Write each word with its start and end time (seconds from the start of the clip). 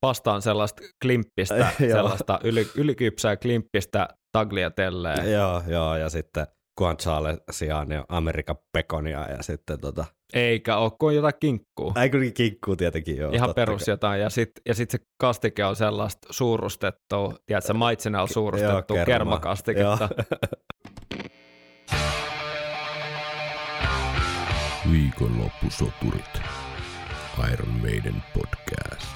pastaan 0.00 0.42
sellaista 0.42 0.82
klimppistä, 1.02 1.54
Joo. 1.80 1.90
sellaista 1.96 2.40
yli, 2.44 2.66
ylikypsää 2.74 3.36
klimppistä 3.36 4.08
tagliatelleen. 4.32 5.32
Joo, 5.32 5.62
joo, 5.66 5.96
ja 5.96 6.08
sitten 6.08 6.46
guancialesia 6.78 7.86
ja 7.88 8.04
Amerikan 8.08 8.56
pekonia 8.72 9.30
ja 9.30 9.42
sitten 9.42 9.80
tota, 9.80 10.04
Eikä 10.34 10.76
ole 10.76 10.90
kuin 11.00 11.16
jotain 11.16 11.34
kinkkuu. 11.40 11.92
ei 12.02 12.10
kyllä 12.10 12.30
kinkkuu 12.30 12.76
tietenkin 12.76 13.16
joo. 13.16 13.30
Ihan 13.32 13.54
perus 13.54 13.84
kai. 13.84 13.92
jotain. 13.92 14.20
Ja 14.20 14.30
sitten 14.30 14.62
ja 14.68 14.74
sit 14.74 14.90
se 14.90 14.98
kastike 15.20 15.64
on 15.64 15.76
sellaista 15.76 16.28
suurustettua, 16.30 17.34
tiedätkö, 17.46 17.74
maitsenalla 17.74 18.26
suurustettua 18.26 18.96
kerma. 18.96 19.04
kermakastiketta. 19.06 20.08
Viikonloppusoturit. 24.92 26.42
Iron 27.52 27.68
Maiden 27.80 28.22
podcast. 28.34 29.06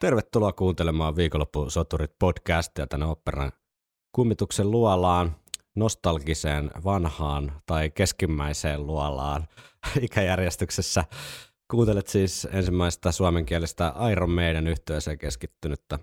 Tervetuloa 0.00 0.52
kuuntelemaan 0.52 1.16
Viikonloppusoturit 1.16 2.10
podcastia 2.18 2.86
tänne 2.86 3.06
operan 3.06 3.52
kummituksen 4.12 4.70
luolaan, 4.70 5.36
nostalgiseen 5.76 6.70
vanhaan 6.84 7.52
tai 7.66 7.90
keskimmäiseen 7.90 8.86
luolaan 8.86 9.48
ikäjärjestyksessä. 10.00 11.04
Kuuntelet 11.70 12.06
siis 12.06 12.48
ensimmäistä 12.52 13.12
suomenkielistä 13.12 13.92
Iron 14.12 14.30
Maiden 14.30 14.66
yhteiseen 14.66 15.18
keskittynyttä 15.18 15.98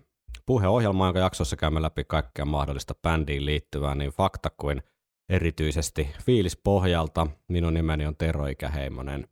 puheohjelmaa, 0.46 1.08
jonka 1.08 1.20
jaksossa 1.20 1.56
käymme 1.56 1.82
läpi 1.82 2.04
kaikkea 2.04 2.46
mahdollista 2.46 2.96
bändiin 3.04 3.46
liittyvää 3.46 3.96
niin 3.96 4.12
fakta 4.12 4.50
kuin 4.50 4.84
erityisesti 5.30 6.10
fiilispohjalta. 6.24 7.28
Minun 7.48 7.74
nimeni 7.74 8.06
on 8.06 8.16
Tero 8.18 8.48
Ikäheimonen. 8.48 9.28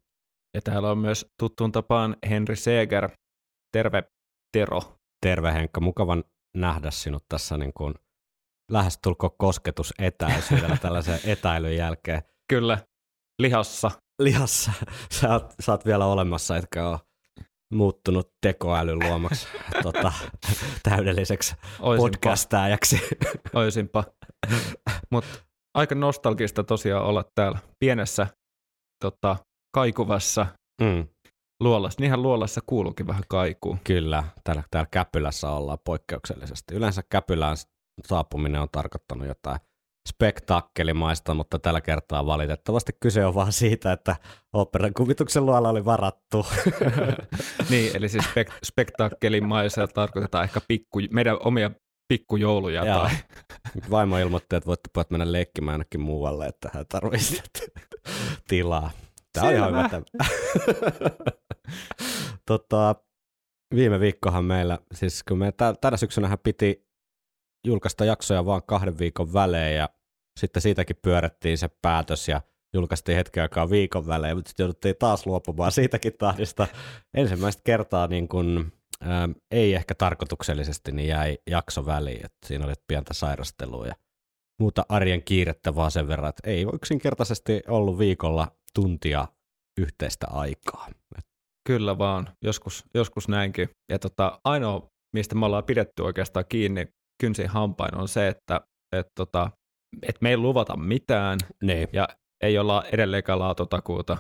Ja 0.53 0.61
täällä 0.61 0.91
on 0.91 0.97
myös 0.97 1.33
tuttuun 1.39 1.71
tapaan 1.71 2.15
Henri 2.29 2.55
Seeger. 2.55 3.09
Terve 3.71 4.14
Tero. 4.55 4.81
Terve 5.21 5.53
Henkka, 5.53 5.81
mukavan 5.81 6.23
nähdä 6.57 6.91
sinut 6.91 7.25
tässä 7.29 7.57
niin 7.57 7.73
kuin 7.73 7.93
lähestulko 8.71 9.29
kosketus 9.29 9.93
etäisyydellä 9.99 10.77
tällaisen 10.81 11.19
etäilyn 11.25 11.77
jälkeen. 11.77 12.21
Kyllä, 12.49 12.77
lihassa. 13.39 13.91
Lihassa, 14.21 14.71
sä 15.19 15.33
oot, 15.33 15.53
sä 15.59 15.71
oot 15.71 15.85
vielä 15.85 16.05
olemassa, 16.05 16.57
etkä 16.57 16.87
ole 16.89 16.99
muuttunut 17.73 18.31
tekoälyn 18.41 18.99
luomaksi 18.99 19.47
tota, 19.83 20.11
täydelliseksi 20.83 21.55
Oisinpa, 21.79 22.09
podcastajaksi. 22.11 23.01
oisinpa. 23.53 24.03
Mutta 25.11 25.29
aika 25.73 25.95
nostalgista 25.95 26.63
tosiaan 26.63 27.05
olla 27.05 27.23
täällä 27.35 27.59
pienessä 27.79 28.27
tota, 29.03 29.37
kaikuvassa 29.73 30.45
Mm, 30.81 31.07
luolassa. 31.59 32.01
Niinhän 32.01 32.21
luolassa 32.21 32.61
kuuluukin 32.65 33.07
vähän 33.07 33.23
kaikuu. 33.27 33.77
kyllä, 33.83 34.23
täällä, 34.43 34.63
täällä 34.71 34.87
Käpylässä 34.91 35.49
ollaan 35.49 35.79
poikkeuksellisesti. 35.83 36.75
Yleensä 36.75 37.03
Käpylään 37.09 37.57
saapuminen 38.05 38.61
on 38.61 38.69
tarkoittanut 38.71 39.27
jotain 39.27 39.59
spektaakkelimaista, 40.09 41.33
mutta 41.33 41.59
tällä 41.59 41.81
kertaa 41.81 42.25
valitettavasti 42.25 42.93
kyse 42.99 43.25
on 43.25 43.35
vaan 43.35 43.51
siitä, 43.51 43.91
että 43.91 44.15
operan 44.53 44.93
kuvituksen 44.93 45.45
luola 45.45 45.69
oli 45.69 45.85
varattu. 45.85 46.45
niin, 47.69 47.95
eli 47.95 48.09
siis 48.09 48.25
spek- 48.25 48.57
spektaakkelimaisella 48.63 49.87
tarkoitetaan 49.87 50.43
ehkä 50.43 50.61
pikku, 50.67 50.99
meidän 51.11 51.37
omia 51.43 51.71
pikkujouluja 52.07 52.85
tai 52.85 53.09
Vaimo 53.91 54.17
ilmoitti, 54.17 54.55
että 54.55 54.67
voitte 54.67 54.89
mennä 55.09 55.31
leikkimään 55.31 55.73
jonnekin 55.73 56.01
muualle, 56.01 56.45
että 56.45 56.69
hän 56.73 56.85
tarvitsee 56.89 57.43
tilaa. 58.47 58.91
Tämä 59.35 59.47
on 59.47 59.53
ihan 59.55 59.69
hyvä. 59.69 59.89
Selvä. 59.89 60.05
tämä. 60.17 61.09
tota, 62.47 62.95
viime 63.75 63.99
viikkohan 63.99 64.45
meillä, 64.45 64.79
siis 64.93 65.23
kun 65.23 65.37
me 65.37 65.51
tä- 65.51 65.75
tänä 65.81 65.97
syksynähän 65.97 66.39
piti 66.39 66.87
julkaista 67.65 68.05
jaksoja 68.05 68.45
vaan 68.45 68.63
kahden 68.63 68.99
viikon 68.99 69.33
välein 69.33 69.77
ja 69.77 69.89
sitten 70.39 70.61
siitäkin 70.61 70.95
pyörättiin 71.01 71.57
se 71.57 71.69
päätös 71.81 72.27
ja 72.27 72.41
julkaistiin 72.73 73.15
hetken 73.15 73.43
aikaa 73.43 73.69
viikon 73.69 74.07
välein, 74.07 74.37
mutta 74.37 74.49
sitten 74.49 74.63
jouduttiin 74.63 74.95
taas 74.99 75.25
luopumaan 75.25 75.71
siitäkin 75.71 76.13
tahdista. 76.17 76.67
Ensimmäistä 77.13 77.61
kertaa 77.65 78.07
niin 78.07 78.27
kun, 78.27 78.71
ää, 79.01 79.29
ei 79.51 79.73
ehkä 79.73 79.95
tarkoituksellisesti, 79.95 80.91
niin 80.91 81.07
jäi 81.07 81.37
jakso 81.49 81.85
väliin, 81.85 82.25
että 82.25 82.47
siinä 82.47 82.65
oli 82.65 82.73
pientä 82.87 83.13
sairastelua 83.13 83.87
ja 83.87 83.95
muuta 84.61 84.85
arjen 84.89 85.23
kiirettä 85.23 85.75
vaan 85.75 85.91
sen 85.91 86.07
verran, 86.07 86.29
että 86.29 86.49
ei 86.49 86.65
yksinkertaisesti 86.73 87.61
ollut 87.67 87.99
viikolla 87.99 88.47
tuntia 88.73 89.27
yhteistä 89.79 90.27
aikaa. 90.29 90.87
Kyllä 91.67 91.97
vaan, 91.97 92.27
joskus, 92.43 92.83
joskus 92.93 93.27
näinkin. 93.27 93.69
Ja 93.91 93.99
tota, 93.99 94.39
ainoa, 94.43 94.87
mistä 95.15 95.35
me 95.35 95.45
ollaan 95.45 95.63
pidetty 95.63 96.01
oikeastaan 96.01 96.45
kiinni 96.49 96.87
kynsin 97.21 97.49
hampain, 97.49 97.97
on 97.97 98.07
se, 98.07 98.27
että 98.27 98.61
et 98.95 99.07
tota, 99.15 99.51
et 100.07 100.21
me 100.21 100.29
ei 100.29 100.37
luvata 100.37 100.77
mitään 100.77 101.39
Niin, 101.63 101.87
ja 101.93 102.07
ei 102.43 102.57
olla 102.57 102.83
edelleenkään 102.91 103.39
laatutakuuta. 103.39 104.17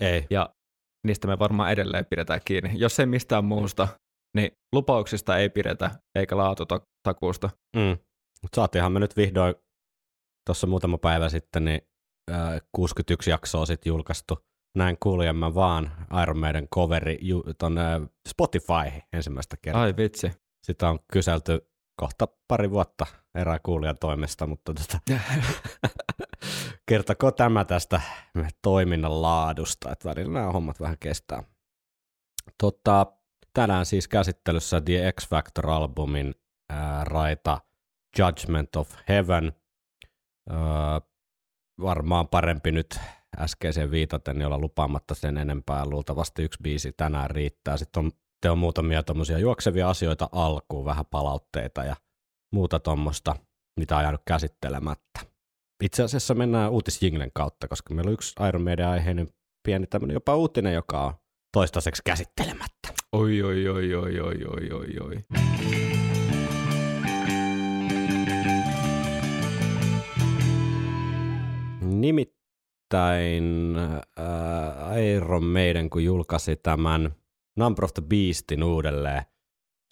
ei. 0.00 0.26
Ja 0.30 0.54
niistä 1.06 1.28
me 1.28 1.38
varmaan 1.38 1.72
edelleen 1.72 2.06
pidetään 2.10 2.40
kiinni. 2.44 2.70
Jos 2.74 3.00
ei 3.00 3.06
mistään 3.06 3.44
muusta, 3.44 3.88
niin 4.36 4.50
lupauksista 4.72 5.38
ei 5.38 5.48
pidetä 5.48 5.90
eikä 6.18 6.36
laatutakuusta. 6.36 7.50
Mm. 7.76 7.98
Mut 8.42 8.50
saatiinhan 8.56 8.92
me 8.92 9.00
nyt 9.00 9.16
vihdoin 9.16 9.54
tuossa 10.48 10.66
muutama 10.66 10.98
päivä 10.98 11.28
sitten 11.28 11.64
niin 11.64 11.80
ää, 12.30 12.58
61 12.72 13.30
jaksoa 13.30 13.66
sitten 13.66 13.90
julkaistu. 13.90 14.38
Näin 14.76 14.96
kuulijan 15.00 15.36
mä 15.36 15.54
vaan 15.54 16.06
Iron 16.22 16.38
Maiden 16.38 16.68
coveri 16.68 17.18
ju, 17.20 17.44
ton, 17.58 17.78
ää, 17.78 18.00
Spotify 18.28 19.02
ensimmäistä 19.12 19.56
kertaa. 19.62 19.82
Ai 19.82 19.94
vitsi. 19.96 20.30
Sitä 20.62 20.88
on 20.88 20.98
kyselty 21.12 21.70
kohta 22.00 22.28
pari 22.48 22.70
vuotta 22.70 23.06
erää 23.34 23.58
kuulijan 23.58 23.98
toimesta, 23.98 24.46
mutta 24.46 24.72
tota, 24.74 24.98
kertoko 26.88 27.30
tämä 27.32 27.64
tästä 27.64 28.00
toiminnan 28.62 29.22
laadusta, 29.22 29.92
että 29.92 30.08
välillä 30.08 30.32
nämä 30.32 30.52
hommat 30.52 30.80
vähän 30.80 30.96
kestää. 31.00 31.42
Tota, 32.58 33.06
tänään 33.54 33.86
siis 33.86 34.08
käsittelyssä 34.08 34.80
The 34.80 35.12
X 35.20 35.28
Factor-albumin 35.28 36.34
ää, 36.70 37.04
raita 37.04 37.60
Judgment 38.18 38.76
of 38.76 38.90
Heaven. 39.08 39.52
Ää, 40.50 41.00
varmaan 41.80 42.28
parempi 42.28 42.72
nyt 42.72 43.00
äskeiseen 43.38 43.90
viitaten, 43.90 44.38
niin 44.38 44.46
olla 44.46 44.58
lupaamatta 44.58 45.14
sen 45.14 45.38
enempää. 45.38 45.86
Luultavasti 45.86 46.42
yksi 46.42 46.58
biisi 46.62 46.92
tänään 46.92 47.30
riittää. 47.30 47.76
Sitten 47.76 48.04
on, 48.04 48.10
te 48.40 48.50
on 48.50 48.58
muutamia 48.58 49.02
tommosia 49.02 49.38
juoksevia 49.38 49.90
asioita 49.90 50.28
alkuun, 50.32 50.84
vähän 50.84 51.06
palautteita 51.06 51.84
ja 51.84 51.96
muuta 52.52 52.80
tuommoista, 52.80 53.36
mitä 53.80 53.96
on 53.96 54.02
jäänyt 54.02 54.22
käsittelemättä. 54.26 55.20
Itse 55.84 56.02
asiassa 56.02 56.34
mennään 56.34 56.70
uutisjinglen 56.70 57.30
kautta, 57.34 57.68
koska 57.68 57.94
meillä 57.94 58.08
on 58.08 58.14
yksi 58.14 58.34
Iron 58.48 58.62
Maiden 58.62 58.88
aiheinen 58.88 59.28
pieni 59.66 59.86
tämmöinen 59.86 60.14
jopa 60.14 60.36
uutinen, 60.36 60.74
joka 60.74 61.04
on 61.04 61.14
toistaiseksi 61.52 62.02
käsittelemättä. 62.04 62.88
Oi, 63.12 63.42
oi, 63.42 63.68
oi, 63.68 63.94
oi, 63.94 64.20
oi, 64.20 64.44
oi, 64.44 64.70
oi, 64.70 64.98
oi. 65.00 65.24
Nimittäin 72.00 73.76
äh, 73.76 74.98
Iron 75.16 75.44
Maiden, 75.44 75.90
kun 75.90 76.04
julkaisi 76.04 76.56
tämän 76.56 77.14
Number 77.58 77.84
of 77.84 77.94
the 77.94 78.02
Beastin 78.02 78.62
uudelleen 78.62 79.22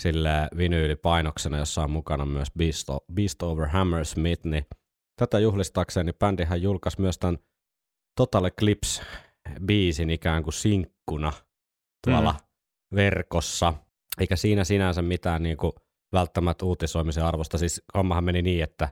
sille 0.03 0.49
vinyylipainoksena, 0.57 1.59
jossa 1.59 1.83
on 1.83 1.91
mukana 1.91 2.27
myös 2.27 2.49
Beast, 2.59 2.91
o- 2.91 3.05
Beast 3.15 3.43
over 3.43 3.69
Hammersmith, 3.69 4.45
niin 4.45 4.67
tätä 5.21 5.39
juhlistaakseni 5.39 6.13
bändihän 6.13 6.63
julkaisi 6.63 7.01
myös 7.01 7.19
tämän 7.19 7.39
Total 8.17 8.45
Eclipse-biisin 8.45 10.11
ikään 10.11 10.43
kuin 10.43 10.55
sinkkuna 10.55 11.33
tuolla 12.07 12.33
mm. 12.33 12.97
verkossa, 12.97 13.75
eikä 14.21 14.37
siinä 14.37 14.65
sinänsä 14.65 15.03
mitään 15.03 15.43
niin 15.43 15.57
kuin 15.57 15.73
välttämättä 16.13 16.65
uutisoimisen 16.65 17.25
arvosta. 17.25 17.59
Siis 17.59 17.83
hommahan 17.97 18.25
meni 18.25 18.43
niin, 18.43 18.63
että 18.63 18.89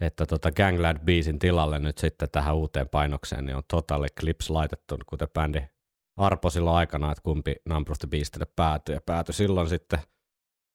että 0.00 0.26
tota 0.26 0.50
Gangland-biisin 0.50 1.38
tilalle 1.38 1.78
nyt 1.78 1.98
sitten 1.98 2.30
tähän 2.30 2.56
uuteen 2.56 2.88
painokseen 2.88 3.46
niin 3.46 3.56
on 3.56 3.62
Total 3.70 4.04
Eclipse 4.04 4.52
laitettu, 4.52 4.96
kuten 5.06 5.28
bändi 5.34 5.60
arpo 6.16 6.50
silloin 6.50 6.76
aikana, 6.76 7.12
että 7.12 7.22
kumpi 7.22 7.54
Number 7.68 7.92
of 7.92 7.98
the 7.98 8.08
Beastille 8.08 8.46
päätyi, 8.56 8.94
ja 8.94 9.00
päätyi 9.06 9.34
silloin 9.34 9.68
sitten 9.68 9.98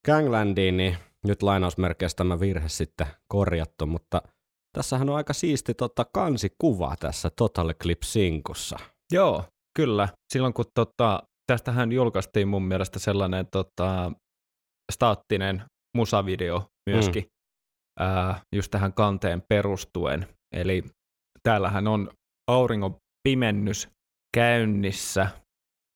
Ganglandiin, 0.06 0.78
niin 0.78 0.98
nyt 1.28 1.44
lainausmerkeissä 1.44 2.16
tämä 2.16 2.40
virhe 2.40 2.70
sitten 2.70 3.08
korjattu, 3.28 3.86
mutta 3.86 4.22
tässähän 4.78 5.10
on 5.10 5.16
aika 5.16 5.34
siisti 5.34 5.74
tota 5.74 6.06
kansikuva 6.14 6.96
tässä 7.00 7.30
Total 7.30 7.70
Eclipse 7.70 8.12
sinkussa. 8.12 8.78
Joo, 9.12 9.44
kyllä. 9.78 10.08
Silloin 10.34 10.54
kun 10.54 10.66
tota, 10.74 11.24
tästähän 11.48 11.92
julkaistiin 11.92 12.48
mun 12.48 12.64
mielestä 12.64 13.00
sellainen 13.00 13.48
tota, 13.52 14.12
staattinen 14.92 15.64
musavideo 15.98 16.66
myöskin, 16.90 17.24
mm. 17.24 17.30
Ää, 18.00 18.42
just 18.56 18.72
tähän 18.72 18.94
kanteen 18.94 19.44
perustuen. 19.50 20.28
Eli 20.56 20.84
täällähän 21.44 21.88
on 21.88 22.10
auringon 22.52 22.98
pimennys 23.28 23.90
käynnissä 24.36 25.28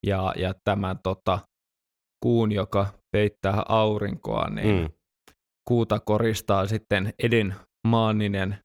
ja, 0.08 0.34
ja 0.38 0.54
tämän 0.64 1.00
tota, 1.04 1.40
kuun, 2.24 2.52
joka 2.52 2.88
peittää 3.12 3.64
aurinkoa, 3.70 4.50
niin 4.50 4.82
mm. 4.82 4.90
kuuta 5.68 6.00
koristaa 6.00 6.68
sitten 6.68 7.14
Edin 7.24 7.56
maaninen 7.88 8.60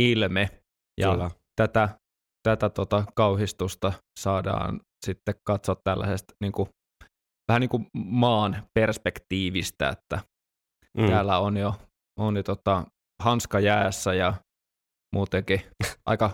ilme. 0.00 0.48
Ja 1.00 1.10
Kyllä. 1.10 1.30
tätä, 1.56 1.88
tätä 2.42 2.70
tota, 2.70 3.04
kauhistusta 3.14 3.92
saadaan 4.20 4.80
sitten 5.06 5.34
katsoa 5.46 5.76
tällaisesta 5.84 6.34
niin 6.40 6.52
kuin, 6.52 6.68
vähän 7.48 7.60
niin 7.60 7.68
kuin 7.70 7.86
maan 7.94 8.62
perspektiivistä, 8.74 9.88
että 9.88 10.20
mm. 10.98 11.06
täällä 11.06 11.38
on 11.38 11.56
jo, 11.56 11.74
on 12.18 12.36
jo 12.36 12.42
tota, 12.42 12.84
hanska 13.22 13.60
jäässä 13.60 14.14
ja 14.14 14.34
muutenkin 15.14 15.60
aika 16.06 16.30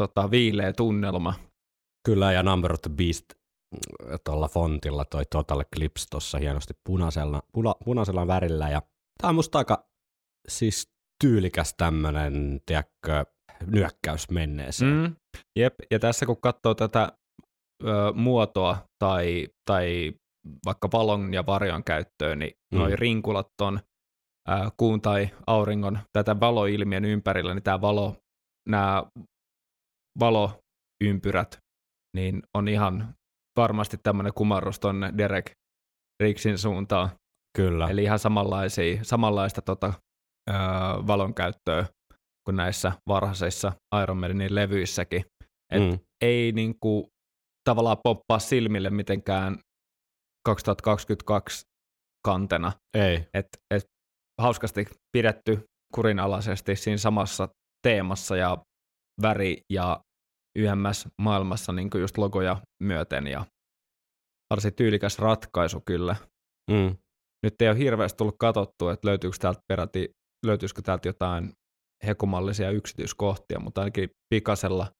tota, 0.00 0.30
viileä 0.30 0.72
tunnelma. 0.72 1.34
Kyllä, 2.06 2.32
ja 2.32 2.42
Number 2.42 2.72
of 2.72 2.80
the 2.82 2.90
Beast 2.90 3.24
mm, 3.34 4.18
tuolla 4.24 4.48
fontilla 4.48 5.04
toi 5.04 5.24
Total 5.30 5.60
Eclipse 5.60 6.06
tuossa 6.10 6.38
hienosti 6.38 6.74
punaisella, 6.88 7.42
puna, 7.52 7.74
punaisella 7.84 8.26
värillä. 8.26 8.68
Ja 8.68 8.82
tämä 9.20 9.28
on 9.28 9.34
musta 9.34 9.58
aika 9.58 9.88
siis 10.48 10.90
tyylikäs 11.24 11.74
tämmöinen, 11.76 12.60
tiedätkö, 12.66 13.24
nyökkäys 13.66 14.30
menneeseen. 14.30 14.92
Mm, 14.92 15.16
jep, 15.58 15.74
ja 15.90 15.98
tässä 15.98 16.26
kun 16.26 16.40
katsoo 16.40 16.74
tätä 16.74 17.12
ö, 17.84 18.12
muotoa 18.14 18.88
tai, 18.98 19.48
tai 19.64 20.12
vaikka 20.66 20.88
valon 20.92 21.34
ja 21.34 21.46
varjon 21.46 21.84
käyttöön, 21.84 22.38
niin 22.38 22.52
mm. 22.74 22.78
noi 22.78 22.96
rinkulat 22.96 23.48
on 23.60 23.80
kuun 24.76 25.00
tai 25.00 25.28
auringon 25.46 25.98
tätä 26.12 26.40
valoilmiön 26.40 27.04
ympärillä, 27.04 27.54
niin 27.54 27.62
tämä 27.62 27.80
valo, 27.80 28.16
nämä 28.68 29.02
valoympyrät, 30.20 31.58
niin 32.16 32.42
on 32.54 32.68
ihan 32.68 33.14
varmasti 33.56 33.96
tämmöinen 34.02 34.34
kumarrus 34.34 34.80
tuonne 34.80 35.12
Derek 35.18 35.50
Riksin 36.22 36.58
suuntaan. 36.58 37.10
Kyllä. 37.56 37.88
Eli 37.88 38.02
ihan 38.02 38.18
samanlaisia, 38.18 39.04
samanlaista 39.04 39.62
tota, 39.62 39.92
ö, 40.50 40.52
valon 41.06 41.34
käyttöä 41.34 41.86
kuin 42.46 42.56
näissä 42.56 42.92
varhaisissa 43.08 43.72
Iron 44.02 44.16
Manin 44.16 44.54
levyissäkin. 44.54 45.24
Et 45.72 45.82
mm. 45.82 45.98
ei 46.24 46.52
niinku 46.52 47.08
tavallaan 47.64 47.96
poppaa 48.04 48.38
silmille 48.38 48.90
mitenkään 48.90 49.58
2022 50.46 51.66
kantena. 52.24 52.72
Ei. 52.94 53.26
Et, 53.34 53.46
et 53.74 53.84
hauskasti 54.40 54.86
pidetty 55.16 55.64
kurinalaisesti 55.94 56.76
siinä 56.76 56.96
samassa 56.96 57.48
teemassa 57.82 58.36
ja 58.36 58.58
väri 59.22 59.60
ja 59.72 60.00
YMS 60.58 61.08
maailmassa 61.22 61.72
niin 61.72 61.90
just 62.00 62.18
logoja 62.18 62.60
myöten 62.82 63.26
ja 63.26 63.44
varsin 64.50 64.74
tyylikäs 64.74 65.18
ratkaisu 65.18 65.82
kyllä. 65.86 66.16
Mm. 66.70 66.96
Nyt 67.42 67.62
ei 67.62 67.68
ole 67.68 67.78
hirveästi 67.78 68.16
tullut 68.16 68.36
katsottu, 68.38 68.88
että 68.88 69.08
löytyykö 69.08 69.36
täältä 69.40 69.60
peräti, 69.68 70.08
löytyisikö 70.46 70.82
täältä 70.82 71.08
jotain 71.08 71.52
hekumallisia 72.06 72.70
yksityiskohtia, 72.70 73.60
mutta 73.60 73.80
ainakin 73.80 74.10
pikasella 74.34 74.90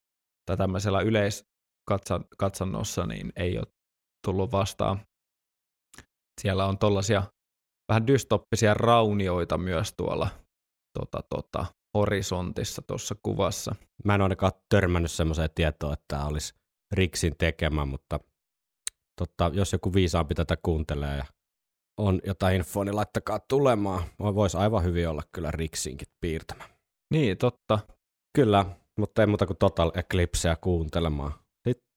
tai 0.46 0.56
tämmöisellä 0.56 1.00
yleiskatsannossa 1.00 3.06
niin 3.06 3.32
ei 3.36 3.58
ole 3.58 3.66
tullut 4.26 4.52
vastaan. 4.52 5.00
Siellä 6.40 6.66
on 6.66 6.78
tollaisia 6.78 7.22
vähän 7.88 8.06
dystoppisia 8.06 8.75
raunioita 8.75 9.58
myös 9.58 9.94
tuolla 9.96 10.28
tota, 10.98 11.20
tota, 11.28 11.66
horisontissa 11.94 12.82
tuossa 12.82 13.14
kuvassa. 13.22 13.75
Mä 14.04 14.14
en 14.14 14.22
ainakaan 14.22 14.52
törmännyt 14.69 15.10
semmoiseen 15.10 15.50
tietoa, 15.54 15.92
että 15.92 16.04
tämä 16.08 16.26
olisi 16.26 16.54
Riksin 16.92 17.34
tekemä, 17.38 17.84
mutta 17.84 18.20
totta, 19.19 19.50
jos 19.54 19.72
joku 19.72 19.94
viisaampi 19.94 20.34
tätä 20.34 20.56
kuuntelee 20.62 21.16
ja 21.16 21.25
on 22.00 22.20
jotain 22.26 22.56
infoa, 22.56 22.84
niin 22.84 22.96
laittakaa 22.96 23.40
tulemaan. 23.48 24.02
Voisi 24.19 24.56
aivan 24.56 24.84
hyvin 24.84 25.08
olla 25.08 25.22
kyllä 25.32 25.50
Riksinkin 25.50 26.08
piirtämä. 26.20 26.64
Niin, 27.10 27.38
totta. 27.38 27.78
Kyllä, 28.36 28.66
mutta 28.98 29.22
ei 29.22 29.26
muuta 29.26 29.46
kuin 29.46 29.56
Total 29.56 29.92
Eclipseä 29.94 30.56
kuuntelemaan. 30.56 31.32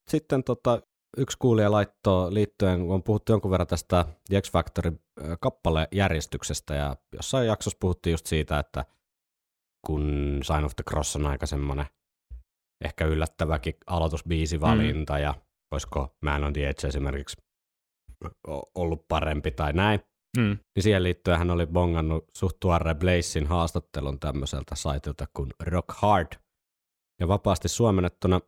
Sitten 0.09 0.43
tota, 0.43 0.81
yksi 1.17 1.37
kuulija 1.37 1.71
laittoi 1.71 2.33
liittyen, 2.33 2.81
on 2.81 3.03
puhuttu 3.03 3.31
jonkun 3.31 3.51
verran 3.51 3.67
tästä 3.67 4.05
X 4.41 4.51
Factorin 4.51 4.99
kappalejärjestyksestä 5.39 6.75
ja 6.75 6.95
jossain 7.13 7.47
jaksossa 7.47 7.77
puhuttiin 7.81 8.11
just 8.11 8.25
siitä, 8.25 8.59
että 8.59 8.85
kun 9.85 10.39
Sign 10.43 10.63
of 10.63 10.75
the 10.75 10.83
Cross 10.89 11.15
on 11.15 11.25
aika 11.25 11.45
semmoinen 11.45 11.85
ehkä 12.85 13.05
yllättäväkin 13.05 13.73
aloitusbiisivalinta 13.87 15.13
mm. 15.13 15.19
ja 15.19 15.33
olisiko 15.71 16.15
Man 16.21 16.43
on 16.43 16.53
the 16.53 16.69
Edge 16.69 16.87
esimerkiksi 16.87 17.37
ollut 18.75 19.07
parempi 19.07 19.51
tai 19.51 19.73
näin. 19.73 19.99
Mm. 20.37 20.57
Niin 20.75 20.83
siihen 20.83 21.03
liittyen 21.03 21.37
hän 21.37 21.51
oli 21.51 21.65
bongannut 21.65 22.25
suht 22.33 22.59
tuoreen 22.59 22.97
Blazein 22.97 23.47
haastattelun 23.47 24.19
tämmöiseltä 24.19 24.75
saitilta 24.75 25.25
kuin 25.33 25.53
Rock 25.59 25.91
Hard. 25.91 26.27
Ja 27.19 27.27
vapaasti 27.27 27.67
suomennettuna 27.67 28.41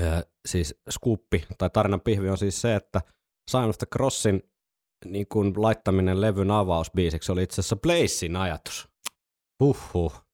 äh, 0.00 0.22
siis 0.48 0.74
skuppi 0.90 1.46
tai 1.58 1.70
tarinan 1.70 2.00
pihvi 2.00 2.28
on 2.28 2.38
siis 2.38 2.60
se, 2.60 2.74
että 2.74 3.00
Sign 3.50 3.64
of 3.64 3.78
the 3.78 3.86
Crossin 3.86 4.51
niin 5.04 5.26
kun 5.28 5.52
laittaminen 5.56 6.20
levyn 6.20 6.50
avausbiisiksi 6.50 7.32
oli 7.32 7.42
itse 7.42 7.60
asiassa 7.60 7.76
Blazein 7.76 8.36
ajatus. 8.36 8.88
Huhhuh. 9.60 10.24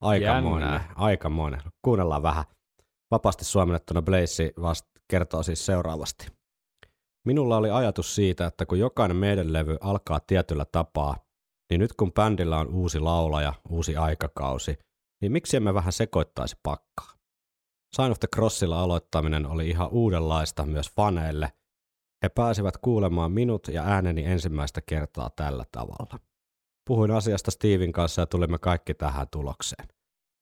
Aikamoinen, 0.00 0.80
aikamoinen. 0.94 1.60
Kuunnellaan 1.84 2.22
vähän. 2.22 2.44
Vapaasti 3.10 3.44
suomennettuna 3.44 4.02
Blaze 4.02 4.52
vast 4.62 4.86
kertoo 5.08 5.42
siis 5.42 5.66
seuraavasti. 5.66 6.26
Minulla 7.26 7.56
oli 7.56 7.70
ajatus 7.70 8.14
siitä, 8.14 8.46
että 8.46 8.66
kun 8.66 8.78
jokainen 8.78 9.16
meidän 9.16 9.52
levy 9.52 9.76
alkaa 9.80 10.20
tietyllä 10.26 10.64
tapaa, 10.72 11.16
niin 11.70 11.78
nyt 11.78 11.92
kun 11.92 12.12
bändillä 12.12 12.58
on 12.58 12.68
uusi 12.68 13.00
laulaja, 13.00 13.54
uusi 13.68 13.96
aikakausi, 13.96 14.78
niin 15.22 15.32
miksi 15.32 15.56
emme 15.56 15.74
vähän 15.74 15.92
sekoittaisi 15.92 16.56
pakkaa? 16.62 17.12
Sign 17.96 18.10
of 18.10 18.20
the 18.20 18.28
Crossilla 18.34 18.82
aloittaminen 18.82 19.46
oli 19.46 19.68
ihan 19.68 19.88
uudenlaista 19.90 20.66
myös 20.66 20.90
faneille. 20.96 21.52
He 22.22 22.28
pääsivät 22.28 22.76
kuulemaan 22.76 23.32
minut 23.32 23.68
ja 23.68 23.84
ääneni 23.84 24.24
ensimmäistä 24.24 24.80
kertaa 24.80 25.30
tällä 25.30 25.64
tavalla. 25.72 26.18
Puhuin 26.88 27.10
asiasta 27.10 27.50
Steven 27.50 27.92
kanssa 27.92 28.22
ja 28.22 28.26
tulimme 28.26 28.58
kaikki 28.58 28.94
tähän 28.94 29.26
tulokseen. 29.30 29.88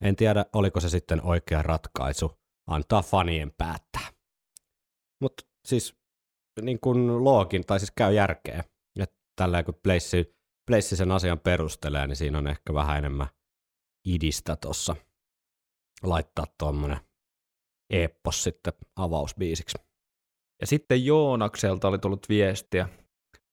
En 0.05 0.17
tiedä, 0.17 0.45
oliko 0.53 0.81
se 0.81 0.89
sitten 0.89 1.23
oikea 1.23 1.63
ratkaisu. 1.63 2.39
Antaa 2.67 3.03
fanien 3.03 3.53
päättää. 3.59 4.09
Mutta 5.23 5.45
siis 5.65 5.97
niin 6.63 6.81
kuin 6.81 7.25
loogin, 7.25 7.67
tai 7.67 7.81
siis 7.81 7.93
käy 7.97 8.15
järkeä. 8.15 8.65
Ja 8.99 9.07
tällä 9.37 9.63
kun 9.63 9.81
Place, 9.83 10.25
Place 10.67 10.97
sen 10.97 11.11
asian 11.13 11.39
perustelee, 11.39 12.07
niin 12.07 12.17
siinä 12.17 12.39
on 12.39 12.47
ehkä 12.47 12.75
vähän 12.75 12.99
enemmän 12.99 13.29
idistä 14.05 14.57
tuossa 14.57 14.97
laittaa 16.03 16.47
tuommoinen 16.59 17.01
eppos 17.91 18.45
sitten 18.45 18.73
avausbiisiksi. 18.97 19.88
Ja 20.61 20.67
sitten 20.67 21.05
Joonakselta 21.05 21.89
oli 21.89 21.99
tullut 21.99 22.29
viestiä. 22.29 22.89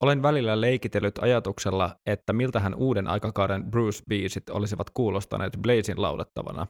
Olen 0.03 0.21
välillä 0.21 0.61
leikitellyt 0.61 1.17
ajatuksella, 1.17 1.95
että 2.05 2.33
miltähän 2.33 2.75
uuden 2.75 3.07
aikakauden 3.07 3.63
Bruce-biisit 3.63 4.49
olisivat 4.51 4.89
kuulostaneet 4.89 5.53
Blazin 5.61 6.01
laulettavana. 6.01 6.67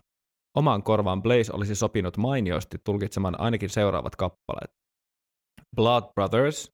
Omaan 0.58 0.84
korvaan 0.84 1.22
Blaze 1.22 1.54
olisi 1.54 1.76
sopinut 1.76 2.18
mainiosti 2.18 2.78
tulkitsemaan 2.84 3.40
ainakin 3.40 3.70
seuraavat 3.70 4.16
kappaleet. 4.16 4.72
Blood 5.76 6.04
Brothers, 6.14 6.72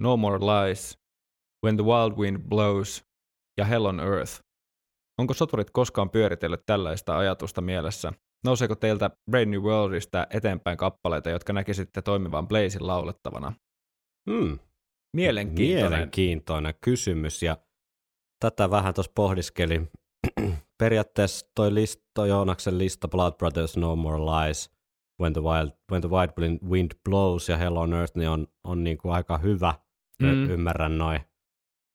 No 0.00 0.16
More 0.16 0.38
Lies, 0.38 0.98
When 1.66 1.76
the 1.76 1.84
Wild 1.84 2.12
Wind 2.18 2.38
Blows 2.48 3.04
ja 3.58 3.64
Hell 3.64 3.84
on 3.84 4.00
Earth. 4.00 4.40
Onko 5.20 5.34
soturit 5.34 5.70
koskaan 5.70 6.10
pyöritellyt 6.10 6.62
tällaista 6.66 7.18
ajatusta 7.18 7.60
mielessä? 7.60 8.12
Nouseeko 8.44 8.74
teiltä 8.74 9.10
Brave 9.30 9.46
New 9.46 9.62
Worldista 9.62 10.26
eteenpäin 10.30 10.76
kappaleita, 10.76 11.30
jotka 11.30 11.52
näkisitte 11.52 12.02
toimivan 12.02 12.48
Blazin 12.48 12.86
laulettavana? 12.86 13.52
Hmm. 14.30 14.58
Mielenkiintoinen. 15.16 15.90
Mielenkiintoinen 15.90 16.74
kysymys 16.80 17.42
ja 17.42 17.56
tätä 18.40 18.70
vähän 18.70 18.94
tuossa 18.94 19.12
pohdiskelin. 19.14 19.90
Periaatteessa 20.78 21.46
toi, 21.54 21.74
list, 21.74 22.00
toi 22.14 22.28
Joonaksen 22.28 22.78
lista 22.78 23.08
Blood 23.08 23.32
Brothers 23.32 23.76
No 23.76 23.96
More 23.96 24.18
Lies, 24.18 24.70
When 25.20 25.32
the, 25.32 25.42
Wild, 25.42 25.70
When 25.90 26.02
the 26.02 26.10
Wild 26.10 26.60
Wind 26.68 26.90
Blows 27.04 27.48
ja 27.48 27.56
Hell 27.56 27.76
on 27.76 27.92
Earth 27.92 28.16
niin 28.16 28.28
on, 28.28 28.46
on 28.64 28.84
niin 28.84 28.98
kuin 28.98 29.14
aika 29.14 29.38
hyvä. 29.38 29.74
Mm. 30.22 30.50
Ymmärrän 30.50 30.98
noin 30.98 31.20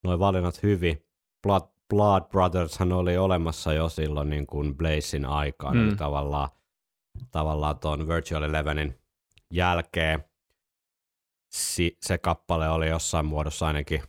noi 0.03 0.19
valinnat 0.19 0.63
hyvin. 0.63 1.05
Blood, 1.43 1.61
Blood 1.89 2.23
Brothers 2.29 2.79
hän 2.79 2.91
oli 2.91 3.17
olemassa 3.17 3.73
jo 3.73 3.89
silloin 3.89 4.29
niin 4.29 4.47
kuin 4.47 4.77
Blazein 4.77 5.25
aikaan, 5.25 5.77
mm. 5.77 5.87
eli 5.87 5.95
tavallaan, 5.95 6.49
tavallaan 7.31 7.79
tuon 7.79 8.07
Virtual 8.07 8.43
Elevenin 8.43 8.99
jälkeen 9.53 10.23
si, 11.51 11.97
se 12.01 12.17
kappale 12.17 12.69
oli 12.69 12.89
jossain 12.89 13.25
muodossa 13.25 13.67
ainakin, 13.67 14.03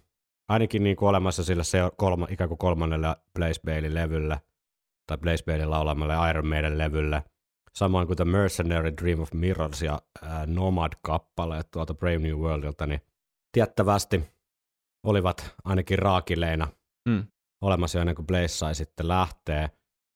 ainakin 0.48 0.84
niin 0.84 0.96
kuin 0.96 1.08
olemassa 1.08 1.44
sillä 1.44 1.62
se 1.62 1.78
kolma, 1.96 2.26
ikään 2.30 2.48
kuin 2.48 2.58
kolmannelle 2.58 3.16
Blaze 3.34 3.60
Bailey 3.66 3.94
levylle 3.94 4.40
tai 5.06 5.18
Blaze 5.18 5.44
Bailey 5.44 5.66
laulamalle 5.66 6.30
Iron 6.30 6.46
Maiden 6.46 6.78
levylle. 6.78 7.22
samoin 7.74 8.06
kuin 8.06 8.16
The 8.16 8.24
Mercenary 8.24 8.92
Dream 9.02 9.20
of 9.20 9.32
Mirrors 9.32 9.82
ja 9.82 10.02
ää, 10.22 10.46
Nomad-kappaleet 10.46 11.70
tuolta 11.70 11.94
Brave 11.94 12.18
New 12.18 12.36
Worldilta, 12.36 12.86
niin 12.86 13.00
tiettävästi 13.52 14.20
olivat 15.06 15.54
ainakin 15.64 15.98
raakileina 15.98 16.68
Mm. 17.08 17.26
Olemassa 17.60 17.98
jo 17.98 18.00
ennen 18.00 18.14
kuin 18.14 18.26
Blaze 18.26 18.48
sai 18.48 18.74
sitten 18.74 19.08
lähtee. 19.08 19.70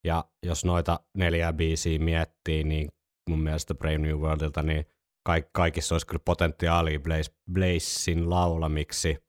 Ja 0.05 0.25
jos 0.47 0.65
noita 0.65 1.01
neljää 1.17 1.53
biisiä 1.53 1.99
miettii, 1.99 2.65
niin 2.65 2.89
mun 3.31 3.41
mielestä 3.41 3.75
Brave 3.75 3.99
New 3.99 4.17
Worldilta, 4.17 4.63
niin 4.63 4.87
kaik- 5.29 5.51
kaikissa 5.53 5.95
olisi 5.95 6.07
kyllä 6.07 6.23
potentiaalia 6.25 7.01
Blaze, 7.01 7.35
Blazein 7.53 8.31
laulamiksi. 8.31 9.25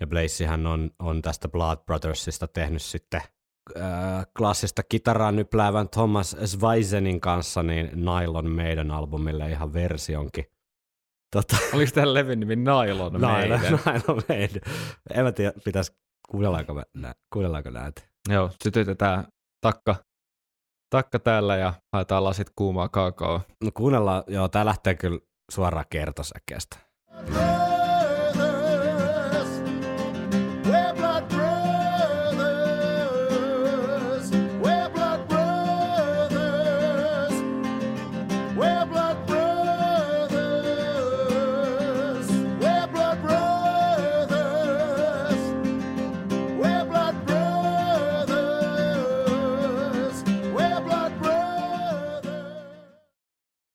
Ja 0.00 0.06
Blazehän 0.06 0.66
on, 0.66 0.90
on 0.98 1.22
tästä 1.22 1.48
Blood 1.48 1.78
Brothersista 1.86 2.48
tehnyt 2.48 2.82
sitten 2.82 3.20
äh, 3.76 4.26
klassista 4.38 4.82
kitaraa 4.82 5.32
nypläävän 5.32 5.88
Thomas 5.88 6.36
Sveisenin 6.44 7.20
kanssa 7.20 7.62
niin 7.62 7.90
Nylon 7.94 8.50
meidän 8.50 8.90
albumille 8.90 9.50
ihan 9.50 9.72
versionkin. 9.72 10.44
Tota, 11.36 11.56
Oliko 11.72 11.92
tämä 11.94 12.14
levin 12.14 12.40
nimi 12.40 12.56
Nylon 12.56 13.20
Maiden? 13.20 13.60
Nylon 13.60 14.22
meidän. 14.28 14.60
En 15.14 15.24
mä 15.24 15.32
tiedä, 15.32 15.52
pitäisi 15.64 15.92
kuunnellaanko, 16.28 16.74
me, 16.74 16.82
nä, 16.94 17.14
kuunnellaanko 17.32 17.70
näitä. 17.70 18.02
Joo, 18.28 18.50
sytytetään 18.64 19.24
takka, 19.60 19.96
takka 20.90 21.18
täällä 21.18 21.56
ja 21.56 21.74
haetaan 21.92 22.24
lasit 22.24 22.50
kuumaa 22.56 22.88
kaakaoa. 22.88 23.40
No 23.64 23.70
kuunnellaan, 23.74 24.22
joo, 24.26 24.48
tää 24.48 24.64
lähtee 24.64 24.94
kyllä 24.94 25.18
suoraan 25.50 25.86
kertosäkeestä. 25.90 26.76
brothers, 27.24 27.73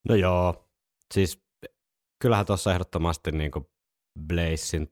No 0.09 0.15
joo, 0.15 0.65
siis 1.13 1.39
kyllähän 2.21 2.45
tuossa 2.45 2.71
ehdottomasti 2.73 3.31
niin 3.31 3.51
Blazein 4.27 4.87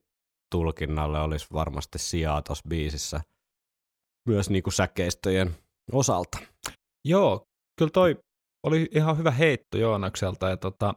tulkinnalle 0.51 1.19
olisi 1.19 1.47
varmasti 1.53 1.99
sijaa 1.99 2.41
tuossa 2.41 2.69
biisissä 2.69 3.21
myös 4.27 4.49
niin 4.49 4.63
säkeistöjen 4.73 5.55
osalta. 5.91 6.37
Joo, 7.05 7.43
kyllä 7.79 7.91
toi 7.91 8.19
oli 8.63 8.87
ihan 8.91 9.17
hyvä 9.17 9.31
heitto 9.31 9.77
Joonakselta. 9.77 10.49
Ja 10.49 10.57
tota, 10.57 10.93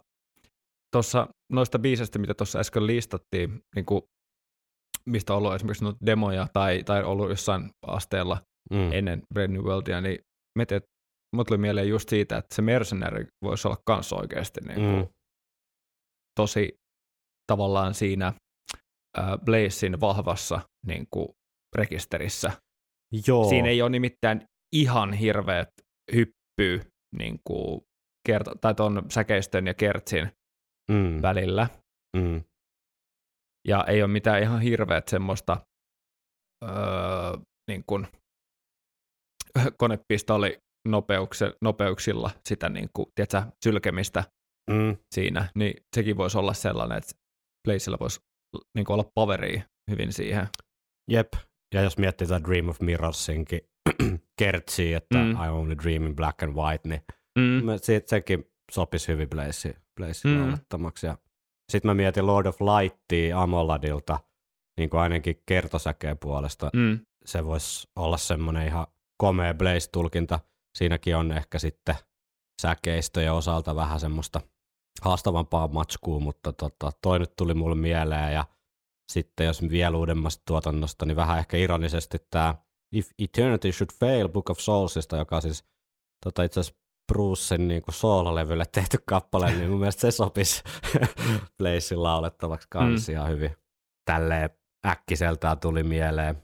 tuossa 0.92 1.28
noista 1.52 1.78
biiseistä, 1.78 2.18
mitä 2.18 2.34
tuossa 2.34 2.58
äsken 2.58 2.86
listattiin, 2.86 3.60
niin 3.74 3.86
kuin, 3.86 4.02
mistä 5.06 5.32
on 5.32 5.38
ollut 5.38 5.54
esimerkiksi 5.54 5.84
noita 5.84 6.06
demoja 6.06 6.46
tai, 6.52 6.82
tai 6.84 7.04
ollut 7.04 7.28
jossain 7.28 7.70
asteella 7.86 8.42
Mm. 8.70 8.92
ennen 8.92 9.22
Brand 9.34 9.52
New 9.52 9.62
Worldia, 9.62 10.00
niin 10.00 10.18
mietin, 10.58 10.76
että 10.76 10.90
mut 11.36 11.46
tuli 11.46 11.58
mieleen 11.58 11.88
just 11.88 12.08
siitä, 12.08 12.36
että 12.36 12.54
se 12.54 12.62
Mercenary 12.62 13.26
voisi 13.44 13.68
olla 13.68 13.78
kans 13.86 14.12
oikeasti 14.12 14.60
niin 14.60 14.80
kuin, 14.80 14.96
Mm. 14.98 15.08
tosi 16.40 16.72
tavallaan 17.52 17.94
siinä 17.94 18.26
äh, 19.18 19.38
Blazein 19.44 20.00
vahvassa 20.00 20.60
niin 20.86 21.06
kuin, 21.10 21.28
rekisterissä. 21.76 22.52
Joo. 23.26 23.48
Siinä 23.48 23.68
ei 23.68 23.82
ole 23.82 23.90
nimittäin 23.90 24.44
ihan 24.74 25.12
hirveät 25.12 25.68
hyppyy 26.14 26.90
niin 27.16 27.40
kuin 27.46 27.80
kerta, 28.26 28.54
tai 28.60 28.74
ton 28.74 29.02
säkeistön 29.10 29.66
ja 29.66 29.74
kertsin 29.74 30.30
mm. 30.90 31.22
välillä. 31.22 31.68
Mm. 32.16 32.44
Ja 33.68 33.84
ei 33.84 34.02
ole 34.02 34.12
mitään 34.12 34.42
ihan 34.42 34.60
hirveät 34.60 35.08
semmoista 35.08 35.56
öö, 36.64 36.70
niin 37.70 37.84
kuin, 37.86 38.06
konepistoli 39.78 40.58
nopeukse, 40.58 40.69
nopeuksilla 41.62 42.30
sitä 42.48 42.68
niin 42.68 42.88
kuin, 42.92 43.06
tiedätkö, 43.14 43.42
sylkemistä 43.64 44.24
Mm. 44.70 44.96
siinä, 45.14 45.48
niin 45.54 45.74
sekin 45.96 46.16
voisi 46.16 46.38
olla 46.38 46.52
sellainen, 46.54 46.98
että 46.98 47.12
Blazeilla 47.68 47.96
voisi 48.00 48.20
niin 48.74 48.84
kuin 48.84 48.94
olla 48.94 49.10
poweria 49.14 49.62
hyvin 49.90 50.12
siihen. 50.12 50.48
Jep. 51.10 51.28
Ja 51.74 51.82
jos 51.82 51.98
miettii 51.98 52.26
tätä 52.26 52.44
Dream 52.48 52.68
of 52.68 52.80
Mirrorsinkin 52.80 53.60
kertsiä, 54.40 54.96
että 54.96 55.18
Mm. 55.18 55.30
I 55.30 55.48
only 55.48 55.76
dream 55.82 56.06
in 56.06 56.16
black 56.16 56.42
and 56.42 56.54
white, 56.54 56.88
niin 56.88 57.00
Mm. 57.38 57.62
Se, 57.82 58.02
sekin 58.06 58.44
sopisi 58.72 59.08
hyvin 59.08 59.28
Blaze, 59.30 59.74
Blaze 60.00 60.28
Mm. 60.28 60.50
Ja 61.02 61.16
sitten 61.72 61.88
mä 61.88 61.94
mietin 61.94 62.26
Lord 62.26 62.46
of 62.46 62.56
Lightia 62.60 63.42
Amoladilta, 63.42 64.18
niin 64.78 64.90
kuin 64.90 65.00
ainakin 65.00 65.42
kertosäkeen 65.46 66.18
puolesta. 66.18 66.70
Mm. 66.76 66.98
Se 67.24 67.44
voisi 67.44 67.88
olla 67.96 68.16
semmoinen 68.16 68.66
ihan 68.66 68.86
komea 69.22 69.54
Blaze-tulkinta. 69.54 70.40
Siinäkin 70.78 71.16
on 71.16 71.32
ehkä 71.32 71.58
sitten 71.58 71.94
säkeistöjen 72.62 73.32
osalta 73.32 73.74
vähän 73.76 74.00
semmoista 74.00 74.40
haastavampaa 75.02 75.68
matskua, 75.68 76.20
mutta 76.20 76.52
tota, 76.52 76.90
toi 77.02 77.18
nyt 77.18 77.36
tuli 77.36 77.54
mulle 77.54 77.76
mieleen. 77.76 78.34
Ja 78.34 78.44
sitten 79.12 79.46
jos 79.46 79.62
vielä 79.62 79.96
uudemmasta 79.96 80.42
tuotannosta, 80.46 81.06
niin 81.06 81.16
vähän 81.16 81.38
ehkä 81.38 81.56
ironisesti 81.56 82.18
tämä 82.30 82.54
If 82.92 83.10
Eternity 83.18 83.72
Should 83.72 83.90
Fail 84.00 84.28
Book 84.28 84.50
of 84.50 84.58
Soulsista, 84.58 85.16
joka 85.16 85.40
siis 85.40 85.64
tota, 86.24 86.42
itse 86.42 86.60
asiassa 86.60 86.80
Brucen 87.12 87.68
niin 87.68 87.82
kuin 87.82 87.94
soololevylle 87.94 88.64
tehty 88.72 88.98
kappale, 89.06 89.52
niin 89.52 89.70
mun 89.70 89.78
mielestä 89.80 90.00
se 90.00 90.10
sopisi 90.10 90.62
Blazein 91.58 92.02
laulettavaksi 92.02 92.68
kans 92.70 93.08
Mm. 93.08 93.12
ihan 93.12 93.28
hyvin. 93.28 93.56
Tälleen 94.04 94.50
äkkiseltään 94.86 95.60
tuli 95.60 95.82
mieleen. 95.82 96.42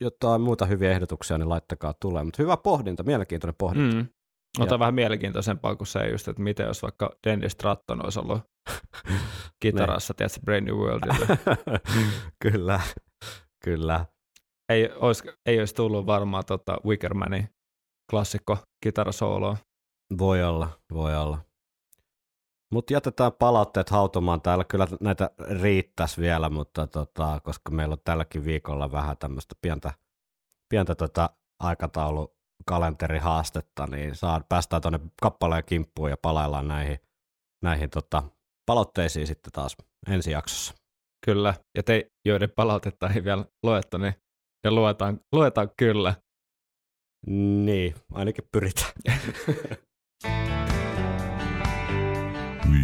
Jotain 0.00 0.40
muuta 0.40 0.66
hyviä 0.66 0.90
ehdotuksia, 0.90 1.38
niin 1.38 1.48
laittakaa 1.48 1.94
tulee. 2.00 2.24
Mutta 2.24 2.42
hyvä 2.42 2.56
pohdinta, 2.56 3.02
mielenkiintoinen 3.02 3.54
pohdinta. 3.58 3.96
Mm. 3.96 4.06
Ota 4.58 4.74
Ja- 4.74 4.78
vähän 4.78 4.94
mielenkiintoisempaa 4.94 5.76
kuin 5.76 5.86
se 5.86 6.08
just, 6.08 6.28
että 6.28 6.42
miten 6.42 6.66
jos 6.66 6.82
vaikka 6.82 7.10
Dennis 7.26 7.52
Stratton 7.52 8.04
olisi 8.04 8.20
ollut 8.20 8.40
kitarassa, 9.62 10.14
tiedätkö, 10.14 10.40
Brain 10.44 10.64
New 10.64 10.74
Worldilla. 10.74 11.26
kyllä, 12.42 12.80
kyllä. 13.64 14.06
ei, 14.68 14.88
olisi, 14.94 15.24
ei 15.46 15.58
olisi 15.58 15.74
tullut 15.74 16.06
varmaan 16.06 16.44
tota 16.46 16.76
Wickermanin 16.86 17.48
klassikko 18.10 18.58
kitarasooloa. 18.84 19.56
Voi 20.18 20.42
olla, 20.44 20.68
voi 20.92 21.16
olla. 21.16 21.38
Mutta 22.72 22.92
jätetään 22.92 23.32
palautteet 23.32 23.90
hautomaan 23.90 24.40
täällä. 24.40 24.64
Kyllä 24.64 24.86
näitä 25.00 25.30
riittäisi 25.62 26.20
vielä, 26.20 26.50
mutta 26.50 26.86
tota, 26.86 27.40
koska 27.44 27.70
meillä 27.70 27.92
on 27.92 27.98
tälläkin 28.04 28.44
viikolla 28.44 28.92
vähän 28.92 29.16
tämmöistä 29.18 29.54
pientä, 29.62 29.92
pientä 30.68 30.94
tota 30.94 31.30
aikataulu 31.60 32.36
kalenterihaastetta, 32.66 33.86
niin 33.86 34.14
saa, 34.14 34.40
päästään 34.48 34.82
tuonne 34.82 35.00
kappaleen 35.22 35.64
kimppuun 35.64 36.10
ja 36.10 36.16
palaillaan 36.22 36.68
näihin, 36.68 36.98
näihin 37.62 37.90
tota, 37.90 38.22
palautteisiin 38.66 39.26
sitten 39.26 39.52
taas 39.52 39.76
ensi 40.08 40.30
jaksossa. 40.30 40.74
Kyllä, 41.26 41.54
ja 41.76 41.82
te, 41.82 42.10
joiden 42.24 42.50
palautetta 42.50 43.08
ei 43.08 43.24
vielä 43.24 43.44
luettu, 43.62 43.98
niin 43.98 44.14
ne 44.64 44.70
luetaan, 44.70 45.20
luetaan 45.32 45.70
kyllä. 45.76 46.14
Niin, 47.64 47.94
ainakin 48.12 48.48
pyritään. 48.52 48.92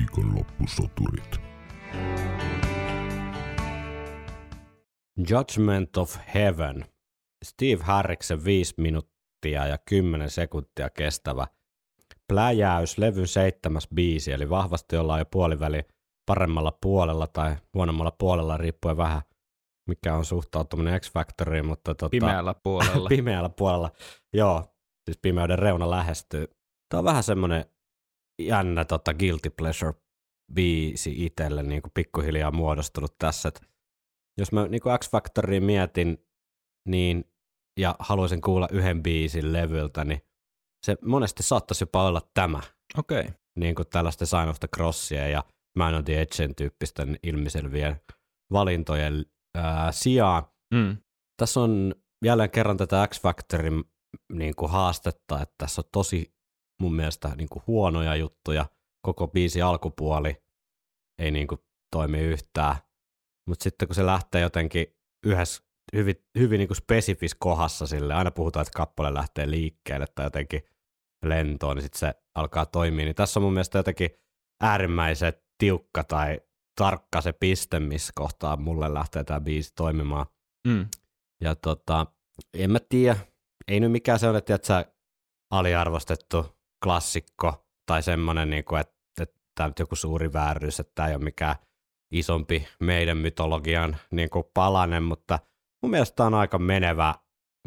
Viikonloppusoturit. 0.07 1.41
Judgment 5.31 5.97
of 5.97 6.17
Heaven. 6.35 6.85
Steve 7.45 7.85
Harriksen 7.85 8.45
5 8.45 8.75
minuuttia 8.79 9.67
ja 9.67 9.79
10 9.79 10.31
sekuntia 10.31 10.91
kestävä 10.91 11.47
pläjäys, 12.29 12.99
levyn 12.99 13.27
seitsemäs 13.27 13.89
biisi, 13.95 14.33
eli 14.33 14.51
vahvasti 14.51 14.97
ollaan 14.97 15.19
jo 15.19 15.25
puoliväli 15.25 15.83
paremmalla 16.27 16.79
puolella 16.83 17.27
tai 17.27 17.57
huonommalla 17.75 18.13
puolella, 18.19 18.57
riippuen 18.57 18.97
vähän 18.97 19.23
mikä 19.89 20.15
on 20.15 20.25
suhtautuminen 20.25 21.01
X-Factoriin, 21.01 21.67
mutta 21.67 21.95
tota, 21.95 22.11
Pimeällä 22.11 22.55
puolella. 22.63 23.09
pimeällä 23.17 23.49
puolella. 23.49 23.91
Joo, 24.33 24.75
siis 25.05 25.19
pimeyden 25.23 25.59
reuna 25.59 25.91
lähestyy. 25.91 26.47
Tämä 26.89 26.99
on 26.99 27.05
vähän 27.05 27.23
semmoinen 27.23 27.65
jännä 28.39 28.85
tota, 28.85 29.15
guilty 29.15 29.51
pleasure 29.51 29.95
biisi 30.55 31.25
itselle 31.27 31.63
niin 31.63 31.83
kuin 31.83 31.93
pikkuhiljaa 31.95 32.51
muodostunut 32.51 33.19
tässä. 33.19 33.49
Et 33.49 33.61
jos 34.39 34.53
mä 34.53 34.67
niin 34.69 34.81
kuin 34.81 34.99
X-Factoriin 34.99 35.65
mietin 35.65 36.19
niin, 36.89 37.25
ja 37.79 37.97
haluaisin 37.99 38.41
kuulla 38.41 38.69
yhden 38.73 39.03
biisin 39.03 39.53
levyltä, 39.53 40.05
niin 40.05 40.21
se 40.87 40.97
monesti 41.05 41.43
saattaisi 41.43 41.83
jopa 41.83 42.05
olla 42.07 42.23
tämä, 42.35 42.61
Okei. 42.99 43.21
Okay. 43.21 43.33
niin 43.59 43.75
kuin 43.75 43.89
tällaisten 43.89 44.27
Sign 44.27 44.49
of 44.49 44.61
the 44.61 44.69
Crossia 44.77 45.29
ja 45.29 45.45
Man 45.79 45.95
on 45.95 46.05
the 46.05 46.21
Edgen 46.21 46.55
tyyppisten 46.55 47.19
ilmiselvien 47.23 48.01
valintojen 48.53 49.27
ää, 49.57 49.93
sijaan 49.93 50.43
Mm. 50.75 50.97
tässä 51.37 51.61
on 51.61 51.95
jälleen 52.25 52.51
kerran 52.51 52.77
tätä 52.77 53.09
X-Factorin 53.09 53.85
niin 54.33 54.57
kuin 54.57 54.71
haastetta, 54.71 55.43
että 55.43 55.55
tässä 55.59 55.81
on 55.81 55.89
tosi 55.93 56.36
mun 56.81 56.95
mielestä 56.95 57.35
niin 57.37 57.49
kuin 57.49 57.63
huonoja 57.67 58.17
juttuja. 58.17 58.67
Koko 59.03 59.29
biisi 59.29 59.63
alkupuoli 59.63 60.43
ei 61.19 61.31
niin 61.31 61.47
kuin 61.47 61.61
toimi 61.93 62.21
yhtään. 62.21 62.77
Mutta 63.49 63.63
sitten 63.63 63.89
kun 63.89 63.95
se 63.95 64.07
lähtee 64.07 64.41
jotenkin 64.41 64.87
yhdessä 65.27 65.63
hyvin, 65.97 66.17
hyvin 66.39 66.59
niin 66.59 66.69
kuin 66.69 66.77
spesifis 66.77 67.35
kohdassa 67.35 67.87
sille, 67.87 68.15
aina 68.15 68.31
puhutaan, 68.31 68.63
että 68.63 68.77
kappale 68.77 69.15
lähtee 69.15 69.51
liikkeelle 69.51 70.07
tai 70.15 70.27
jotenkin 70.27 70.63
lentoon, 71.25 71.77
niin 71.77 71.83
sitten 71.83 71.99
se 71.99 72.15
alkaa 72.35 72.67
toimia. 72.67 73.05
Niin 73.05 73.15
tässä 73.15 73.41
on 73.41 73.45
mun 73.45 73.53
mielestä 73.53 73.79
jotenkin 73.79 74.11
äärimmäisen 74.61 75.33
tiukka 75.59 76.05
tai 76.05 76.41
tarkka 76.77 77.21
se 77.21 77.33
piste, 77.33 77.81
missä 77.81 78.13
kohtaa 78.15 78.57
mulle 78.57 78.95
lähtee 78.95 79.25
tämä 79.25 79.41
biisi 79.41 79.73
toimimaan. 79.75 80.27
Mm. 80.69 80.87
Ja 81.41 81.55
tota, 81.55 82.07
en 82.55 82.71
mä 82.71 82.79
tiedä, 82.89 83.17
ei 83.69 83.81
nyt 83.81 83.93
mikään 83.93 84.19
se 84.19 84.29
ole, 84.29 84.39
että 84.39 84.59
sä 84.63 84.93
aliarvostettu 85.51 86.56
klassikko 86.85 87.67
tai 87.87 88.03
semmoinen, 88.03 88.51
niin 88.51 88.65
kuin, 88.65 88.81
että, 88.81 88.95
että 89.21 89.41
tämä 89.55 89.67
on 89.67 89.73
joku 89.79 89.97
suuri 89.97 90.33
vääryys, 90.33 90.81
että 90.81 90.93
tämä 90.95 91.09
ei 91.09 91.15
ole 91.15 91.25
mikään 91.25 91.57
isompi 92.11 92.69
meidän 92.81 93.19
mytologian 93.19 93.97
niin 94.11 94.31
kuin 94.31 94.45
palanen, 94.55 95.03
mutta 95.03 95.39
mun 95.83 95.91
mielestä 95.91 96.17
tämä 96.17 96.27
on 96.27 96.35
aika 96.35 96.59
menevä, 96.59 97.15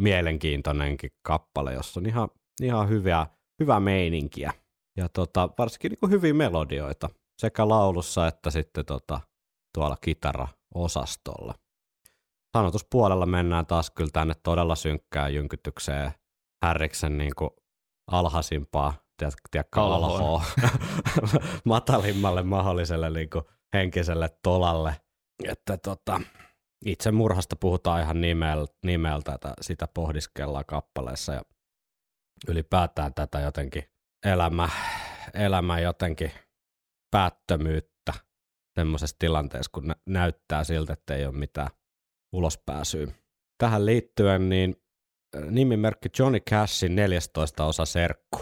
mielenkiintoinenkin 0.02 1.12
kappale, 1.22 1.74
jossa 1.74 2.00
on 2.00 2.06
ihan, 2.06 2.30
ihan 2.62 2.90
hyvää, 2.90 3.28
hyvää 3.60 3.80
meininkiä. 3.80 4.54
Ja 4.98 5.10
tota, 5.10 5.50
varsinkin 5.58 5.90
niin 5.90 6.00
kuin 6.00 6.12
hyviä 6.12 6.34
melodioita 6.34 7.10
sekä 7.42 7.70
laulussa 7.70 8.28
että 8.28 8.52
sitten 8.52 8.86
tota, 8.86 9.20
tuolla 9.74 9.98
kitara-osastolla. 10.02 11.54
Sanotuspuolella 12.58 13.26
mennään 13.26 13.66
taas 13.66 13.92
kyllä 13.92 14.10
tänne 14.14 14.34
todella 14.44 14.76
synkkään 14.76 15.34
jynkytykseen 15.34 16.12
Härriksen 16.64 17.18
niin 17.18 17.32
kuin 17.36 17.50
alhaisimpaa, 18.12 18.94
tiedätkö, 19.18 19.82
Alhoon. 19.82 20.22
alhoa, 20.22 20.44
matalimmalle 21.66 22.44
mahdolliselle 22.44 23.10
niin 23.10 23.30
kuin 23.30 23.46
henkiselle 23.74 24.30
tolalle. 24.44 24.96
Että 25.44 25.78
tota, 25.78 26.22
itse 26.86 27.12
murhasta 27.12 27.56
puhutaan 27.56 28.02
ihan 28.02 28.22
nimel, 28.22 28.68
nimeltä, 28.86 29.34
että 29.34 29.54
sitä 29.62 29.88
pohdiskellaan 29.94 30.66
kappaleessa 30.66 31.34
ja 31.34 31.42
ylipäätään 32.48 33.14
tätä 33.14 33.40
jotenkin 33.40 33.84
elämä, 34.26 34.70
elämä 35.34 35.80
jotenkin 35.80 36.32
päättömyyttä 37.12 38.14
semmoisessa 38.76 39.16
tilanteessa, 39.20 39.72
kun 39.74 39.88
nä- 39.88 39.96
näyttää 40.06 40.64
siltä, 40.64 40.94
että 40.94 41.16
ei 41.16 41.26
ole 41.26 41.36
mitään 41.36 41.70
ulospääsyä. 42.34 43.08
Tähän 43.58 43.86
liittyen 43.86 44.50
niin 44.50 44.76
nimimerkki 45.50 46.10
Johnny 46.20 46.40
Cashin 46.40 46.96
14 46.96 47.66
osa 47.66 47.86
serkku. 47.86 48.40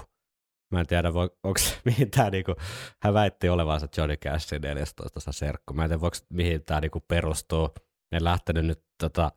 Mä 0.71 0.79
en 0.79 0.87
tiedä, 0.87 1.13
voi, 1.13 1.29
onko 1.43 1.59
mihin 1.85 2.11
tämä 2.11 2.29
niinku, 2.29 2.55
hän 3.01 3.13
väitti 3.13 3.49
olevansa 3.49 3.87
Johnny 3.97 4.17
Cashin 4.17 4.61
14 4.61 5.19
osa 5.19 5.31
serkku. 5.31 5.73
Mä 5.73 5.83
en 5.83 5.89
tiedä, 5.89 6.01
voiko, 6.01 6.17
mihin 6.29 6.63
tämä 6.65 6.81
niinku 6.81 6.99
perustuu. 6.99 7.69
En 8.11 8.23
lähtenyt 8.23 8.65
nyt 8.65 8.83
tota, 8.99 9.31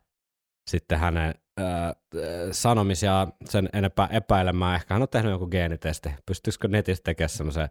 sitten 0.70 0.98
hänen 0.98 1.34
ää, 1.56 1.94
sanomisia 2.52 3.28
sen 3.44 3.68
enempää 3.72 4.08
epäilemään. 4.12 4.74
Ehkä 4.74 4.94
hän 4.94 5.02
on 5.02 5.08
tehnyt 5.08 5.32
joku 5.32 5.46
geenitesti. 5.46 6.08
Pystyisikö 6.26 6.68
netistä 6.68 7.04
tekemään 7.04 7.28
semmoisen, 7.28 7.68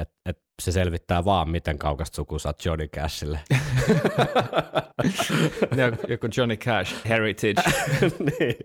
että 0.00 0.14
et 0.26 0.42
se 0.62 0.72
selvittää 0.72 1.24
vaan, 1.24 1.50
miten 1.50 1.78
kaukasta 1.78 2.16
sukua 2.16 2.38
oot 2.44 2.64
Johnny 2.64 2.88
Cashille. 2.88 3.40
Joku 6.08 6.26
Johnny 6.36 6.56
Cash 6.56 7.08
Heritage. 7.08 7.62
niin. 8.30 8.56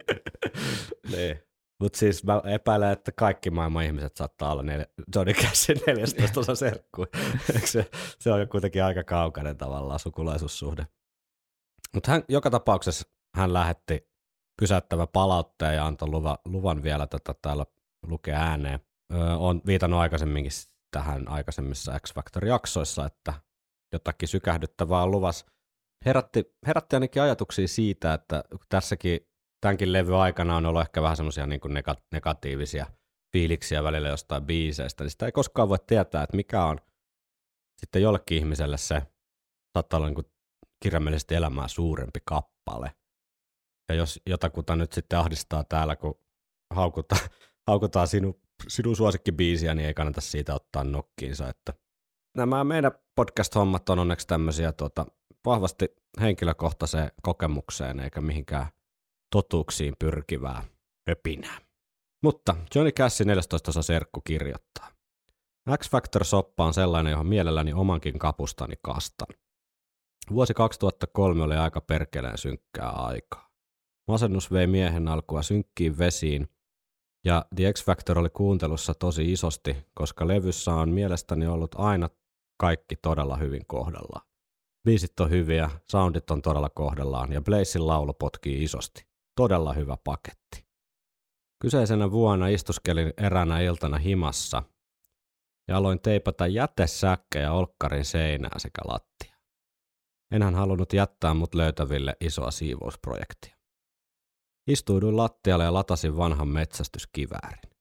niin. 1.12 1.40
Mutta 1.80 2.00
siis 2.00 2.24
mä 2.24 2.42
epäilen, 2.54 2.92
että 2.92 3.12
kaikki 3.12 3.50
maailman 3.50 3.84
ihmiset 3.84 4.18
saattaa 4.18 4.52
olla 4.52 4.64
neljä, 4.64 4.86
Johnny 5.16 5.34
Cashin 5.34 5.78
14 5.88 6.40
osa 6.40 6.56
serkku. 6.56 7.06
Se, 7.66 7.90
se 8.20 8.32
on 8.32 8.50
kuitenkin 8.50 8.84
aika 8.84 9.04
kaukainen 9.04 9.58
tavallaan 9.58 10.00
sukulaisuussuhde. 10.00 10.88
Mutta 11.94 12.12
hän 12.12 12.24
joka 12.30 12.50
tapauksessa 12.50 13.08
hän 13.36 13.54
lähetti 13.54 14.12
pysäyttävä 14.62 15.08
palautteen 15.08 15.76
ja 15.76 15.86
antoi 15.86 16.10
luvan, 16.10 16.38
luvan 16.46 16.84
vielä 16.84 17.08
tätä 17.08 17.36
täällä 17.42 17.66
lukea 18.08 18.40
ääneen. 18.40 18.80
Öö, 19.14 19.36
on 19.36 19.62
viitannut 19.66 20.00
aikaisemminkin 20.00 20.52
tähän 20.92 21.28
aikaisemmissa 21.28 22.00
X 22.00 22.14
Factor-jaksoissa, 22.14 23.06
että 23.06 23.34
jotakin 23.94 24.28
sykähdyttävää 24.28 25.04
on 25.04 25.12
luvassa. 25.12 25.46
Herätti, 26.06 26.56
herätti 26.68 26.96
ainakin 26.96 27.22
ajatuksia 27.22 27.68
siitä, 27.68 28.14
että 28.14 28.44
tässäkin 28.70 29.28
tämänkin 29.62 29.94
levy 29.94 30.22
aikana 30.22 30.56
on 30.56 30.66
ollut 30.66 30.82
ehkä 30.82 31.02
vähän 31.02 31.18
semmoisia 31.18 31.48
niin 31.48 31.62
nega- 31.62 32.02
negatiivisia 32.12 32.86
fiiliksiä 33.34 33.84
välillä 33.84 34.10
jostain 34.10 34.46
biiseistä, 34.46 35.04
niin 35.04 35.12
sitä 35.12 35.26
ei 35.26 35.32
koskaan 35.32 35.70
voi 35.70 35.78
tietää, 35.88 36.24
että 36.24 36.38
mikä 36.38 36.66
on 36.66 36.80
sitten 37.78 38.02
jollekin 38.02 38.38
ihmiselle 38.38 38.78
se, 38.78 39.02
saattaa 39.74 39.98
olla 39.98 40.10
niin 40.10 40.32
kirjaimellisesti 40.84 41.36
elämää 41.36 41.68
suurempi 41.68 42.20
kappale. 42.26 42.92
Ja 43.90 43.96
jos 43.96 44.20
jotakuta 44.26 44.76
nyt 44.76 44.94
sitten 44.94 45.20
ahdistaa 45.20 45.64
täällä, 45.64 45.96
kun 45.96 46.20
haukutaan, 46.74 47.22
haukutaan 47.68 48.08
sinu, 48.08 48.41
sinun 48.68 48.96
suosikkibiisiä, 48.96 49.76
niin 49.76 49.88
ei 49.88 49.94
kannata 49.94 50.22
siitä 50.22 50.56
ottaa 50.56 50.84
nokkiinsa. 50.84 51.50
Että 51.50 51.74
nämä 52.38 52.64
meidän 52.64 52.92
podcast-hommat 53.16 53.90
on 53.90 54.00
onneksi 54.00 54.28
tämmöisiä 54.28 54.72
tuota, 54.72 55.06
vahvasti 55.46 55.96
henkilökohtaiseen 56.22 57.12
kokemukseen, 57.22 58.00
eikä 58.00 58.22
mihinkään 58.22 58.68
totuuksiin 59.32 59.94
pyrkivää 60.00 60.64
höpinää. 61.10 61.58
Mutta 62.24 62.56
Johnny 62.76 62.92
Cassin 62.92 63.28
14 63.28 63.72
osa 63.72 63.82
serkku 63.82 64.22
kirjoittaa. 64.22 64.92
X-Factor-soppa 65.78 66.66
on 66.66 66.74
sellainen, 66.74 67.12
johon 67.12 67.28
mielelläni 67.28 67.74
omankin 67.74 68.20
kapustani 68.20 68.76
kastan. 68.82 69.28
Vuosi 70.32 70.54
2003 70.54 71.44
oli 71.44 71.56
aika 71.56 71.82
perkeleen 71.82 72.38
synkkää 72.38 72.90
aikaa. 72.90 73.50
Masennus 74.08 74.52
vei 74.52 74.68
miehen 74.68 75.08
alkua 75.08 75.44
synkkiin 75.44 75.98
vesiin, 75.98 76.48
ja 77.26 77.46
The 77.56 77.74
X-Factor 77.74 78.20
oli 78.20 78.30
kuuntelussa 78.30 78.94
tosi 78.94 79.32
isosti, 79.32 79.78
koska 79.94 80.28
levyssä 80.28 80.74
on 80.74 80.90
mielestäni 80.90 81.48
ollut 81.48 81.76
aina 81.78 82.10
kaikki 82.58 82.96
todella 82.96 83.38
hyvin 83.38 83.66
kohdallaan. 83.68 84.28
Biisit 84.84 85.20
on 85.20 85.30
hyviä, 85.30 85.70
soundit 85.92 86.32
on 86.32 86.42
todella 86.42 86.70
kohdallaan 86.70 87.32
ja 87.34 87.42
Blazin 87.42 87.88
laulu 87.88 88.14
potkii 88.14 88.64
isosti. 88.64 89.08
Todella 89.36 89.74
hyvä 89.74 89.98
paketti. 90.04 90.66
Kyseisenä 91.62 92.12
vuonna 92.12 92.48
istuskelin 92.48 93.14
eränä 93.18 93.60
iltana 93.60 93.98
himassa 93.98 94.64
ja 95.68 95.78
aloin 95.78 96.02
teipata 96.02 96.48
jätesäkkejä 96.48 97.52
olkkarin 97.52 98.06
seinää 98.06 98.60
sekä 98.60 98.82
lattia. 98.86 99.38
Enhän 100.32 100.56
halunnut 100.56 100.94
jättää 100.94 101.34
mut 101.34 101.56
löytäville 101.56 102.16
isoa 102.22 102.52
siivousprojektia. 102.52 103.61
Istuuduin 104.68 105.18
lattialle 105.18 105.64
ja 105.64 105.74
latasin 105.74 106.18
vanhan 106.18 106.48
metsästyskiväärin. 106.48 107.72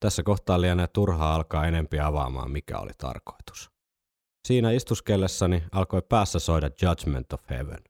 Tässä 0.00 0.22
kohtaa 0.22 0.60
lienee 0.60 0.86
turhaa 0.86 1.34
alkaa 1.34 1.66
enempi 1.66 2.00
avaamaan, 2.00 2.50
mikä 2.50 2.78
oli 2.78 2.92
tarkoitus. 2.98 3.70
Siinä 4.48 4.70
istuskellessani 4.70 5.62
alkoi 5.72 6.02
päässä 6.08 6.38
soida 6.38 6.70
Judgment 6.82 7.32
of 7.32 7.50
Heaven. 7.50 7.84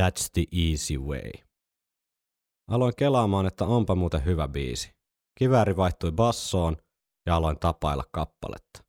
That's 0.00 0.30
the 0.32 0.44
easy 0.52 0.98
way. 0.98 1.30
Aloin 2.70 2.92
kelaamaan, 2.96 3.46
että 3.46 3.64
onpa 3.64 3.94
muuten 3.94 4.24
hyvä 4.24 4.48
biisi. 4.48 4.94
Kivääri 5.38 5.76
vaihtui 5.76 6.12
bassoon 6.12 6.76
ja 7.26 7.36
aloin 7.36 7.58
tapailla 7.58 8.04
kappaletta. 8.12 8.84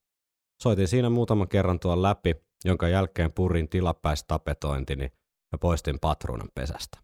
Soitin 0.62 0.88
siinä 0.88 1.10
muutaman 1.10 1.48
kerran 1.48 1.80
tuon 1.80 2.02
läpi, 2.02 2.36
jonka 2.66 2.88
jälkeen 2.88 3.34
purin 3.34 3.70
tilapäistapetointini 3.70 5.12
ja 5.52 5.58
poistin 5.58 6.00
patruunan 6.00 6.50
pesästä. 6.56 7.01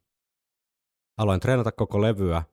Aloin 1.17 1.39
treenata 1.39 1.71
koko 1.71 2.01
levyä 2.01 2.43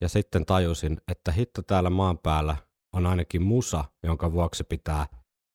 ja 0.00 0.08
sitten 0.08 0.46
tajusin, 0.46 1.00
että 1.08 1.32
hitto 1.32 1.62
täällä 1.62 1.90
maan 1.90 2.18
päällä 2.18 2.56
on 2.92 3.06
ainakin 3.06 3.42
musa, 3.42 3.84
jonka 4.02 4.32
vuoksi 4.32 4.64
pitää 4.64 5.06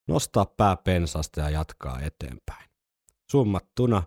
nostaa 0.07 0.45
pää 0.45 0.77
pensasta 0.77 1.41
ja 1.41 1.49
jatkaa 1.49 2.01
eteenpäin. 2.01 2.69
Summattuna 3.31 4.03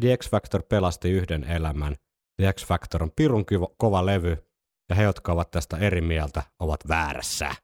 The 0.00 0.16
X-Factor 0.16 0.62
pelasti 0.62 1.10
yhden 1.10 1.44
elämän. 1.44 1.96
The 2.36 2.52
X-Factor 2.52 3.02
on 3.02 3.10
pirun 3.16 3.44
kova 3.76 4.06
levy 4.06 4.48
ja 4.88 4.96
he, 4.96 5.02
jotka 5.02 5.32
ovat 5.32 5.50
tästä 5.50 5.76
eri 5.76 6.00
mieltä, 6.00 6.42
ovat 6.58 6.80
väärässä. 6.88 7.54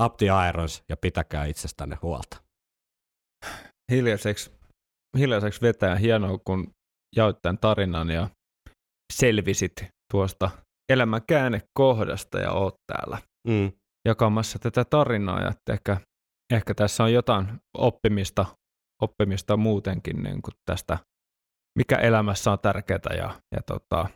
Up 0.00 0.16
the 0.16 0.26
irons 0.48 0.84
ja 0.88 0.96
pitäkää 0.96 1.44
itsestänne 1.44 1.98
huolta. 2.02 2.42
hiljaiseksi, 3.92 4.50
hiljaiseksi 5.18 5.60
vetää 5.60 5.96
hienoa, 5.96 6.38
kun 6.38 6.74
jaoit 7.16 7.42
tämän 7.42 7.58
tarinan 7.58 8.10
ja 8.10 8.28
selvisit 9.12 9.72
tuosta 10.12 10.50
elämän 10.92 11.22
käännekohdasta 11.26 12.38
ja 12.38 12.52
oot 12.52 12.74
täällä 12.86 13.18
Mm. 13.48 13.72
jakamassa 14.08 14.58
tätä 14.58 14.84
tarinaa 14.84 15.40
ja 15.40 15.48
että 15.48 15.72
ehkä, 15.72 15.96
ehkä 16.52 16.74
tässä 16.74 17.04
on 17.04 17.12
jotain 17.12 17.48
oppimista, 17.78 18.46
oppimista 19.02 19.56
muutenkin 19.56 20.22
niin 20.22 20.42
kuin 20.42 20.54
tästä, 20.70 20.98
mikä 21.78 21.96
elämässä 21.96 22.52
on 22.52 22.58
tärkeää 22.58 23.14
ja, 23.16 23.40
ja 23.56 23.62
tota, 23.66 24.06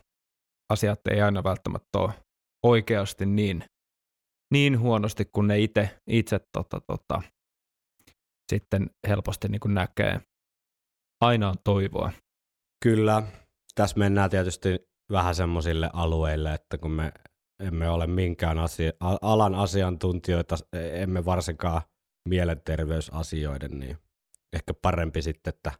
asiat 0.71 0.99
ei 1.11 1.21
aina 1.21 1.43
välttämättä 1.43 1.99
ole 1.99 2.13
oikeasti 2.65 3.25
niin 3.25 3.63
niin 4.53 4.79
huonosti, 4.79 5.25
kun 5.25 5.47
ne 5.47 5.59
itse, 5.59 5.97
itse 6.09 6.39
tota, 6.57 6.81
tota, 6.87 7.21
sitten 8.51 8.89
helposti 9.07 9.47
niin 9.47 9.59
kuin 9.59 9.73
näkee. 9.73 10.21
Aina 11.21 11.49
on 11.49 11.55
toivoa. 11.63 12.11
Kyllä, 12.83 13.23
tässä 13.75 13.99
mennään 13.99 14.29
tietysti 14.29 14.89
vähän 15.11 15.35
semmoisille 15.35 15.89
alueille, 15.93 16.53
että 16.53 16.77
kun 16.77 16.91
me 16.91 17.11
emme 17.59 17.89
ole 17.89 18.07
minkään 18.07 18.59
asia, 18.59 18.91
alan 19.21 19.55
asiantuntijoita, 19.55 20.55
e- 20.73 21.03
emme 21.03 21.25
varsinkaan 21.25 21.81
mielenterveysasioiden, 22.29 23.79
niin 23.79 23.97
ehkä 24.53 24.73
parempi 24.73 25.21
sitten, 25.21 25.53
että 25.55 25.71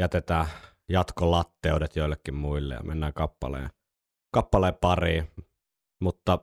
jätetään 0.00 0.46
jatkolatteudet 0.88 1.96
joillekin 1.96 2.34
muille 2.34 2.74
ja 2.74 2.82
mennään 2.82 3.12
kappaleen, 3.12 3.70
kappaleen 4.34 4.74
pariin. 4.80 5.30
Mutta 6.02 6.38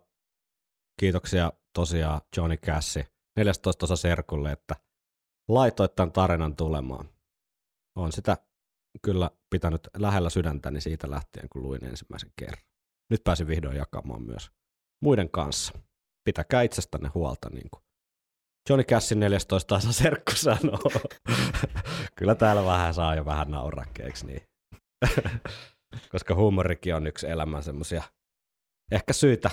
kiitoksia 1.00 1.54
tosiaan 1.76 2.22
Johnny 2.38 2.58
Cash 2.58 2.98
14 3.38 3.86
osa 3.86 3.96
Serkulle, 3.96 4.52
että 4.52 4.76
laitoit 5.50 5.96
tämän 5.96 6.12
tarinan 6.12 6.56
tulemaan. 6.56 7.10
On 7.96 8.12
sitä 8.12 8.38
kyllä 9.02 9.30
pitänyt 9.50 9.88
lähellä 9.98 10.30
sydäntäni 10.30 10.82
siitä 10.82 11.12
lähtien, 11.12 11.50
kun 11.50 11.64
luin 11.64 11.86
ensimmäisen 11.86 12.32
kerran. 12.36 12.64
Nyt 13.10 13.24
pääsin 13.24 13.48
vihdoin 13.48 13.78
jakamaan 13.78 14.22
myös 14.22 14.52
muiden 15.02 15.30
kanssa. 15.30 15.74
Pitäkää 16.24 16.62
itsestänne 16.62 17.10
huolta, 17.14 17.50
niin 17.50 17.70
kuin 17.72 17.84
Johnny 18.70 18.84
Cashin 18.84 19.20
14 19.20 19.76
osa 19.76 19.94
serkku 19.94 20.32
sanoo. 20.36 20.92
kyllä 22.18 22.36
täällä 22.36 22.66
vähän 22.66 22.94
saa 22.94 23.16
jo 23.16 23.26
vähän 23.26 23.52
nauraa, 23.52 23.86
eiks 24.00 24.24
niin? 24.24 24.42
Koska 26.12 26.36
huumorikin 26.36 26.96
on 26.96 27.08
yksi 27.08 27.28
elämän 27.28 27.64
semmosia 27.64 28.04
ehkä 28.92 29.14
syitä 29.14 29.50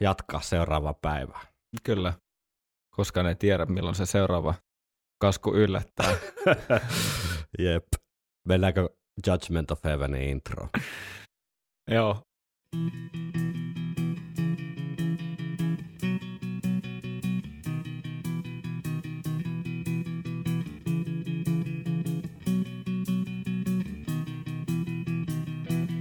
jatkaa 0.00 0.40
seuraavaa 0.40 0.94
päivää. 0.94 1.40
Kyllä. 1.82 2.12
Koska 2.96 3.22
ne 3.22 3.34
tiedä, 3.34 3.66
milloin 3.66 3.94
se 3.94 4.06
seuraava 4.06 4.54
kasku 5.20 5.54
yllättää. 5.54 6.10
Jep. 7.58 7.86
Mennäänkö 8.48 8.88
Judgment 9.26 9.70
of 9.70 9.84
Heavenin 9.84 10.22
intro? 10.22 10.68
Joo. 11.90 12.22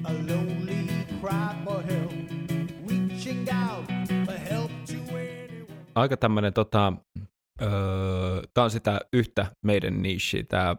A 0.03 0.13
lonely 0.29 1.05
cry 1.19 1.63
for 1.65 1.83
help, 1.83 2.11
reaching 2.89 3.47
out 3.49 3.85
for 4.25 4.37
help 4.37 4.71
to 4.85 5.15
anyone. 5.15 5.91
Aika 5.95 6.17
tämmönen 6.17 6.53
tota, 6.53 6.93
öö, 7.61 7.69
tää 8.53 8.63
on 8.63 8.71
sitä 8.71 9.01
yhtä 9.13 9.45
meidän 9.65 10.01
niche, 10.01 10.43
tää 10.43 10.75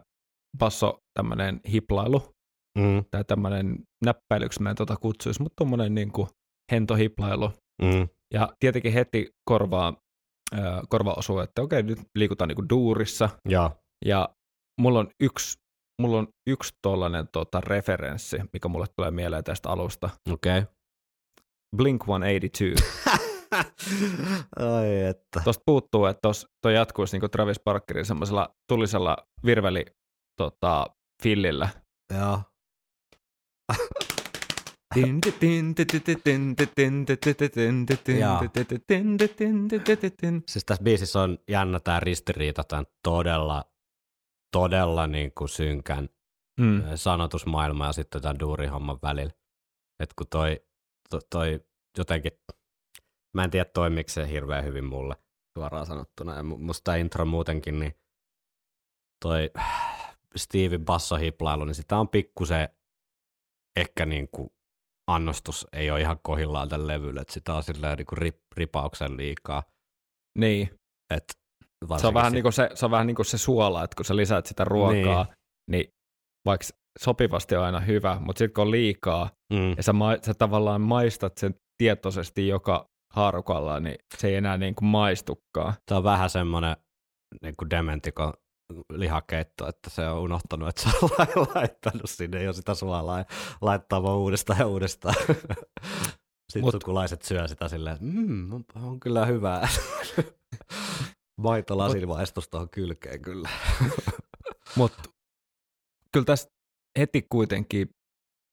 basso 0.57 0.97
tämmönen 1.13 1.61
hiplailu, 1.71 2.33
Mm, 2.79 3.03
tai 3.11 3.23
tämmönen 3.23 3.79
näppäilyksi 4.05 4.61
mä 4.61 4.69
en 4.69 4.75
tota 4.75 4.95
kutsuisi, 4.95 5.41
mutta 5.41 5.55
tommonen 5.55 5.95
niinku 5.95 6.27
hento 6.71 6.95
hiplailu. 6.95 7.51
mm, 7.81 8.07
Ja 8.33 8.49
tietenkin 8.59 8.93
heti 8.93 9.29
korvaa, 9.49 9.93
korva 10.89 11.13
osuu, 11.17 11.39
että 11.39 11.61
okei, 11.61 11.83
nyt 11.83 11.99
liikutaan 12.15 12.47
niinku 12.47 12.69
duurissa, 12.69 13.29
ja, 13.49 13.71
Ja 14.05 14.29
mulla 14.81 14.99
on 14.99 15.09
yksi, 15.23 15.57
mulla 16.01 16.17
on 16.17 16.27
yksi 16.49 16.73
tollanen 16.81 17.27
tota, 17.31 17.61
referenssi, 17.61 18.37
mikä 18.53 18.67
mulle 18.67 18.85
tulee 18.95 19.11
mieleen 19.11 19.43
tästä 19.43 19.69
alusta. 19.69 20.09
okei. 20.31 20.59
Okay. 20.59 20.73
Blink 21.77 22.03
182. 22.05 22.75
Ai 24.75 25.01
että. 25.09 25.41
Tuosta 25.43 25.63
puuttuu, 25.65 26.05
että 26.05 26.21
tos, 26.21 26.47
toi 26.61 26.73
jatkuisi 26.75 27.19
niin 27.19 27.31
Travis 27.31 27.59
Barkerin 27.65 28.05
semmoisella 28.05 28.49
tulisella 28.71 29.17
virveli 29.45 29.85
tota, 30.37 30.85
fillillä. 31.23 31.69
Joo. 32.19 32.41
Siis 40.47 40.65
tässä 40.65 40.83
biisissä 40.83 41.21
on 41.21 41.37
jännä 41.49 41.79
tämä 41.79 41.99
ristiriita 41.99 42.63
tämän 42.63 42.85
todella, 43.03 43.63
todella 44.51 45.07
niin 45.07 45.31
kuin 45.37 45.49
synkän 45.49 46.09
Mm. 46.59 46.83
sanotusmaailman 46.95 47.87
ja 47.87 47.93
sitten 47.93 48.21
tämän 48.21 48.39
duurihomman 48.39 48.99
välillä. 49.03 49.33
Et 49.99 50.13
kun 50.13 50.27
toi, 50.29 50.65
to, 51.09 51.19
toi 51.29 51.59
jotenkin, 51.97 52.31
mä 53.33 53.43
en 53.43 53.51
tiedä 53.51 53.65
toimiko 53.73 54.09
se 54.09 54.29
hirveän 54.29 54.65
hyvin 54.65 54.85
mulle 54.85 55.15
suoraan 55.57 55.85
sanottuna. 55.85 56.35
Ja 56.35 56.41
mu- 56.41 56.57
musta 56.57 56.83
tämä 56.83 56.97
intro 56.97 57.25
muutenkin, 57.25 57.79
niin 57.79 57.93
toi 59.23 59.51
Stevie 60.35 60.77
bassohiplailu, 60.77 61.65
niin 61.65 61.75
sitä 61.75 61.97
on 61.97 62.09
pikkusen 62.09 62.69
ehkä 63.79 64.05
niin 64.05 64.27
kuin 64.31 64.49
annostus 65.07 65.67
ei 65.73 65.91
ole 65.91 66.01
ihan 66.01 66.19
kohillaan 66.23 66.69
tällä 66.69 66.87
levyllä, 66.87 67.21
että 67.21 67.33
sitä 67.33 67.53
on 67.53 67.63
silleen 67.63 67.97
niin 67.97 68.05
kuin 68.05 68.17
rip, 68.17 68.37
ripauksen 68.57 69.17
liikaa. 69.17 69.63
Niin, 70.37 70.69
Et 71.09 71.23
se 71.97 72.07
on, 72.07 72.13
vähän 72.13 72.33
niin 72.33 72.43
kuin 72.43 72.53
se, 72.53 72.69
se 72.73 72.85
on 72.85 72.91
vähän 72.91 73.07
niin 73.07 73.15
kuin 73.15 73.25
se 73.25 73.37
suola, 73.37 73.83
että 73.83 73.95
kun 73.95 74.05
sä 74.05 74.15
lisäät 74.15 74.45
sitä 74.45 74.63
ruokaa, 74.63 75.23
niin, 75.23 75.35
niin 75.71 75.93
vaikka 76.45 76.67
sopivasti 76.99 77.55
on 77.55 77.63
aina 77.63 77.79
hyvä, 77.79 78.17
mutta 78.19 78.39
sitten 78.39 78.53
kun 78.53 78.61
on 78.61 78.71
liikaa, 78.71 79.29
mm, 79.53 79.73
ja 79.77 79.83
sä, 79.83 79.93
ma- 79.93 80.17
sä 80.25 80.33
tavallaan 80.33 80.81
maistat 80.81 81.37
sen 81.37 81.55
tietoisesti 81.77 82.47
joka 82.47 82.89
haarukalla, 83.13 83.79
niin 83.79 83.95
se 84.17 84.27
ei 84.27 84.35
enää 84.35 84.57
niin 84.57 84.75
kuin 84.75 84.85
maistukaan. 84.87 85.73
Se 85.89 85.95
on 85.95 86.03
vähän 86.03 86.29
semmoinen 86.29 86.77
niin 87.41 87.55
kuin 87.57 87.69
dementikon 87.69 88.33
lihakeitto, 88.89 89.67
että 89.69 89.89
se 89.89 90.07
on 90.07 90.19
unohtanut, 90.19 90.69
että 90.69 90.81
se 90.81 90.89
on 91.01 91.09
la- 91.17 91.47
laittanut 91.55 92.09
sinne 92.09 92.43
jo 92.43 92.53
sitä 92.53 92.75
suolaa 92.75 93.17
ja 93.19 93.25
laittaa 93.61 94.03
vaan 94.03 94.17
uudestaan 94.17 94.59
ja 94.59 94.67
uudestaan. 94.67 95.15
Sitten 96.51 96.63
Mut- 96.63 96.71
sukulaiset 96.71 97.21
syö 97.21 97.47
sitä 97.47 97.67
silleen, 97.67 97.93
että 97.95 98.05
mm, 98.05 98.53
on, 98.53 98.63
on 98.75 98.99
kyllä 98.99 99.25
hyvää. 99.25 99.67
Maitolasilmaistus 101.41 102.49
tuohon 102.49 102.69
kylkeen 102.69 103.21
kyllä. 103.21 103.49
Mutta 104.75 105.03
kyllä 106.11 106.25
tässä 106.25 106.49
heti 106.99 107.21
kuitenkin 107.29 107.89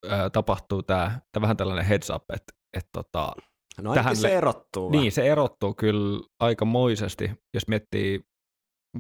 ää, 0.09 0.31
tapahtuu 0.31 0.83
tämä 0.83 1.21
vähän 1.41 1.57
tällainen 1.57 1.87
heads 1.87 2.11
up, 2.11 2.31
että 2.31 2.53
et 2.77 2.89
tota, 2.93 3.33
No 3.81 3.95
Tähän 3.95 4.17
se 4.17 4.37
erottuu. 4.37 4.91
niin 4.91 5.13
se 5.13 5.27
erottuu 5.29 5.75
kyllä 5.75 6.21
aikamoisesti, 6.41 7.31
jos 7.55 7.69
miettii 7.69 8.21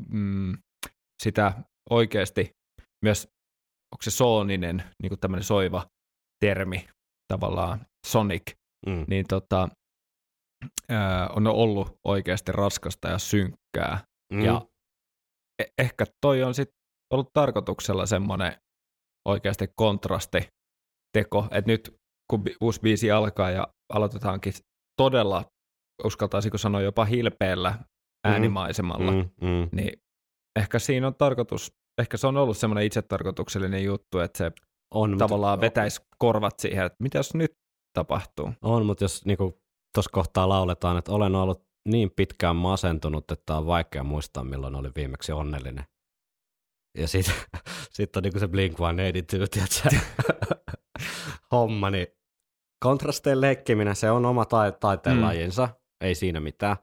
mm, 0.08 0.52
sitä 1.22 1.52
oikeasti 1.90 2.50
myös, 3.04 3.24
onko 3.94 4.02
se 4.02 4.10
sooninen, 4.10 4.82
niin 5.02 5.10
kuin 5.10 5.20
tämmöinen 5.20 5.44
soiva 5.44 5.86
termi, 6.44 6.88
tavallaan 7.32 7.86
sonic, 8.06 8.42
Mm. 8.86 9.04
niin 9.08 9.24
tota, 9.28 9.68
ää, 10.88 11.28
on 11.28 11.46
ollut 11.46 11.98
oikeasti 12.06 12.52
raskasta 12.52 13.08
ja 13.08 13.18
synkkää. 13.18 14.04
Mm. 14.32 14.40
Ja 14.40 14.62
e- 15.62 15.72
ehkä 15.78 16.04
toi 16.20 16.42
on 16.42 16.54
sitten 16.54 16.76
ollut 17.12 17.30
tarkoituksella 17.32 18.06
semmoinen 18.06 18.52
oikeasti 19.28 19.68
kontrasti 19.76 20.38
teko, 21.18 21.48
että 21.50 21.70
nyt 21.70 21.94
kun 22.30 22.40
bi- 22.40 22.56
uusi 22.60 22.80
biisi 22.80 23.10
alkaa 23.10 23.50
ja 23.50 23.66
aloitetaankin 23.92 24.52
todella, 25.00 25.44
uskaltaisiko 26.04 26.58
sanoa 26.58 26.80
jopa 26.80 27.04
hilpeällä 27.04 27.78
äänimaisemalla, 28.26 29.12
mm, 29.12 29.30
mm. 29.40 29.68
niin 29.72 29.92
ehkä 30.58 30.78
siinä 30.78 31.06
on 31.06 31.14
tarkoitus, 31.14 31.72
ehkä 32.00 32.16
se 32.16 32.26
on 32.26 32.36
ollut 32.36 32.56
semmoinen 32.56 32.84
itsetarkoituksellinen 32.84 33.84
juttu, 33.84 34.18
että 34.18 34.38
se 34.38 34.52
on, 34.94 35.10
mutta- 35.10 35.24
tavallaan 35.24 35.60
vetäisi 35.60 36.00
korvat 36.18 36.58
siihen, 36.60 36.86
että 36.86 36.96
mitä 37.02 37.18
jos 37.18 37.34
nyt 37.34 37.52
tapahtuu. 37.98 38.50
On, 38.62 38.86
mutta 38.86 39.04
jos 39.04 39.24
niinku, 39.24 39.60
tuossa 39.94 40.10
kohtaa 40.12 40.48
lauletaan, 40.48 40.96
että 40.98 41.12
olen 41.12 41.34
ollut 41.34 41.64
niin 41.88 42.10
pitkään 42.16 42.56
masentunut, 42.56 43.30
että 43.30 43.56
on 43.56 43.66
vaikea 43.66 44.04
muistaa, 44.04 44.44
milloin 44.44 44.74
oli 44.74 44.90
viimeksi 44.96 45.32
onnellinen. 45.32 45.84
Ja 46.98 47.08
sitten 47.08 47.34
sit 47.92 48.16
on 48.16 48.22
niinku 48.22 48.38
se 48.38 48.46
Blink-182, 48.46 49.48
tiedätkö? 49.50 49.96
homma, 51.52 51.90
niin 51.90 52.06
kontrasteen 52.84 53.40
leikkiminen, 53.40 53.96
se 53.96 54.10
on 54.10 54.26
oma 54.26 54.44
tai- 54.44 54.72
taiteen 54.80 55.16
Mm. 55.16 55.22
lajinsa, 55.22 55.68
ei 56.00 56.14
siinä 56.14 56.40
mitään. 56.40 56.76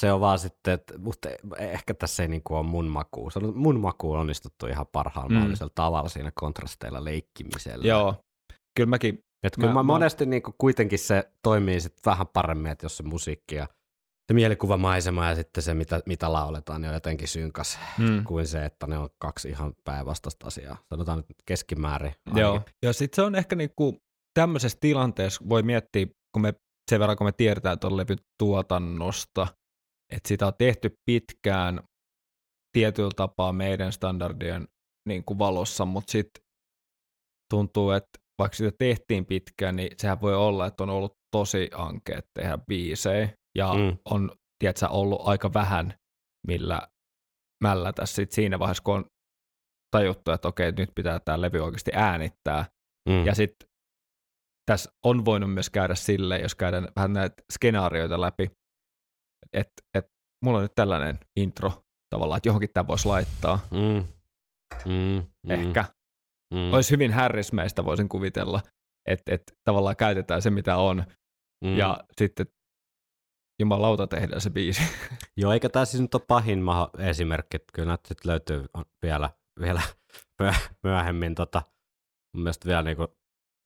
Se 0.00 0.12
on 0.12 0.20
vaan 0.20 0.38
sitten, 0.38 0.74
että, 0.74 0.98
mutta 0.98 1.28
ehkä 1.58 1.94
tässä 1.94 2.22
ei 2.22 2.28
niinku 2.28 2.54
ole 2.54 2.66
mun 2.66 2.86
maku. 2.86 3.30
Se 3.30 3.38
on, 3.38 3.56
mun 3.56 3.80
maku 3.80 4.12
on 4.12 4.20
onnistuttu 4.20 4.66
ihan 4.66 4.86
parhaalla 4.92 5.30
Mm. 5.30 5.34
mahdollisella 5.34 5.72
tavalla 5.74 6.08
siinä 6.08 6.32
kontrasteilla 6.34 7.04
leikkimisellä. 7.04 7.86
Joo, 7.88 8.14
kyllä 8.76 8.88
mäkin, 8.90 9.18
Et 9.42 9.54
kyllä 9.56 9.68
Mä- 9.68 9.74
mä, 9.74 9.82
mä- 9.82 9.92
monesti 9.92 10.26
niinku 10.26 10.54
kuitenkin 10.58 10.98
se 10.98 11.30
toimii 11.42 11.80
sit 11.80 11.94
vähän 12.06 12.26
paremmin, 12.26 12.72
että 12.72 12.84
jos 12.84 12.96
se 12.96 13.02
musiikki 13.02 13.54
ja 13.54 13.66
se 14.28 14.34
mielikuvamaisema 14.34 15.26
ja 15.26 15.34
sitten 15.34 15.62
se, 15.62 15.74
mitä, 15.74 16.00
mitä 16.06 16.32
lauletaan, 16.32 16.80
niin 16.80 16.88
on 16.88 16.94
jotenkin 16.94 17.28
synkäs 17.28 17.78
mm, 17.98 18.24
kuin 18.24 18.46
se, 18.46 18.64
että 18.64 18.86
ne 18.86 18.98
on 18.98 19.08
kaksi 19.18 19.48
ihan 19.48 19.74
päinvastaista 19.84 20.46
asiaa. 20.46 20.76
Sanotaan 20.88 21.18
nyt 21.18 21.26
keskimäärin. 21.46 22.14
Joo, 22.34 22.52
ainakin. 22.52 22.74
ja 22.84 22.92
sitten 22.92 23.16
se 23.16 23.22
on 23.22 23.34
ehkä 23.34 23.56
niinku 23.56 23.96
tämmöisessä 24.34 24.78
tilanteessa 24.80 25.44
voi 25.48 25.62
miettiä, 25.62 26.06
kun 26.32 26.42
me 26.42 26.54
sen 26.90 27.00
verran 27.00 27.16
kun 27.16 27.26
me 27.26 27.32
tiedetään 27.32 27.78
tuon 27.78 27.96
levyn 27.96 28.18
tuotannosta, 28.38 29.46
että 30.12 30.28
sitä 30.28 30.46
on 30.46 30.52
tehty 30.58 30.96
pitkään 31.06 31.80
tietyllä 32.72 33.10
tapaa 33.16 33.52
meidän 33.52 33.92
standardien 33.92 34.68
niin 35.08 35.24
kuin 35.24 35.38
valossa, 35.38 35.84
mutta 35.84 36.12
sitten 36.12 36.44
tuntuu, 37.50 37.90
että 37.90 38.18
vaikka 38.38 38.56
sitä 38.56 38.76
tehtiin 38.78 39.26
pitkään, 39.26 39.76
niin 39.76 39.90
sehän 39.98 40.20
voi 40.20 40.34
olla, 40.34 40.66
että 40.66 40.82
on 40.82 40.90
ollut 40.90 41.12
tosi 41.36 41.70
ankeet 41.74 42.26
tehdä 42.34 42.58
biisejä 42.68 43.28
ja 43.58 43.74
Mm. 43.74 43.98
on, 44.10 44.30
tiedätkö, 44.58 44.88
ollut 44.88 45.20
aika 45.24 45.54
vähän, 45.54 45.94
millä 46.46 46.88
mällätä 47.62 48.06
sit 48.06 48.32
siinä 48.32 48.58
vaiheessa, 48.58 48.82
kun 48.82 48.94
on 48.94 49.04
tajuttu, 49.96 50.30
että 50.30 50.48
okei, 50.48 50.72
nyt 50.72 50.90
pitää 50.94 51.20
tämä 51.20 51.40
levy 51.40 51.60
oikeasti 51.60 51.90
äänittää. 51.94 52.64
Mm. 53.08 53.26
Ja 53.26 53.34
sitten 53.34 53.68
tässä 54.70 54.90
on 55.04 55.24
voinut 55.24 55.54
myös 55.54 55.70
käydä 55.70 55.94
silleen, 55.94 56.42
jos 56.42 56.54
käydään 56.54 56.88
vähän 56.96 57.12
näitä 57.12 57.42
skenaarioita 57.52 58.20
läpi, 58.20 58.50
että 59.52 59.82
et, 59.94 60.06
mulla 60.44 60.58
on 60.58 60.62
nyt 60.64 60.74
tällainen 60.74 61.18
intro 61.36 61.72
tavallaan, 62.10 62.36
että 62.36 62.48
johonkin 62.48 62.70
tämä 62.74 62.86
voisi 62.86 63.08
laittaa. 63.08 63.58
Mm. 63.70 64.04
Mm. 64.84 65.26
Mm. 65.46 65.50
Ehkä. 65.50 65.84
Mm. 66.54 66.72
Olisi 66.72 66.90
hyvin 66.90 67.12
härrismäistä, 67.12 67.84
voisin 67.84 68.08
kuvitella, 68.08 68.60
että 69.08 69.34
et 69.34 69.42
tavallaan 69.64 69.96
käytetään 69.96 70.42
se, 70.42 70.50
mitä 70.50 70.76
on, 70.76 71.04
Mm. 71.64 71.76
ja 71.76 72.04
sitten 72.18 72.46
jumalauta 73.60 74.06
tehdään 74.06 74.40
se 74.40 74.50
biisi. 74.50 74.82
Joo, 75.36 75.52
eikä 75.52 75.68
tämä 75.68 75.84
siis 75.84 76.00
nyt 76.00 76.14
ole 76.14 76.22
pahin 76.28 76.62
maho 76.62 76.90
esimerkki. 76.98 77.58
Kyllä 77.72 77.88
näitä 77.88 78.08
sit 78.08 78.24
löytyy 78.24 78.64
vielä, 79.02 79.30
vielä 79.60 79.82
myö- 80.42 80.70
myöhemmin 80.82 81.34
tota, 81.34 81.62
mun 82.34 82.42
mielestä 82.42 82.68
vielä 82.68 82.82
niinku 82.82 83.16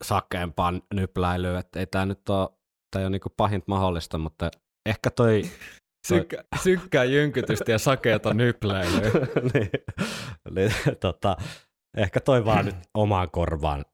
sakeampaa 0.04 0.72
nypläilyä. 0.94 1.58
Että 1.58 1.80
ei 1.80 1.86
tämä 1.86 2.06
nyt 2.06 2.28
ole, 2.28 2.48
tää 2.90 3.00
ei 3.00 3.04
ole 3.04 3.10
niinku 3.10 3.30
pahinta 3.36 3.64
mahdollista, 3.68 4.18
mutta 4.18 4.50
ehkä 4.86 5.10
toi... 5.10 5.42
Sykkä, 6.08 6.44
synkkää 6.62 7.04
jynkytystä 7.04 7.72
ja 7.72 7.78
sakeata 7.78 8.34
nypläilyä. 8.34 9.00
niin, 9.54 9.70
niin, 10.50 10.72
tota, 11.00 11.36
ehkä 11.96 12.20
toi 12.20 12.44
vaan 12.44 12.64
nyt 12.64 12.76
omaan 12.94 13.30
korvaan. 13.30 13.84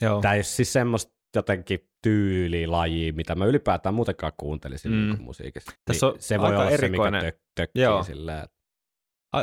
Joo. 0.00 0.20
Tämä 0.20 0.34
ei 0.34 0.38
ole 0.38 0.42
siis 0.42 0.72
semmoista 0.72 1.12
jotenkin 1.36 1.88
tyylilajia, 2.02 3.12
mitä 3.12 3.34
mä 3.34 3.44
ylipäätään 3.44 3.94
muutenkaan 3.94 4.32
kuuntelisin 4.36 4.92
Mm. 4.92 4.98
mm. 4.98 5.12
niin 5.12 5.22
musiikissa. 5.22 5.72
Tässä 5.84 6.06
on 6.06 6.14
se 6.18 6.40
voi 6.40 6.48
olla 6.48 6.70
erikoinen- 6.70 7.20
se, 7.20 7.26
mikä 7.26 7.32
tök, 7.32 7.42
tökkii 7.56 7.82
Joo. 7.82 8.04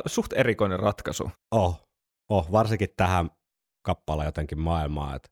Suht 0.05 0.33
erikoinen 0.33 0.79
ratkaisu. 0.79 1.31
Oh, 1.51 1.87
oh, 2.31 2.51
varsinkin 2.51 2.89
tähän 2.97 3.29
kappaleen 3.85 4.25
jotenkin 4.27 4.59
maailmaan, 4.59 5.15
että 5.15 5.29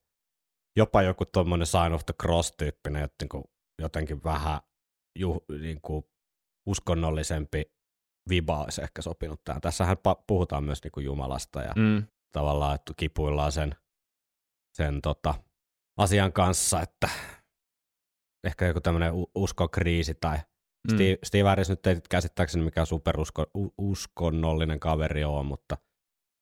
jopa 0.78 1.02
joku 1.02 1.26
tuommoinen 1.26 1.66
Sign 1.68 1.94
of 1.94 2.06
the 2.06 2.14
Cross-tyyppinen, 2.24 3.02
jotenkin, 3.02 3.44
jotenkin 3.82 4.24
vähän 4.24 4.60
ju, 5.20 5.46
niin 5.62 5.82
kuin 5.82 6.04
uskonnollisempi 6.66 7.72
viba 8.30 8.64
olisi 8.64 8.82
ehkä 8.82 9.02
sopinut 9.02 9.44
tähän. 9.44 9.62
Tässähän 9.62 9.98
puhutaan 10.28 10.64
myös 10.64 10.84
niin 10.84 10.92
kuin 10.92 11.06
Jumalasta 11.06 11.62
ja 11.62 11.74
mm. 11.76 12.04
Tavallaan, 12.32 12.76
että 12.76 12.94
kipuillaan 12.98 13.52
sen, 13.52 13.76
sen 14.74 15.02
tota, 15.02 15.36
asian 15.98 16.34
kanssa, 16.34 16.82
että 16.82 17.10
ehkä 18.44 18.66
joku 18.66 18.82
tämmöinen 18.82 19.14
uskokriisi 19.36 20.16
tai 20.22 20.38
Mm. 20.92 20.96
Steve, 20.96 21.18
Steve 21.24 21.44
Harris 21.50 21.70
nyt 21.70 21.88
ei 21.88 22.02
käsittääkseni 22.10 22.66
mikään 22.66 22.88
superuskonnollinen 22.88 24.80
kaveri 24.80 25.24
ole, 25.24 25.44
mutta, 25.44 25.78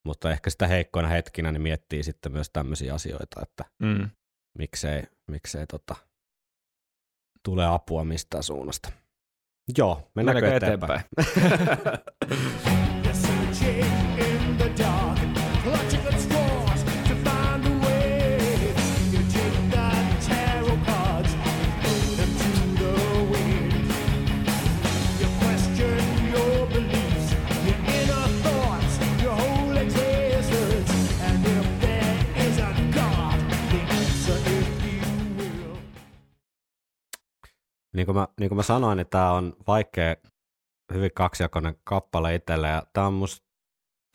mutta 0.06 0.32
ehkä 0.32 0.50
sitä 0.50 0.68
heikkoina 0.68 1.08
hetkinä 1.10 1.52
niin 1.52 1.62
miettii 1.62 2.04
sitten 2.04 2.32
myös 2.32 2.50
tämmöisiä 2.50 2.94
asioita, 2.94 3.42
että 3.42 3.66
Mm. 3.80 4.10
miksei, 4.58 5.04
miksei 5.28 5.68
tota, 5.68 5.96
tule 7.46 7.66
apua 7.66 8.04
mistään 8.04 8.44
suunnasta. 8.44 8.90
Joo, 9.78 10.12
mennäänkö 10.16 10.42
Mennäänkö 10.42 10.66
eteenpäin? 10.66 11.02
You're 11.22 12.80
niin 37.96 38.06
kuin 38.06 38.16
mä, 38.16 38.28
niin 38.40 38.50
kuin 38.50 38.58
mä 38.58 38.64
sanoin, 38.64 38.98
niin 38.98 39.08
tämä 39.10 39.32
on 39.32 39.54
vaikea, 39.68 40.16
hyvin 40.94 41.12
kaksijakoinen 41.16 41.76
kappale 41.84 42.36
itselle, 42.36 42.68
ja 42.68 42.84
tämä 42.94 43.08
on 43.08 43.14
musta 43.14 43.46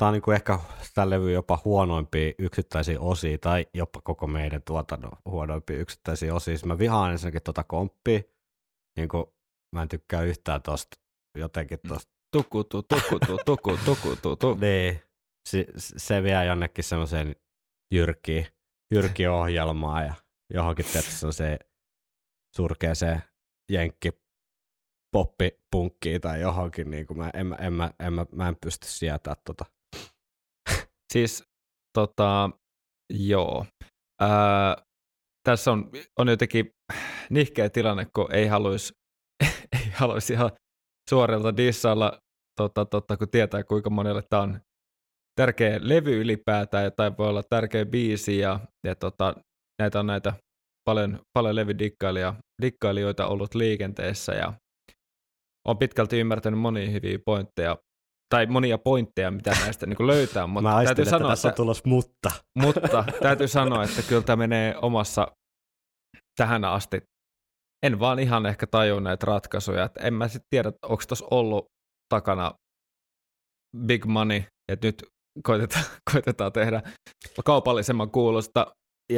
Tämä 0.01 0.09
on 0.09 0.13
niin 0.13 0.23
kuin 0.23 0.35
ehkä 0.35 0.59
tämä 0.95 1.11
levy 1.11 1.33
jopa 1.33 1.59
huonoimpia 1.65 2.33
yksittäisiä 2.39 3.01
osia, 3.01 3.39
tai 3.39 3.67
jopa 3.75 4.01
koko 4.01 4.27
meidän 4.27 4.63
tuotannon 4.63 5.13
huonoimpia 5.25 5.79
yksittäisiä 5.79 6.35
osia. 6.35 6.57
Siis 6.57 6.65
Mä 6.65 6.79
vihaan 6.79 7.13
ensinnäkin 7.13 7.43
tuota 7.43 7.65
komppia, 7.65 8.21
niin 8.97 9.09
kuin 9.09 9.25
mä 9.75 9.83
en 9.83 9.89
tykkää 9.89 10.23
yhtään 10.23 10.63
tosta 10.63 10.97
jotenkin 11.39 11.79
tosta. 11.89 12.13
Tukutu, 12.33 12.83
tukutu, 12.83 13.39
tuku, 13.45 13.79
tukutu, 13.85 14.37
tu. 14.37 14.55
Niin, 14.61 15.03
se, 15.49 15.67
se 15.77 16.23
vie 16.23 16.45
jonnekin 16.45 16.85
semmoiseen 16.85 17.37
jyrkiin, 17.95 18.47
jyrkiin 18.95 19.31
ohjelmaan 19.31 20.07
ja 20.07 20.15
johonkin 20.55 20.85
tietysti 20.85 21.15
semmoiseen 21.15 21.59
surkeeseen 22.57 23.23
jenkki 23.71 24.11
poppipunkkiin 25.13 26.21
tai 26.21 26.41
johonkin, 26.41 26.91
niin 26.91 27.07
kuin 27.07 27.19
mä, 27.19 27.31
en, 27.35 27.57
en, 27.61 27.73
mä, 27.73 27.91
en, 28.01 28.13
mä, 28.13 28.27
mä 28.33 28.49
en 28.49 28.57
pysty 28.65 28.87
sietää 28.87 29.35
tota. 29.45 29.65
Siis 31.13 31.45
tota, 31.99 32.51
joo. 33.11 33.67
Ää, 34.21 34.77
tässä 35.45 35.73
on, 35.73 35.91
on 36.19 36.29
jotenkin 36.29 36.73
nihkeä 37.31 37.71
tilanne, 37.71 38.07
kun 38.15 38.35
ei 38.35 38.47
haluaisi 38.47 38.93
ei 39.73 39.91
haluais 39.93 40.31
ihan 40.31 40.51
suorilta 41.11 41.57
dissailla, 41.57 42.21
tota, 42.61 42.85
tota, 42.85 43.17
kun 43.17 43.31
tietää 43.31 43.65
kuinka 43.65 43.91
monelle 43.91 44.23
tämä 44.31 44.43
on 44.43 44.61
tärkeä 45.41 45.79
levy 45.83 46.21
ylipäätään, 46.21 46.93
tai 46.97 47.13
voi 47.19 47.29
olla 47.29 47.43
tärkeä 47.43 47.87
biisi, 47.87 48.39
ja, 48.39 48.61
ja 48.85 48.95
tota, 48.95 49.35
näitä 49.79 50.01
on 50.01 50.07
näitä 50.07 50.33
paljon, 50.85 51.21
paljon 51.33 51.57
levydikkailijoita 51.57 53.27
ollut 53.27 53.55
liikenteessä, 53.55 54.33
ja 54.33 54.53
on 55.69 55.79
pitkälti 55.79 56.21
ymmärtänyt 56.21 56.61
monia 56.61 56.91
hyviä 56.91 57.19
pointteja, 57.27 57.77
tai 58.35 58.47
monia 58.47 58.79
pointteja, 58.79 59.31
mitä 59.31 59.51
näistä 59.51 59.87
niin 59.87 60.07
löytää, 60.07 60.47
mutta 60.47 60.69
mä 60.71 60.85
täytyy 60.85 61.03
että 61.03 61.11
sanoa, 61.11 61.31
tässä 61.31 61.49
on 61.49 61.55
tulos 61.55 61.85
mutta. 61.85 62.31
mutta 62.59 63.05
täytyy 63.23 63.49
sanoa, 63.49 63.85
että 63.85 64.03
kyllä 64.09 64.23
tämä 64.23 64.37
menee 64.37 64.77
omassa 64.83 65.27
tähän 66.37 66.65
asti. 66.65 67.03
En 67.87 68.01
vaan 68.01 68.19
ihan 68.19 68.47
ehkä 68.47 68.67
tajua 68.67 69.01
näitä 69.01 69.27
ratkaisuja. 69.27 69.85
Että 69.85 70.01
en 70.01 70.15
mä 70.15 70.29
sitten 70.29 70.47
tiedä, 70.51 70.69
että 70.69 70.87
onko 70.87 71.03
tuossa 71.09 71.27
ollut 71.31 71.67
takana 72.15 72.55
big 73.87 74.05
money, 74.05 74.43
että 74.73 74.87
nyt 74.87 75.05
koitetaan, 75.43 75.85
koitetaan 76.13 76.53
tehdä 76.53 76.83
kaupallisemman 77.45 78.11
kuulosta 78.11 78.67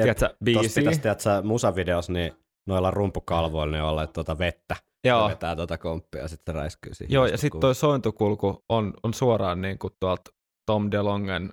tiedätkö, 0.00 0.24
Tuossa 0.28 0.36
biisiä. 0.44 0.80
pitäisi, 0.80 1.00
tiedätkö, 1.00 1.42
musavideossa, 1.42 2.12
niin 2.12 2.32
noilla 2.68 2.90
rumpukalvoilla 2.90 3.76
niin 3.76 3.84
olla 3.84 4.06
tuota 4.06 4.38
vettä. 4.38 4.76
Ja 5.06 5.12
Joo, 5.14 5.28
vetää 5.28 5.56
tuota 5.56 5.78
komppia 5.78 6.22
ja 6.22 6.28
sitten 6.28 6.54
räiskyy 6.54 6.94
siihen. 6.94 7.12
joo 7.14 7.26
ja 7.26 7.38
sitten 7.38 7.60
toi 7.60 7.74
sointukulku 7.74 8.64
on, 8.68 8.94
on 9.02 9.14
suoraan 9.14 9.62
niin 9.62 9.78
kuin 9.78 9.92
tuolta 10.00 10.30
Tom 10.70 10.90
DeLongen 10.90 11.52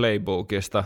playbookista 0.00 0.84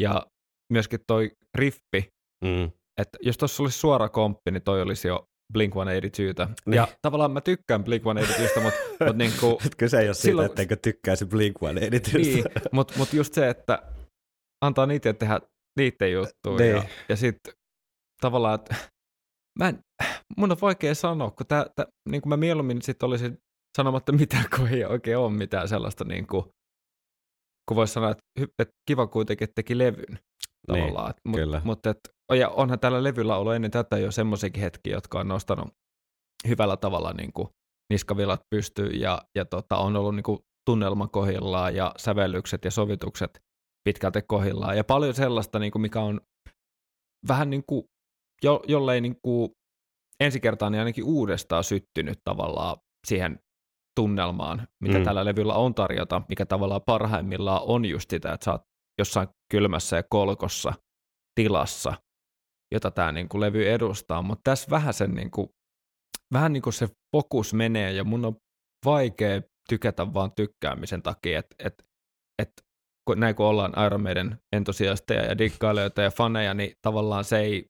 ja 0.00 0.26
myöskin 0.72 1.00
toi 1.06 1.30
riffi, 1.54 2.12
Mm. 2.44 2.70
että 3.00 3.18
jos 3.20 3.38
tuossa 3.38 3.62
olisi 3.62 3.78
suora 3.78 4.08
komppi, 4.08 4.50
niin 4.50 4.62
toi 4.62 4.82
olisi 4.82 5.08
jo 5.08 5.26
Blink-182. 5.58 6.52
Niin. 6.66 6.76
Ja 6.76 6.88
tavallaan 7.02 7.30
mä 7.30 7.40
tykkään 7.40 7.84
Blink-182, 7.84 8.60
mutta 8.60 8.78
mut 9.06 9.16
niinku, 9.16 9.58
Et 9.66 9.74
Kyse 9.74 9.98
ei 10.00 10.08
ole 10.08 10.14
siitä, 10.14 10.22
Silloin- 10.28 10.46
etteikö 10.46 10.76
tykkäisi 10.76 11.24
Blink-182. 11.24 12.18
niin, 12.18 12.44
mut, 12.72 12.92
mut 12.96 13.12
just 13.12 13.34
se, 13.34 13.48
että 13.48 13.82
antaa 14.64 14.86
niitä 14.86 15.12
tehdä 15.12 15.40
niiden 15.78 16.12
juttuja. 16.12 16.66
Ja, 16.66 16.80
Niin. 16.80 16.90
ja 17.08 17.16
sitten 17.16 17.54
tavallaan, 18.20 18.54
että 18.54 18.74
mä 19.58 19.68
en, 19.68 19.78
mun 20.38 20.52
on 20.52 20.56
vaikea 20.62 20.94
sanoa, 20.94 21.30
kun 21.30 21.46
tää, 21.46 21.66
tää, 21.76 21.86
niin 22.08 22.22
kuin 22.22 22.28
mä 22.28 22.36
mieluummin 22.36 22.82
sit 22.82 23.02
olisin 23.02 23.38
sanomatta 23.76 24.12
mitään, 24.22 24.44
kun 24.56 24.68
ei 24.68 24.84
oikein 24.84 25.18
ole 25.18 25.32
mitään 25.32 25.68
sellaista, 25.68 26.04
niin 26.04 26.26
kuin, 26.26 26.44
kun 27.68 27.76
voisi 27.76 27.92
sanoa, 27.92 28.10
että, 28.10 28.24
että 28.58 28.74
kiva 28.88 29.06
kuitenkin, 29.06 29.44
että 29.44 29.54
teki 29.54 29.78
levyn 29.78 30.18
tavallaan. 30.66 31.10
Niin, 31.10 31.30
mut, 31.30 31.40
kyllä. 31.40 31.60
Mutta 31.64 31.90
et, 31.90 31.98
ja 32.38 32.48
onhan 32.48 32.80
tällä 32.80 33.02
levyllä 33.02 33.36
ollut 33.36 33.54
ennen 33.54 33.70
tätä 33.70 33.98
jo 33.98 34.10
semmoisiakin 34.10 34.62
hetkiä, 34.62 34.92
jotka 34.92 35.20
on 35.20 35.28
nostanut 35.28 35.68
hyvällä 36.48 36.76
tavalla 36.76 37.12
niin 37.12 37.32
kuin 37.32 37.48
niskavilat 37.92 38.40
pystyyn 38.50 39.00
ja, 39.00 39.22
ja 39.34 39.44
tota, 39.44 39.76
on 39.76 39.96
ollut 39.96 40.14
niin 40.14 40.22
kuin 40.22 40.38
tunnelma 40.66 41.08
kohillaan 41.08 41.76
ja 41.76 41.92
sävellykset 41.96 42.64
ja 42.64 42.70
sovitukset 42.70 43.40
pitkälti 43.84 44.22
kohillaan. 44.22 44.76
Ja 44.76 44.84
paljon 44.84 45.14
sellaista, 45.14 45.58
niin 45.58 45.72
kuin 45.72 45.82
mikä 45.82 46.00
on 46.00 46.20
vähän 47.28 47.50
niin 47.50 47.64
kuin, 47.66 47.84
jo, 48.42 48.62
jollei 48.68 49.00
niin 49.00 49.16
kuin 49.22 49.50
ensi 50.20 50.40
kertaa 50.40 50.70
niin 50.70 50.78
ainakin 50.78 51.04
uudestaan 51.04 51.64
syttynyt 51.64 52.18
tavallaan 52.24 52.76
siihen 53.06 53.38
tunnelmaan, 53.96 54.68
mitä 54.80 54.98
Mm. 54.98 55.04
tällä 55.04 55.24
levyllä 55.24 55.54
on 55.54 55.74
tarjota, 55.74 56.22
mikä 56.28 56.46
tavallaan 56.46 56.80
parhaimmillaan 56.86 57.62
on 57.64 57.84
just 57.84 58.10
sitä, 58.10 58.32
että 58.32 58.44
sä 58.44 58.52
oot 58.52 58.62
jossain 58.98 59.28
kylmässä 59.52 59.96
ja 59.96 60.02
kolkossa 60.10 60.72
tilassa, 61.34 61.94
jota 62.74 62.90
tämä 62.90 63.12
niin 63.12 63.28
kuin 63.28 63.40
levy 63.40 63.68
edustaa, 63.70 64.22
mutta 64.22 64.40
tässä 64.44 64.70
vähän, 64.70 64.94
sen, 64.94 65.14
niin 65.14 65.30
kuin, 65.30 65.48
vähän 66.32 66.52
niin 66.52 66.62
kuin 66.62 66.72
se 66.72 66.88
fokus 67.16 67.54
menee 67.54 67.92
ja 67.92 68.04
mun 68.04 68.24
on 68.24 68.36
vaikea 68.84 69.42
tykätä 69.68 70.14
vaan 70.14 70.32
tykkäämisen 70.36 71.02
takia, 71.02 71.38
että 71.38 71.56
et, 71.58 71.74
et, 72.42 72.52
kun, 73.08 73.20
näin 73.20 73.34
kun 73.34 73.46
ollaan 73.46 73.72
Iron 73.86 74.02
Maiden 74.02 74.38
entusiasteja 74.56 75.22
ja 75.24 75.38
dikkailijoita 75.38 76.02
ja 76.02 76.10
faneja, 76.10 76.54
niin 76.54 76.72
tavallaan 76.82 77.24
se 77.24 77.38
ei 77.38 77.64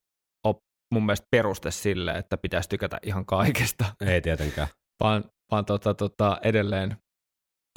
ole 0.47 0.57
mun 0.95 1.07
mielestä 1.07 1.27
peruste 1.31 1.71
sille, 1.71 2.12
että 2.12 2.37
pitäisi 2.37 2.68
tykätä 2.68 2.99
ihan 3.03 3.27
kaikesta, 3.27 3.85
Ei 4.07 4.21
tietenkään. 4.21 4.68
vaan, 5.03 5.25
vaan 5.51 5.64
tota, 5.64 5.95
tota, 5.95 6.38
edelleen 6.42 6.97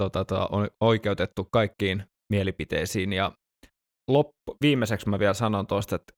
tota, 0.02 0.26
tota, 0.26 0.48
on 0.52 0.68
oikeutettu 0.82 1.48
kaikkiin 1.52 2.04
mielipiteisiin. 2.32 3.14
Ja 3.14 3.32
loppu, 4.10 4.56
viimeiseksi 4.62 5.10
mä 5.10 5.20
vielä 5.20 5.34
sanon 5.34 5.68
tuosta, 5.68 5.96
että 5.96 6.14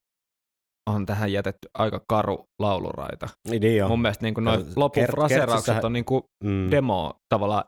on 0.90 1.06
tähän 1.06 1.32
jätetty 1.32 1.70
aika 1.78 2.02
karu 2.10 2.44
lauluraita. 2.60 3.30
Niin, 3.50 3.62
niin 3.62 3.84
on. 3.84 3.90
Mun 3.90 4.02
mielestä 4.02 4.24
niin 4.26 4.34
noin 4.40 4.60
Kert- 4.62 4.74
lopun 4.76 5.04
Kertsissähän- 5.04 5.30
fraseraukset 5.46 5.84
on 5.84 5.94
niin 5.94 6.06
kuin 6.06 6.24
Mm. 6.44 6.72
demo 6.72 7.14
tavallaan. 7.30 7.64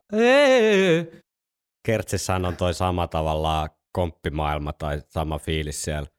Kertsissähän 1.85 2.45
on 2.45 2.57
toi 2.57 2.73
sama 2.73 3.07
tavallaan 3.07 3.69
komppimaailma 3.91 4.73
tai 4.73 5.01
sama 5.09 5.39
fiilis 5.39 5.83
siellä 5.83 6.09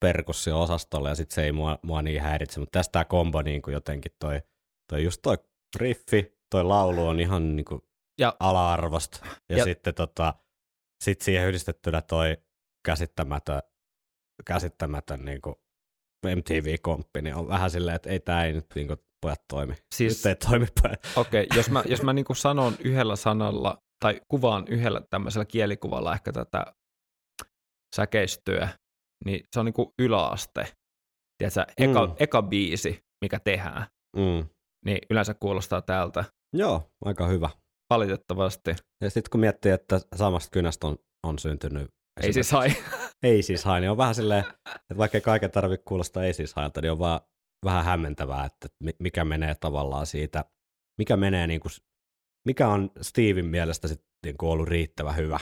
perkussio-osastolla 0.00 1.08
ja 1.08 1.14
sitten 1.14 1.34
se 1.34 1.44
ei 1.44 1.52
mua, 1.52 1.78
mua 1.82 2.02
niin 2.02 2.22
häiritse, 2.22 2.60
mutta 2.60 2.78
tästä 2.78 2.92
tämä 2.92 3.04
kombo 3.04 3.42
niin 3.42 3.62
kuin 3.62 3.74
jotenkin 3.74 4.12
toi, 4.18 4.42
toi 4.90 5.04
just 5.04 5.22
toi 5.22 5.36
riffi, 5.76 6.38
toi 6.50 6.64
laulu 6.64 7.06
on 7.06 7.20
ihan 7.20 7.56
niin 7.56 7.64
kuin 7.64 7.80
Ja- 8.20 8.36
ala-arvosta. 8.40 9.18
Ja, 9.24 9.30
ja 9.48 9.56
Ja- 9.58 9.64
sitten 9.64 9.94
tota, 9.94 10.34
sit 11.04 11.20
siihen 11.20 11.48
yhdistettynä 11.48 12.02
toi 12.02 12.36
käsittämätön, 12.84 13.62
käsittämätön 14.46 15.24
niin 15.24 15.40
kuin 15.40 15.54
MTV-komppi, 16.36 17.22
niin 17.22 17.34
on 17.34 17.48
vähän 17.48 17.70
silleen, 17.70 17.96
että 17.96 18.10
ei 18.10 18.20
tämä 18.20 18.44
ei 18.44 18.52
nyt 18.52 18.66
niin 18.74 18.86
kuin, 18.86 18.98
pojat 19.24 19.40
toimi. 19.52 19.74
Siis- 19.94 20.24
Nyt 20.24 20.26
ei 20.26 20.48
toimi 20.48 20.66
pojat. 20.82 21.00
Okei, 21.16 21.44
okay, 21.44 21.56
jos 21.58 21.70
mä, 21.70 21.82
jos 21.86 22.02
mä 22.02 22.12
niin 22.12 22.24
kuin 22.24 22.36
sanon 22.36 22.74
yhdellä 22.84 23.16
sanalla 23.16 23.78
tai 24.04 24.20
kuvaan 24.28 24.64
yhdellä 24.68 25.00
tämmöisellä 25.10 25.44
kielikuvalla 25.44 26.12
ehkä 26.14 26.32
tätä 26.32 26.64
säkeistöä, 27.96 28.68
niin 29.24 29.40
se 29.54 29.60
on 29.60 29.66
niin 29.66 29.72
kuin 29.72 29.88
yläaste. 29.98 30.66
Tiedätkö, 31.38 31.64
eka, 31.78 32.06
Mm. 32.06 32.14
eka 32.20 32.42
biisi, 32.42 33.00
mikä 33.24 33.40
tehdään, 33.40 33.86
Mm. 34.16 34.48
niin 34.86 34.98
yleensä 35.10 35.34
kuulostaa 35.34 35.82
tältä 35.82 36.24
Joo, 36.52 36.82
aika 37.04 37.26
hyvä. 37.26 37.50
valitettavasti. 37.90 38.70
Ja 39.02 39.10
sitten 39.10 39.30
kun 39.30 39.40
miettii, 39.40 39.72
että 39.72 40.00
samasta 40.16 40.50
kynästä 40.52 40.86
on, 40.86 40.96
on 41.26 41.38
syntynyt... 41.38 41.88
Ei 42.22 42.32
siis 42.32 42.52
hai. 42.52 42.68
Ei 43.22 43.42
siis 43.42 43.64
hae, 43.64 43.80
niin 43.80 43.90
on 43.90 43.96
vähän 43.96 44.14
silleen, 44.14 44.44
että 44.80 44.96
vaikka 44.96 45.20
kaiken 45.20 45.50
tarvitse 45.50 45.84
kuulostaa 45.88 46.24
ei 46.24 46.32
siis 46.34 46.54
hailta, 46.54 46.80
niin 46.80 46.92
on 46.92 46.98
vaan 46.98 47.20
vähän 47.64 47.84
hämmentävää, 47.84 48.44
että 48.44 48.68
mi- 48.80 48.96
mikä 48.98 49.24
menee 49.24 49.54
tavallaan 49.54 50.06
siitä, 50.06 50.44
mikä 50.98 51.16
menee 51.16 51.46
niin 51.46 51.60
kuin, 51.60 51.72
mikä 52.46 52.68
on 52.68 52.90
Steven 53.00 53.46
mielestä 53.46 53.88
sitten 53.88 54.08
niin 54.26 54.36
kuin 54.36 54.50
ollut 54.50 54.68
riittävä 54.68 55.12
hyvä, 55.12 55.40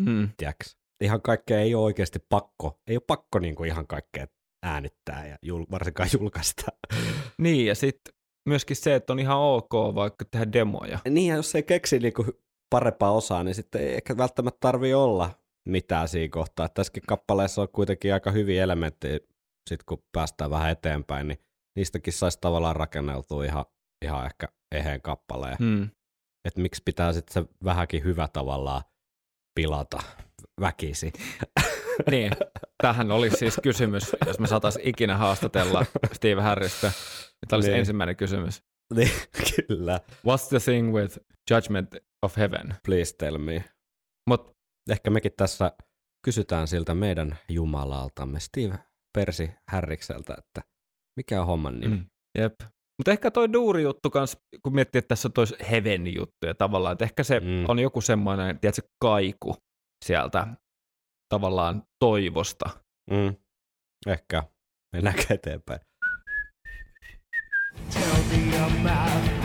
Mm. 0.00 0.28
tiedätkö? 0.36 0.64
Ihan 1.02 1.22
kaikkea 1.22 1.60
ei 1.60 1.74
ole 1.74 1.84
oikeasti 1.84 2.18
pakko, 2.28 2.80
ei 2.86 2.96
ole 2.96 3.02
pakko 3.06 3.38
niin 3.38 3.54
kuin 3.54 3.68
ihan 3.70 3.86
kaikkea 3.86 4.26
äänittää 4.62 5.26
ja 5.26 5.38
jul, 5.42 5.64
varsinkaan 5.70 6.08
julkaista. 6.20 6.62
Niin, 7.38 7.66
ja 7.66 7.74
sitten 7.74 8.14
myöskin 8.48 8.76
se, 8.76 8.94
että 8.94 9.12
on 9.12 9.18
ihan 9.18 9.38
ok 9.38 9.72
vaikka 9.94 10.24
tehdä 10.24 10.52
demoja. 10.52 10.98
Niin, 11.10 11.28
ja 11.30 11.36
jos 11.36 11.54
ei 11.54 11.62
keksi 11.62 11.98
niinku 11.98 12.24
parempaa 12.70 13.12
osaa, 13.12 13.44
niin 13.44 13.54
sitten 13.54 13.80
ei 13.80 13.94
ehkä 13.94 14.16
välttämättä 14.16 14.58
tarvi 14.60 14.94
olla 14.94 15.30
mitään 15.68 16.08
siinä 16.08 16.30
kohtaa. 16.32 16.68
Tässäkin 16.68 17.02
kappaleessa 17.08 17.62
on 17.62 17.68
kuitenkin 17.68 18.14
aika 18.14 18.30
hyviä 18.30 18.62
elementtejä, 18.62 19.20
sit 19.70 19.82
kun 19.82 20.02
päästään 20.12 20.50
vähän 20.50 20.70
eteenpäin, 20.70 21.28
niin 21.28 21.38
niistäkin 21.76 22.12
saisi 22.12 22.38
tavallaan 22.40 22.76
rakenneltua 22.76 23.44
ihan, 23.44 23.64
ihan 24.04 24.26
ehkä 24.26 24.48
eheen 24.72 25.02
kappaleen. 25.02 25.56
Hmm. 25.58 25.66
Mm. 25.66 25.90
Että 26.44 26.60
miksi 26.60 26.82
pitää 26.84 27.12
sitten 27.12 27.32
se 27.44 27.48
vähänkin 27.64 28.04
hyvä 28.04 28.28
tavallaan 28.32 28.82
pilata 29.54 29.98
väkisi. 30.60 31.12
Niin, 32.10 32.32
tähän 32.82 33.10
olisi 33.10 33.36
siis 33.36 33.60
kysymys, 33.62 34.02
jos 34.26 34.38
me 34.38 34.46
saataisiin 34.46 34.88
ikinä 34.88 35.16
haastatella 35.16 35.86
Steve 36.12 36.40
Harrista. 36.42 36.92
Tämä 37.48 37.56
olisi 37.56 37.68
Niin. 37.70 37.78
ensimmäinen 37.78 38.16
kysymys. 38.16 38.62
niin, 38.94 39.10
kyllä. 39.68 40.00
What's 40.08 40.48
the 40.48 40.58
thing 40.64 40.94
with 40.94 41.18
Judgment 41.50 41.96
of 42.22 42.36
Heaven? 42.36 42.74
Please 42.86 43.16
tell 43.18 43.38
me. 43.38 43.64
Mut 44.28 44.56
Ehkä 44.90 45.10
mekin 45.10 45.32
tässä 45.36 45.72
kysytään 46.24 46.68
siltä 46.68 46.94
meidän 46.94 47.38
jumalaltamme 47.48 48.40
Steve 48.40 48.78
Persi 49.18 49.50
Härrikseltä, 49.68 50.34
että 50.38 50.62
mikä 51.16 51.40
on 51.40 51.46
homman 51.46 51.80
nimi? 51.80 51.96
Mm. 51.96 52.04
Jep. 52.38 52.54
Mutta 52.98 53.10
ehkä 53.10 53.30
toi 53.30 53.52
duuri-juttu 53.52 54.10
kans, 54.10 54.36
kun 54.62 54.74
miettii, 54.74 54.98
että 54.98 55.08
tässä 55.08 55.28
on 55.28 55.32
toi 55.32 55.44
heaven-juttuja 55.70 56.54
tavallaan, 56.58 56.92
että 56.92 57.04
ehkä 57.04 57.22
se 57.24 57.40
Mm. 57.40 57.64
on 57.68 57.78
joku 57.78 58.00
semmoinen, 58.00 58.58
tiedätkö, 58.58 58.82
kaiku 59.02 59.54
sieltä 60.04 60.46
tavallaan 61.28 61.82
toivosta. 62.04 62.70
Mm. 63.10 63.34
Ehkä. 64.06 64.42
Mennäänkö 64.96 65.22
eteenpäin? 65.34 65.80
Tell 67.92 68.12
me 68.50 68.64
of 68.66 69.43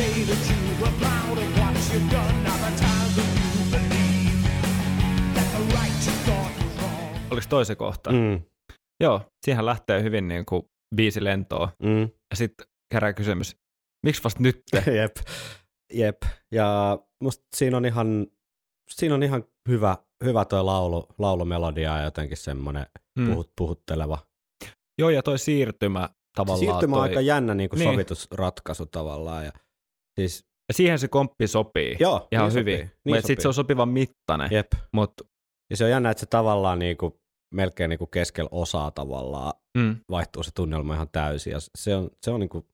say 0.00 0.24
that 0.24 0.50
you 0.50 0.80
were 0.80 0.92
proud 0.98 1.38
of 1.38 1.56
what 1.58 1.74
you've 1.92 2.10
done? 2.10 2.34
Now 2.44 2.56
the 2.64 2.72
times 2.84 3.16
when 3.16 3.28
you 3.36 3.64
believe 3.70 4.48
that 5.34 5.46
the 5.52 5.62
right 5.76 6.06
you 6.06 6.12
thought 6.26 6.52
was 6.64 6.82
wrong. 6.82 7.32
Oliko 7.32 7.46
toi 7.48 7.64
se 7.66 7.74
kohta? 7.74 8.12
Mm. 8.12 8.42
Joo, 9.02 9.20
siihen 9.44 9.66
lähtee 9.66 10.02
hyvin 10.02 10.28
niin 10.28 10.46
kuin 10.46 10.62
biisi 10.96 11.24
lentoa. 11.24 11.72
Mm. 11.82 12.00
Ja 12.00 12.36
sitten 12.36 12.66
herää 12.94 13.12
kysymys, 13.12 13.56
miksi 14.06 14.24
vasta 14.24 14.42
nyt? 14.42 14.62
Jep. 15.00 15.16
Jep. 15.92 16.22
Ja 16.52 16.98
musta 17.22 17.44
siinä 17.56 17.76
on 17.76 17.84
ihan, 17.84 18.26
siinä 18.90 19.14
on 19.14 19.22
ihan 19.22 19.44
hyvä, 19.68 19.96
hyvä 20.24 20.44
toi 20.44 20.64
laulu, 20.64 21.06
laulumelodia 21.18 21.98
ja 21.98 22.04
jotenkin 22.04 22.36
semmoinen 22.36 22.86
Mm. 23.18 23.26
puhut, 23.30 23.50
puhutteleva. 23.56 24.18
Joo, 25.00 25.10
ja 25.10 25.22
toi 25.22 25.38
siirtymä 25.38 26.08
tavallaan. 26.36 26.58
Siirtymä 26.58 26.96
on 26.96 27.00
toi, 27.00 27.08
aika 27.08 27.20
jännä 27.20 27.54
niin 27.54 27.70
kuin 27.70 27.78
Niin. 27.78 27.90
sovitusratkaisu 27.92 28.86
tavallaan. 28.86 29.44
Ja, 29.44 29.52
siis, 30.16 30.44
siihen 30.72 30.98
se 30.98 31.08
komppi 31.08 31.46
sopii 31.46 31.96
joo, 32.00 32.28
ihan 32.32 32.48
niin 32.48 32.54
hyvin. 32.58 32.78
Sopii, 32.78 32.90
Niin 33.04 33.12
niin 33.14 33.22
sitten 33.26 33.42
se 33.42 33.48
on 33.48 33.54
sopivan 33.54 33.88
mittainen, 33.88 34.48
Jep. 34.52 34.72
mutta 34.92 35.24
Ja 35.70 35.76
se 35.76 35.84
on 35.84 35.90
jännä, 35.90 36.10
että 36.10 36.20
se 36.20 36.26
tavallaan 36.26 36.78
niin 36.78 36.96
kuin, 36.96 37.12
melkein 37.54 37.88
niin 37.88 37.98
kuin 37.98 38.10
keskellä 38.10 38.48
osaa 38.52 38.90
tavallaan 38.90 39.52
mm, 39.78 39.96
vaihtuu 40.10 40.42
se 40.42 40.50
tunnelma 40.54 40.94
ihan 40.94 41.08
täysin. 41.12 41.50
Ja 41.50 41.58
se 41.78 41.96
on, 41.96 42.10
se 42.22 42.30
on 42.30 42.40
niin 42.40 42.48
kuin, 42.48 42.66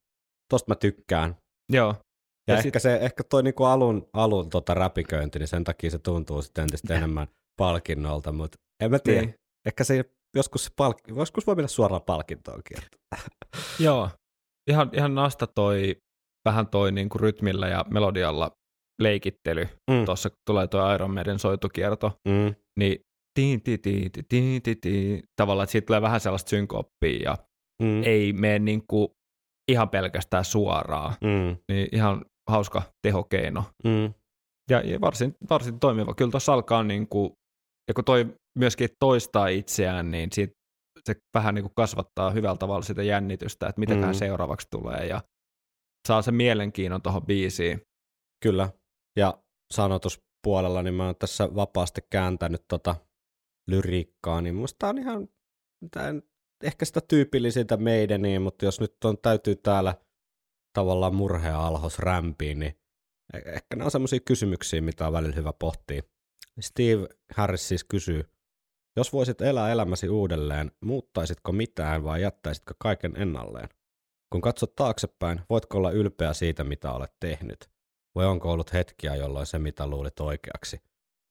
tosta 0.50 0.70
mä 0.70 0.74
tykkään. 0.74 1.36
joo. 1.72 1.94
Ja, 2.48 2.54
Ja 2.54 2.58
ehkä, 2.58 2.78
se, 2.78 2.96
ehkä 2.96 3.24
toi 3.24 3.42
niinku 3.42 3.64
alun, 3.64 4.08
alun 4.12 4.50
tota 4.50 4.74
räpiköinti, 4.74 5.38
niin 5.38 5.48
sen 5.48 5.64
takia 5.64 5.90
se 5.90 5.98
tuntuu 5.98 6.42
sitten 6.42 6.62
entistä 6.62 6.94
enemmän 6.94 7.26
palkinnolta, 7.60 8.32
mutta 8.32 8.58
en 8.84 8.90
mä 8.90 8.98
tiedä. 8.98 9.20
Niin. 9.20 9.34
Ehkä 9.66 9.84
se 9.84 10.04
joskus, 10.36 10.64
se 10.64 10.70
palk, 10.76 10.98
joskus 11.08 11.46
voi 11.46 11.54
mennä 11.54 11.68
suoraan 11.68 12.02
palkintoonkin. 12.02 12.76
Joo, 13.78 14.10
ihan, 14.70 14.90
ihan 14.92 15.14
nasta 15.14 15.46
toi, 15.46 15.96
vähän 16.46 16.66
toi 16.66 16.92
niin 16.92 17.08
kuin 17.08 17.20
rytmillä 17.20 17.68
ja 17.68 17.84
melodialla 17.90 18.50
leikittely. 19.02 19.68
Mm. 19.90 20.04
Tuossa 20.04 20.30
tulee 20.50 20.66
toi 20.66 20.94
Iron 20.94 21.10
Maiden 21.14 21.38
soitukierto, 21.38 22.12
Mm. 22.28 22.54
niin 22.78 22.98
tiin, 23.38 23.62
tiin, 23.62 23.80
tiin, 23.80 24.12
tiin, 24.12 24.24
tiin, 24.28 24.62
tiin, 24.62 24.80
tiin. 24.80 25.22
tavallaan, 25.40 25.64
että 25.64 25.72
siitä 25.72 25.86
tulee 25.86 26.02
vähän 26.02 26.20
sellaista 26.20 26.48
synkooppia 26.50 27.22
ja 27.24 27.36
Mm. 27.82 28.02
ei 28.04 28.32
mene 28.32 28.58
niin 28.58 28.82
kuin 28.90 29.08
ihan 29.70 29.88
pelkästään 29.88 30.44
suoraan. 30.44 31.14
Mm. 31.24 31.56
Niin 31.72 31.88
ihan 31.92 32.24
hauska 32.50 32.82
tehokeino. 33.06 33.64
Mm. 33.84 34.14
Ja, 34.70 34.80
ja 34.80 35.00
varsin, 35.00 35.34
varsin 35.50 35.80
toimiva. 35.80 36.14
Kyllä 36.14 36.30
tuossa 36.30 36.52
alkaa, 36.52 36.82
niin 36.82 37.08
kuin, 37.08 37.30
ja 37.88 37.94
kun 37.94 38.04
toi 38.04 38.26
myöskin 38.58 38.88
toistaa 39.00 39.48
itseään, 39.48 40.10
niin 40.10 40.28
siitä, 40.32 40.52
se 41.04 41.14
vähän 41.34 41.54
niin 41.54 41.62
kuin 41.62 41.72
kasvattaa 41.76 42.30
hyvällä 42.30 42.56
tavalla 42.56 42.82
sitä 42.82 43.02
jännitystä, 43.02 43.66
että 43.68 43.80
mitä 43.80 43.94
Mm. 43.94 44.12
seuraavaksi 44.14 44.66
tulee, 44.70 45.06
ja 45.06 45.20
saa 46.06 46.22
sen 46.22 46.34
mielenkiinnon 46.34 47.02
tuohon 47.02 47.26
biisiin. 47.26 47.80
Kyllä. 48.42 48.70
Ja 49.16 49.42
sanotus 49.72 50.22
puolella, 50.42 50.82
niin 50.82 50.94
mä 50.94 51.06
oon 51.06 51.16
tässä 51.16 51.54
vapaasti 51.54 52.00
kääntänyt 52.10 52.64
tota 52.68 52.96
lyriikkaa, 53.68 54.40
niin 54.40 54.54
musta 54.54 54.88
on 54.88 54.98
ihan 54.98 55.28
tää 55.90 56.08
en, 56.08 56.22
ehkä 56.62 56.84
sitä 56.84 57.00
tyypillisintä 57.00 57.76
meidäniä, 57.76 58.40
mutta 58.40 58.64
jos 58.64 58.80
nyt 58.80 59.04
on, 59.04 59.18
täytyy 59.18 59.56
täällä 59.56 59.94
tavallaan 60.72 61.14
murhea 61.14 61.66
alhos 61.66 61.98
rämpiin, 61.98 62.58
niin 62.58 62.74
e- 63.32 63.52
ehkä 63.54 63.76
ne 63.76 63.84
on 63.84 63.90
semmoisia 63.90 64.20
kysymyksiä, 64.20 64.80
mitä 64.80 65.06
on 65.06 65.12
välillä 65.12 65.36
hyvä 65.36 65.52
pohtia. 65.52 66.02
Steve 66.60 67.08
Harris 67.36 67.68
siis 67.68 67.84
kysyy, 67.84 68.24
jos 68.96 69.12
voisit 69.12 69.40
elää 69.40 69.72
elämäsi 69.72 70.08
uudelleen, 70.08 70.72
muuttaisitko 70.84 71.52
mitään 71.52 72.04
vai 72.04 72.22
jättäisitkö 72.22 72.74
kaiken 72.78 73.16
ennalleen? 73.16 73.68
Kun 74.32 74.40
katsot 74.40 74.74
taaksepäin, 74.74 75.40
voitko 75.50 75.78
olla 75.78 75.90
ylpeä 75.90 76.32
siitä, 76.32 76.64
mitä 76.64 76.92
olet 76.92 77.12
tehnyt? 77.20 77.70
Vai 78.14 78.26
onko 78.26 78.52
ollut 78.52 78.72
hetkiä, 78.72 79.14
jolloin 79.14 79.46
se, 79.46 79.58
mitä 79.58 79.86
luulit 79.86 80.20
oikeaksi, 80.20 80.80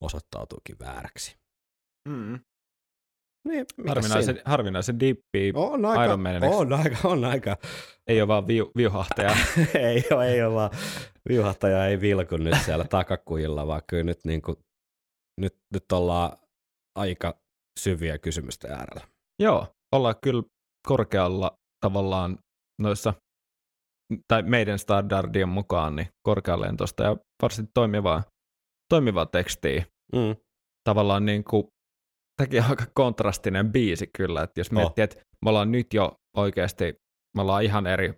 osoittautuukin 0.02 0.80
vääräksi? 0.80 1.38
Mm. 2.10 2.40
Niin, 3.48 3.66
Harvinaisen, 3.88 4.42
harvinaisen 4.46 5.00
dippi 5.00 5.54
on 5.56 5.86
aika, 5.86 6.04
Iron 6.04 6.20
Maideniksi. 6.20 6.58
on 6.58 6.74
aika, 6.74 6.98
on 7.04 7.26
aika. 7.26 7.58
ei 8.08 8.22
ole 8.22 8.28
vaan 8.28 8.48
viu, 8.48 8.72
viuhahtaja. 8.76 9.36
ei 9.74 10.04
ole, 10.12 10.28
ei 10.28 10.44
ole 10.44 10.54
vaan, 10.54 10.70
viuhahtaja 11.30 11.86
ei 11.88 12.02
vilku 12.02 12.38
nyt 12.38 12.58
siellä 12.66 12.86
takakujilla, 12.86 13.68
vaan 13.68 13.82
kyllä 13.88 14.04
nyt, 14.04 14.20
niin 14.26 14.42
kuin, 14.42 14.58
nyt, 15.42 15.56
nyt 15.74 15.92
ollaan 15.92 16.38
aika 16.96 17.40
syviä 17.80 18.18
kysymysten 18.18 18.72
äärellä. 18.72 19.08
Joo, 19.40 19.68
ollaan 19.96 20.16
kyllä 20.24 20.44
korkealla 20.88 21.60
tavallaan 21.86 22.38
noissa, 22.80 23.14
tai 24.28 24.44
meidän 24.44 24.80
standardien 24.80 25.50
mukaan, 25.50 25.96
niin 25.96 26.08
korkealentoista 26.26 27.04
ja 27.04 27.18
varsin 27.42 27.68
toimivaa, 27.74 28.24
toimivaa 28.90 29.26
tekstiä. 29.26 29.86
Mm. 30.14 30.36
Tavallaan 30.90 31.26
niin 31.26 31.44
kuin, 31.44 31.64
tämäkin 32.38 32.64
on 32.64 32.70
aika 32.70 32.86
kontrastinen 32.94 33.72
biisi 33.72 34.10
kyllä, 34.18 34.44
että 34.44 34.60
jos 34.60 34.68
Oh. 34.68 34.74
miettii, 34.74 35.04
että 35.04 35.16
me 35.46 35.50
ollaan 35.50 35.72
nyt 35.72 35.94
jo 35.94 36.16
oikeasti, 36.38 36.96
me 37.36 37.42
ollaan 37.42 37.64
ihan 37.64 37.88
eri 37.88 38.14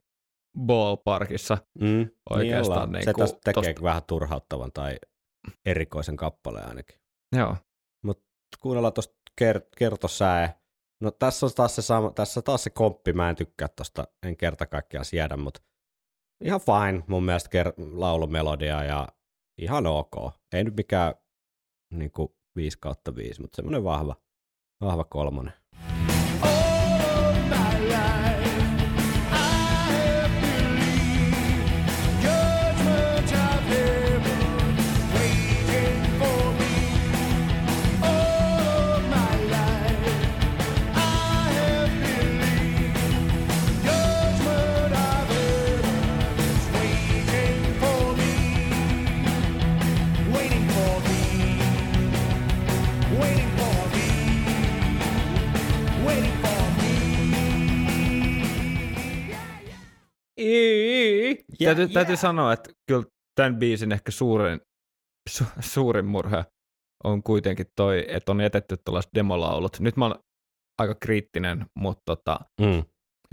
ballparkissa, 0.66 1.58
Mm. 1.82 2.10
Oikeastaan 2.30 2.90
niin 2.90 2.94
niin 2.94 3.04
Se 3.06 3.14
kuin 3.14 3.24
tästä 3.28 3.40
tekee 3.44 3.64
tosta- 3.74 3.84
vähän 3.84 4.02
turhauttavan 4.08 4.72
tai 4.74 4.98
erikoisen 5.66 6.16
kappaleen 6.18 6.68
ainakin. 6.70 7.00
joo, 7.36 7.56
Kuunnellaan 8.62 8.94
tuosta 8.94 9.14
ker- 9.42 9.68
kertosää. 9.78 10.60
No 11.02 11.12
tässä 11.12 11.46
on 11.46 11.52
taas 11.56 11.76
se, 11.76 11.82
sama, 11.82 12.12
tässä 12.12 12.42
taas 12.42 12.64
se 12.64 12.70
komppi, 12.70 13.14
mä 13.14 13.30
en 13.30 13.36
tykkää 13.36 13.68
tosta, 13.68 14.08
en 14.24 14.38
kerta 14.38 14.66
kaikkiaan 14.66 15.06
siedä, 15.06 15.38
mutta 15.38 15.62
ihan 16.44 16.62
fine 16.62 17.04
mun 17.08 17.24
mielestä 17.24 17.50
ker- 17.50 17.74
laulumelodia 17.78 18.84
ja 18.84 19.08
ihan 19.58 19.88
ok. 19.88 20.16
Ei 20.54 20.64
nyt 20.64 20.76
mikään 20.76 21.14
niin 21.94 22.12
5 22.56 22.78
kautta 22.80 23.16
5, 23.16 23.42
mutta 23.42 23.56
semmoinen 23.56 23.84
vahva, 23.84 24.16
vahva 24.82 25.04
kolmonen. 25.04 25.54
Yeah, 60.48 61.76
täytyy, 61.76 61.88
täytyy 61.94 62.16
sanoa, 62.18 62.54
että 62.54 62.70
kyllä 62.88 63.04
tämän 63.36 63.56
biisin 63.56 63.92
ehkä 63.92 64.12
suurin, 64.12 64.62
su, 65.30 65.44
suurin 65.60 66.06
murhe 66.06 66.46
on 67.04 67.24
kuitenkin 67.24 67.66
toi, 67.76 68.06
että 68.08 68.32
on 68.32 68.42
jätetty 68.42 68.76
tuollaiset 68.86 69.12
demolaulut. 69.16 69.80
Nyt 69.80 69.98
mä 69.98 70.06
oon 70.06 70.16
aika 70.82 70.96
kriittinen, 71.02 71.66
mutta 71.80 72.02
tota, 72.06 72.40
Mm. 72.62 72.84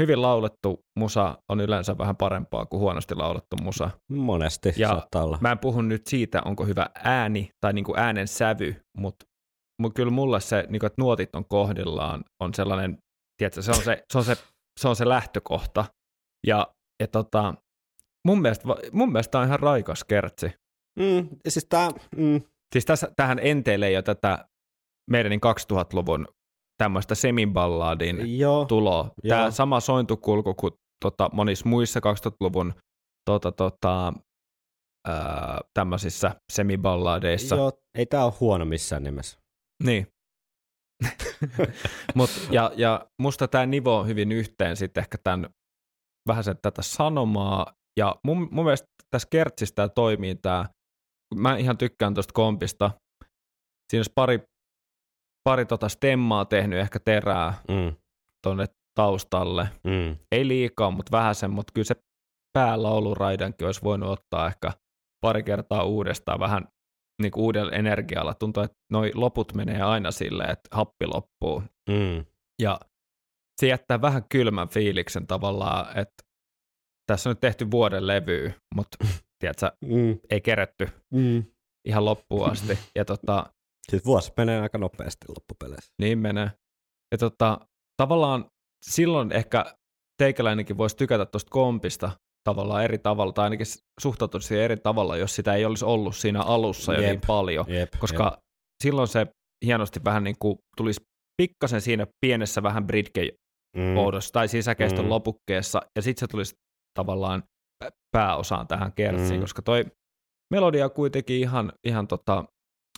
hyvin 0.02 0.22
laulettu 0.22 0.78
musa 0.98 1.38
on 1.48 1.60
yleensä 1.60 1.98
vähän 1.98 2.16
parempaa 2.16 2.66
kuin 2.66 2.80
huonosti 2.80 3.14
laulettu 3.14 3.56
musa. 3.62 3.90
Monesti 4.12 4.72
Ja 4.76 4.88
saattaa 4.88 5.24
olla. 5.24 5.38
Mä 5.40 5.52
en 5.52 5.58
puhu 5.58 5.82
nyt 5.82 6.06
siitä, 6.06 6.42
onko 6.44 6.64
hyvä 6.64 6.86
ääni 6.94 7.50
tai 7.60 7.72
niinku 7.72 7.94
äänen 7.96 8.28
sävy, 8.28 8.76
mutta 8.98 9.26
mut 9.82 9.94
kyllä 9.94 10.10
mulle 10.10 10.40
se, 10.40 10.66
niinku, 10.68 10.86
että 10.86 11.02
nuotit 11.02 11.34
on 11.34 11.44
kohdillaan, 11.48 12.24
on 12.42 12.54
sellainen, 12.54 12.98
tiedätkö, 13.38 13.62
se 13.62 13.70
on 13.70 13.82
se, 13.82 14.02
se, 14.12 14.18
on 14.18 14.24
se, 14.24 14.36
se, 14.80 14.88
on 14.88 14.96
se 14.96 15.08
lähtökohta. 15.08 15.84
Ja, 16.46 16.66
ja 17.01 17.09
tota, 17.09 17.55
mun, 18.26 18.42
mielestä, 18.42 18.64
mun 18.92 19.12
mielestä 19.12 19.30
tää 19.30 19.40
on 19.40 19.47
ihan 19.47 19.61
raikas 19.61 20.05
kertsi. 20.05 20.47
Mm. 20.99 21.28
Siis 21.49 21.66
tää, 21.68 21.90
mm. 22.16 22.40
Siis 22.72 22.84
tässä, 22.84 23.12
tähän 23.16 23.38
enteilee 23.42 23.90
jo 23.90 24.03
tätä 24.03 24.49
meidän 25.11 25.32
2000-luvun 25.32 26.28
tämmöistä 26.78 27.14
semiballadin 27.14 28.38
Joo, 28.38 28.64
tuloa. 28.64 29.11
Tämä 29.28 29.40
Joo. 29.40 29.51
sama 29.51 29.80
sointukulku 29.80 30.55
kuin 30.55 30.72
tota, 31.05 31.30
monissa 31.32 31.68
muissa 31.68 32.01
2000-luvun 32.01 32.74
tota, 33.30 33.53
tota, 33.53 34.12
ää, 35.09 35.61
tämmöisissä 35.74 36.34
semiballadeissa. 36.53 37.57
joo, 37.57 37.72
ei 37.99 38.07
tää 38.07 38.24
ole 38.24 38.32
huono 38.40 38.64
missään 38.64 39.05
nimessä. 39.05 39.38
Niin. 39.84 40.07
Mut, 42.14 42.30
ja, 42.51 42.72
ja 42.76 43.07
musta 43.22 43.49
tämä 43.49 43.66
nivoo 43.66 44.05
hyvin 44.05 44.32
yhteen 44.32 44.76
sitten 44.76 45.01
ehkä 45.01 45.18
tämän 45.24 45.49
vähän 46.28 46.44
sen 46.44 46.58
tätä 46.62 46.82
sanomaa. 46.82 47.66
Ja 47.98 48.16
mun, 48.24 48.48
mun 48.50 48.64
mielestä 48.64 48.86
tässä 49.10 49.28
kertsissä 49.30 49.74
tää 49.74 49.88
toimii 49.88 50.34
tämä, 50.34 50.64
mä 51.34 51.56
ihan 51.56 51.78
tykkään 51.78 52.14
tuosta 52.14 52.32
kompista. 52.32 52.90
Siinä 53.90 53.98
olisi 53.98 54.12
pari, 54.14 54.42
pari 55.48 55.66
tota 55.66 55.88
stemmaa 55.88 56.44
tehnyt 56.44 56.78
ehkä 56.78 56.98
terää 57.04 57.54
Mm. 57.68 57.96
tonne 58.46 58.66
taustalle. 58.98 59.68
Mm. 59.84 60.16
Ei 60.32 60.48
liikaa, 60.48 60.90
mutta 60.90 61.12
vähän 61.16 61.34
sen, 61.34 61.50
mutta 61.50 61.72
kyllä 61.74 61.86
se 61.86 61.94
päälauluraidankin 62.58 63.66
olisi 63.66 63.82
voinut 63.82 64.08
ottaa 64.10 64.46
ehkä 64.46 64.72
pari 65.20 65.42
kertaa 65.42 65.84
uudestaan 65.84 66.40
vähän 66.40 66.68
niin 67.22 67.32
kuin 67.32 67.44
uudella 67.44 67.72
energialla. 67.72 68.34
Tuntuu, 68.34 68.62
että 68.62 68.76
noi 68.92 69.10
loput 69.14 69.54
menee 69.54 69.82
aina 69.82 70.10
silleen, 70.10 70.50
että 70.50 70.68
happi 70.72 71.06
loppuu. 71.06 71.62
Mm. 71.90 72.24
Ja 72.62 72.80
se 73.61 73.66
jättää 73.66 74.00
vähän 74.00 74.22
kylmän 74.28 74.68
fiiliksen 74.68 75.26
tavallaan, 75.26 75.98
että 75.98 76.24
tässä 77.07 77.30
on 77.30 77.30
nyt 77.30 77.40
tehty 77.40 77.70
vuoden 77.70 78.07
levy, 78.07 78.52
mutta 78.74 78.96
tiedätkö, 79.40 79.70
Mm. 79.84 80.18
ei 80.30 80.40
keretty 80.40 80.88
Mm. 81.14 81.44
ihan 81.88 82.05
loppuun 82.05 82.50
asti. 82.50 82.78
Ja 82.94 83.05
tota, 83.05 83.46
Sitten 83.90 84.05
vuosi 84.07 84.32
menee 84.36 84.61
aika 84.61 84.78
nopeasti 84.78 85.26
loppupeleissä. 85.28 85.92
Niin 86.02 86.18
menee. 86.18 86.50
Ja 87.12 87.18
tota, 87.18 87.61
tavallaan 87.96 88.44
silloin 88.90 89.32
ehkä 89.32 89.64
teikäläinenkin 90.22 90.78
voisi 90.78 90.96
tykätä 90.96 91.26
tuosta 91.26 91.50
kompista 91.50 92.11
tavallaan 92.48 92.84
eri 92.84 92.98
tavalla, 92.98 93.32
tai 93.32 93.44
ainakin 93.44 93.66
suhtautua 94.00 94.40
siihen 94.40 94.64
eri 94.64 94.76
tavalla, 94.76 95.16
jos 95.16 95.34
sitä 95.34 95.55
ei 95.55 95.64
olisi 95.64 95.84
ollut 95.84 96.16
siinä 96.16 96.42
alussa 96.42 96.94
jo 96.94 97.00
Jep. 97.00 97.11
niin 97.11 97.20
paljon, 97.26 97.64
Jep, 97.68 97.88
koska 97.98 98.24
jep. 98.24 98.40
silloin 98.82 99.09
se 99.09 99.26
hienosti 99.64 100.00
vähän 100.05 100.24
niin 100.24 100.36
kuin 100.38 100.59
tulisi 100.76 101.00
pikkasen 101.42 101.80
siinä 101.80 102.07
pienessä 102.20 102.62
vähän 102.62 102.86
britke 102.86 103.28
Mm. 103.76 103.96
oudossa 103.96 104.32
tai 104.32 104.48
sisäkeistön 104.48 105.04
Mm. 105.04 105.08
lopukkeessa, 105.10 105.80
ja 105.96 106.02
sitten 106.02 106.20
se 106.20 106.26
tulisi 106.30 106.54
tavallaan 106.98 107.42
pä- 107.84 107.90
pääosaan 108.16 108.66
tähän 108.68 108.92
kertsiin, 108.92 109.40
Mm. 109.40 109.40
koska 109.40 109.62
toi 109.62 109.84
melodia 110.54 110.84
on 110.84 110.90
kuitenkin 110.90 111.36
ihan, 111.36 111.72
ihan 111.86 112.06
tota, 112.08 112.44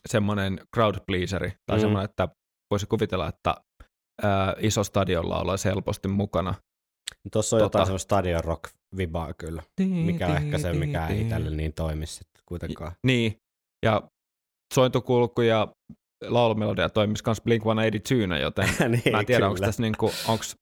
semmoinen 0.08 0.60
crowd 0.74 0.94
pleaseri, 1.06 1.52
tai 1.66 1.76
Mm. 1.76 1.80
semmoinen, 1.80 2.04
että 2.10 2.28
voisi 2.70 2.86
kuvitella, 2.86 3.28
että 3.28 3.54
ää, 4.22 4.54
iso 4.58 4.84
stadionla 4.84 5.38
olisi 5.40 5.68
helposti 5.68 6.08
mukana. 6.08 6.54
Tuossa 7.32 7.56
on 7.56 7.60
Tota- 7.60 7.64
jotain 7.64 7.86
semmoista 7.86 8.06
stadion 8.16 8.44
rock 8.44 8.62
vibaa 8.96 9.34
kyllä, 9.34 9.62
mikä 10.04 10.26
on 10.26 10.36
ehkä 10.36 10.58
se, 10.58 10.72
mikä 10.72 11.06
ei 11.06 11.20
itselle 11.20 11.50
niin 11.50 11.72
toimisi 11.72 12.14
sitten 12.14 12.42
kuitenkaan. 12.48 12.92
Niin, 13.06 13.36
ja 13.84 14.02
sointukulku 14.74 15.40
ja 15.42 15.68
laulumelodia 16.28 16.88
toimisi 16.88 17.22
myös 17.26 17.38
Blink-182, 17.42 18.40
joten 18.40 18.68
niin, 18.90 19.12
mä 19.12 19.20
en 19.20 19.26
tiedä, 19.26 19.46
onko 19.48 19.60
tässä 19.60 19.82
niinku, 19.82 20.10
onks, 20.28 20.56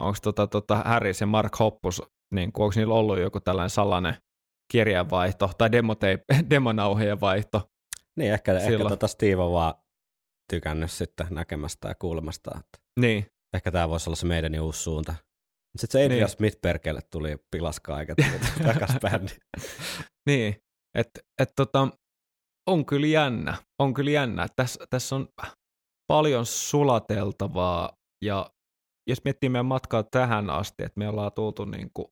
onks 0.00 0.20
tota, 0.20 0.46
tota 0.46 0.76
Harris 0.76 1.20
ja 1.20 1.26
Mark 1.26 1.58
Hoppus, 1.58 2.02
niinku, 2.34 2.62
onko 2.62 2.72
niillä 2.76 2.94
ollut 2.94 3.18
joku 3.18 3.40
tällainen 3.40 3.70
salainen 3.70 4.14
kirjeenvaihto 4.72 5.50
tai 5.58 5.72
demotape, 5.72 6.24
demonauheen 6.50 7.20
vaihto. 7.20 7.70
Niin, 8.16 8.32
ehkä, 8.32 8.52
ehkä 8.52 8.88
tota 8.88 9.08
Steve 9.08 9.36
on 9.36 9.52
vaan 9.52 9.74
tykännyt 10.52 10.90
sitten 10.90 11.26
näkemästä 11.30 11.88
ja 11.88 11.94
kuulemasta, 11.94 12.50
että 12.50 12.78
Niin, 13.00 13.26
ehkä 13.54 13.70
tämä 13.70 13.88
voisi 13.88 14.10
olla 14.10 14.16
se 14.16 14.26
meidän 14.26 14.60
uusi 14.60 14.82
suunta. 14.82 15.14
Sitten 15.78 16.00
se 16.00 16.04
Adrian 16.04 16.20
Niin. 16.20 16.28
Smith 16.28 16.60
perkele 16.62 17.00
tuli 17.10 17.36
pilaskaa 17.50 18.00
eikä 18.00 18.14
takas 18.66 18.90
bändi. 19.00 19.32
niin. 20.28 20.56
että 20.94 21.20
et, 21.38 21.52
tota, 21.56 21.88
on 22.66 22.86
kyllä 22.86 23.06
jännä. 23.06 23.56
On 23.78 23.94
kyllä 23.94 24.10
jännä. 24.10 24.46
Tässä, 24.56 24.86
tässä 24.90 25.16
on 25.16 25.28
paljon 26.06 26.46
sulateltavaa 26.46 27.92
ja 28.24 28.50
jos 29.08 29.24
miettii 29.24 29.48
meidän 29.48 29.66
matkaa 29.66 30.02
tähän 30.02 30.50
asti, 30.50 30.82
että 30.84 30.98
me 30.98 31.08
ollaan 31.08 31.32
tultu 31.32 31.64
niin 31.64 31.90
kuin, 31.94 32.06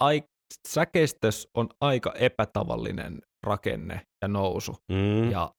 ai, 0.00 0.22
säkeistös 0.68 1.48
on 1.54 1.68
aika 1.80 2.12
epätavallinen 2.12 3.22
rakenne 3.46 4.06
ja 4.22 4.28
nousu. 4.28 4.72
Mm. 4.92 5.30
Ja 5.30 5.54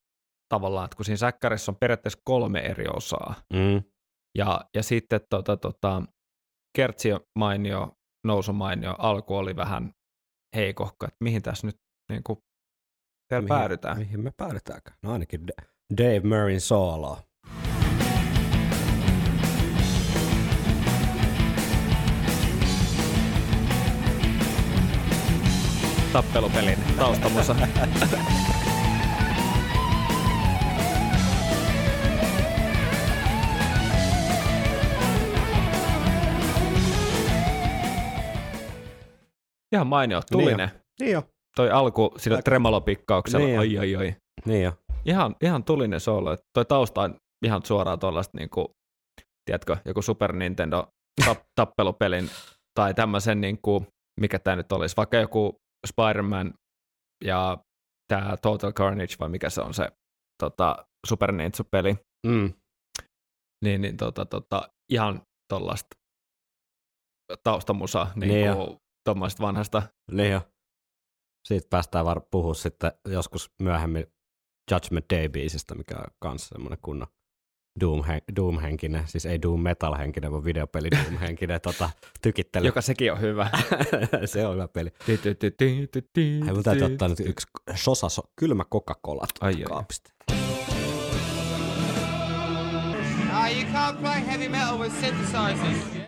tavallaan, 0.53 0.85
että 0.85 0.95
kun 0.95 1.05
siinä 1.05 1.17
säkkärissä 1.17 1.71
on 1.71 1.75
periaatteessa 1.79 2.19
kolme 2.23 2.59
eri 2.59 2.85
osaa, 2.87 3.33
Mm. 3.53 3.83
ja, 4.37 4.61
ja 4.75 4.83
sitten 4.83 5.21
tota, 5.29 5.57
tota, 5.57 6.03
kertsi 6.77 7.09
mainio, 7.39 7.91
nousu 8.27 8.53
mainio, 8.53 8.95
alku 8.97 9.35
oli 9.35 9.55
vähän 9.55 9.91
heikohko, 10.55 11.05
että 11.05 11.17
mihin 11.23 11.41
tässä 11.41 11.67
nyt 11.67 11.75
niin 12.11 12.23
kuin, 12.23 12.39
Mihin- 13.33 13.47
päädytään. 13.47 13.97
Mihin 13.97 14.19
me 14.23 14.31
päädytäänkään? 14.37 14.97
No 15.03 15.11
ainakin 15.11 15.47
Dave 15.97 16.19
Murrayn 16.19 16.61
sooloa. 16.61 17.21
Tappelupelin 26.13 26.77
taustamusa. 26.97 27.55
Ihan 39.71 39.87
mainio, 39.87 40.21
tulinen. 40.31 40.69
Niin 40.99 41.11
jo. 41.11 41.23
Toi 41.55 41.71
alku 41.71 42.13
sillä 42.17 42.35
Aika- 42.37 42.43
tremolopikkauksella, 42.43 43.45
Niin 43.45 43.59
oi 43.59 43.77
oi 43.77 43.95
oi. 43.95 44.15
Niin 44.45 44.63
jo. 44.63 44.73
Ihan, 45.05 45.35
ihan 45.41 45.63
tulinen 45.63 45.99
soolo. 45.99 46.31
että 46.31 46.45
Toi 46.53 46.65
tausta 46.65 47.01
on 47.01 47.15
ihan 47.45 47.61
suoraan 47.65 47.99
tuollaista, 47.99 48.37
niinku, 48.37 48.71
tiedätkö, 49.45 49.77
joku 49.85 50.01
Super 50.01 50.33
Nintendo 50.33 50.87
tap, 51.25 51.37
tappelupelin 51.59 52.29
tai 52.75 52.93
tämmöisen, 52.93 53.41
niinku, 53.41 53.85
mikä 54.19 54.39
tämä 54.39 54.55
nyt 54.55 54.71
olisi, 54.71 54.97
vaikka 54.97 55.17
joku 55.17 55.55
Spider-Man 55.87 56.53
ja 57.23 57.57
tämä 58.07 58.37
Total 58.37 58.71
Carnage, 58.73 59.15
vai 59.19 59.29
mikä 59.29 59.49
se 59.49 59.61
on 59.61 59.73
se 59.73 59.91
tota, 60.43 60.87
Super 61.07 61.31
Nintendo-peli, 61.31 61.95
Mm. 62.27 62.53
niin, 63.65 63.81
niin 63.81 63.97
tota, 63.97 64.25
tota, 64.25 64.69
ihan 64.91 65.21
tuollaista 65.49 65.87
taustamusa, 67.43 68.07
niin, 68.15 68.29
Niin 68.29 68.79
tuommoista 69.05 69.43
vanhasta. 69.43 69.83
Niin 70.11 70.31
jo. 70.31 70.41
Siitä 71.47 71.67
päästään 71.69 72.05
var 72.05 72.21
puhua 72.31 72.53
sitten 72.53 72.91
joskus 73.07 73.51
myöhemmin 73.61 74.05
Judgment 74.71 75.05
Day-biisistä, 75.13 75.75
mikä 75.75 75.95
on 75.97 76.05
kanssa 76.21 76.47
semmoinen 76.49 76.79
kunnon 76.81 77.07
Doom-hen- 77.79 78.35
Doom-henkinen, 78.35 79.03
siis 79.07 79.25
ei 79.25 79.41
Doom 79.41 79.61
Metal-henkinen, 79.61 80.31
vaan 80.31 80.43
videopeli 80.43 80.89
Doom-henkinen 80.91 81.61
tota, 81.61 81.89
tykittely. 82.21 82.65
Joka 82.65 82.81
sekin 82.81 83.11
on 83.11 83.21
hyvä. 83.21 83.49
se 84.25 84.47
on 84.47 84.53
hyvä 84.53 84.67
peli. 84.67 84.89
Hei, 85.07 85.19
mun 86.53 86.63
täytyy 86.63 86.87
ty. 86.87 86.93
ottaa 86.93 87.07
nyt 87.07 87.19
yksi 87.19 87.47
sosa, 87.75 88.09
so, 88.09 88.21
kylmä 88.35 88.63
Coca-Cola 88.73 89.25
Ai, 89.41 89.55
kaapista. 89.55 90.13
You 93.53 93.63
can't 93.73 93.97
play 94.01 94.25
heavy 94.25 94.49
metal 94.49 94.79
with 94.79 94.95
synthesizers. 94.99 96.07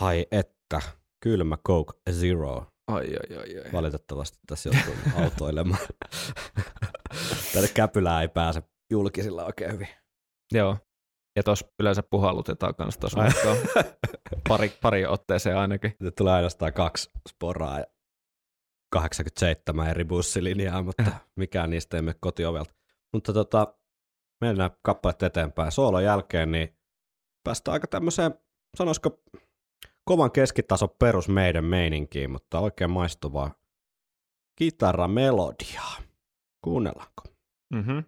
Ai 0.00 0.26
että, 0.30 0.80
kylmä 1.20 1.56
Coke 1.66 1.92
Zero. 2.10 2.66
Ai, 2.88 3.06
ai, 3.06 3.36
ai, 3.38 3.58
ai. 3.64 3.72
Valitettavasti 3.72 4.38
tässä 4.46 4.68
joutuu 4.68 4.94
autoilemaan. 5.24 5.86
Tänne 7.52 7.68
käpylää 7.74 8.22
ei 8.22 8.28
pääse 8.28 8.62
julkisilla 8.90 9.44
oikein 9.44 9.72
hyvin. 9.72 9.88
Joo. 10.52 10.76
Ja 11.36 11.42
tuossa 11.42 11.66
yleensä 11.80 12.02
puhallutetaan 12.02 12.74
kanssa 12.74 13.00
tuossa 13.00 13.18
pari, 14.48 14.72
pari 14.82 15.06
otteeseen 15.06 15.56
ainakin. 15.56 15.96
Nyt 16.00 16.14
tulee 16.14 16.34
ainoastaan 16.34 16.72
kaksi 16.72 17.10
sporaa 17.28 17.78
ja 17.78 17.86
87 18.92 19.90
eri 19.90 20.04
bussilinjaa, 20.04 20.82
mutta 20.82 21.12
mikään 21.36 21.70
niistä 21.70 21.96
ei 21.96 22.02
mene 22.02 22.16
kotiovelta. 22.20 22.74
Mutta 23.12 23.32
tota, 23.32 23.74
mennään 24.40 24.70
kappaleet 24.82 25.22
eteenpäin. 25.22 25.72
Soolon 25.72 26.04
jälkeen 26.04 26.52
niin 26.52 26.78
päästään 27.44 27.72
aika 27.72 27.86
tämmöiseen, 27.86 28.34
sanoisiko 28.76 29.22
kovan 30.04 30.32
keskitason 30.32 30.90
perus 30.98 31.28
meidän 31.28 31.64
meininkiin, 31.64 32.30
mutta 32.30 32.60
oikein 32.60 32.90
maistuvaa 32.90 33.54
kitaramelodiaa. 34.58 35.96
Kuunnellaanko? 36.64 37.22
Mm-hmm. 37.74 38.04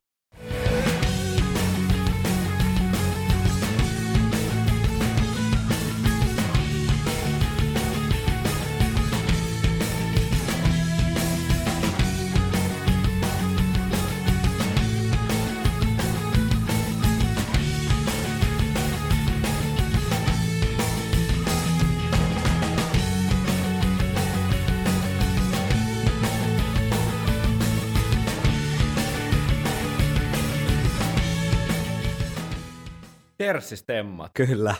Terssistemmat. 33.53 34.31
Kyllä. 34.35 34.75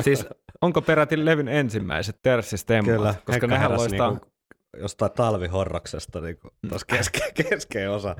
Siis 0.00 0.26
onko 0.60 0.82
peräti 0.82 1.24
levyn 1.24 1.48
ensimmäiset 1.48 2.18
terssistemmat? 2.22 2.94
Kyllä, 2.96 3.14
Koska 3.14 3.32
Henkka 3.32 3.46
nehän 3.46 3.76
loistaa... 3.76 4.10
niinku 4.10 4.32
jostain 4.76 5.12
talvihorroksesta 5.12 6.20
niinku 6.20 6.48
tuossa 6.68 6.86
keske, 6.86 7.20
keskeinen 7.50 7.90
osa. 7.90 8.16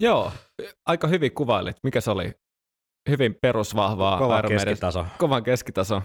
Joo, 0.00 0.32
aika 0.86 1.06
hyvin 1.08 1.34
kuvailit. 1.34 1.76
Mikä 1.82 2.00
se 2.00 2.10
oli? 2.10 2.32
Hyvin 3.10 3.34
perusvahvaa 3.42 4.18
Kova 4.18 4.42
keskitaso. 4.42 5.06
kovan 5.18 5.42
keskitaso 5.42 6.02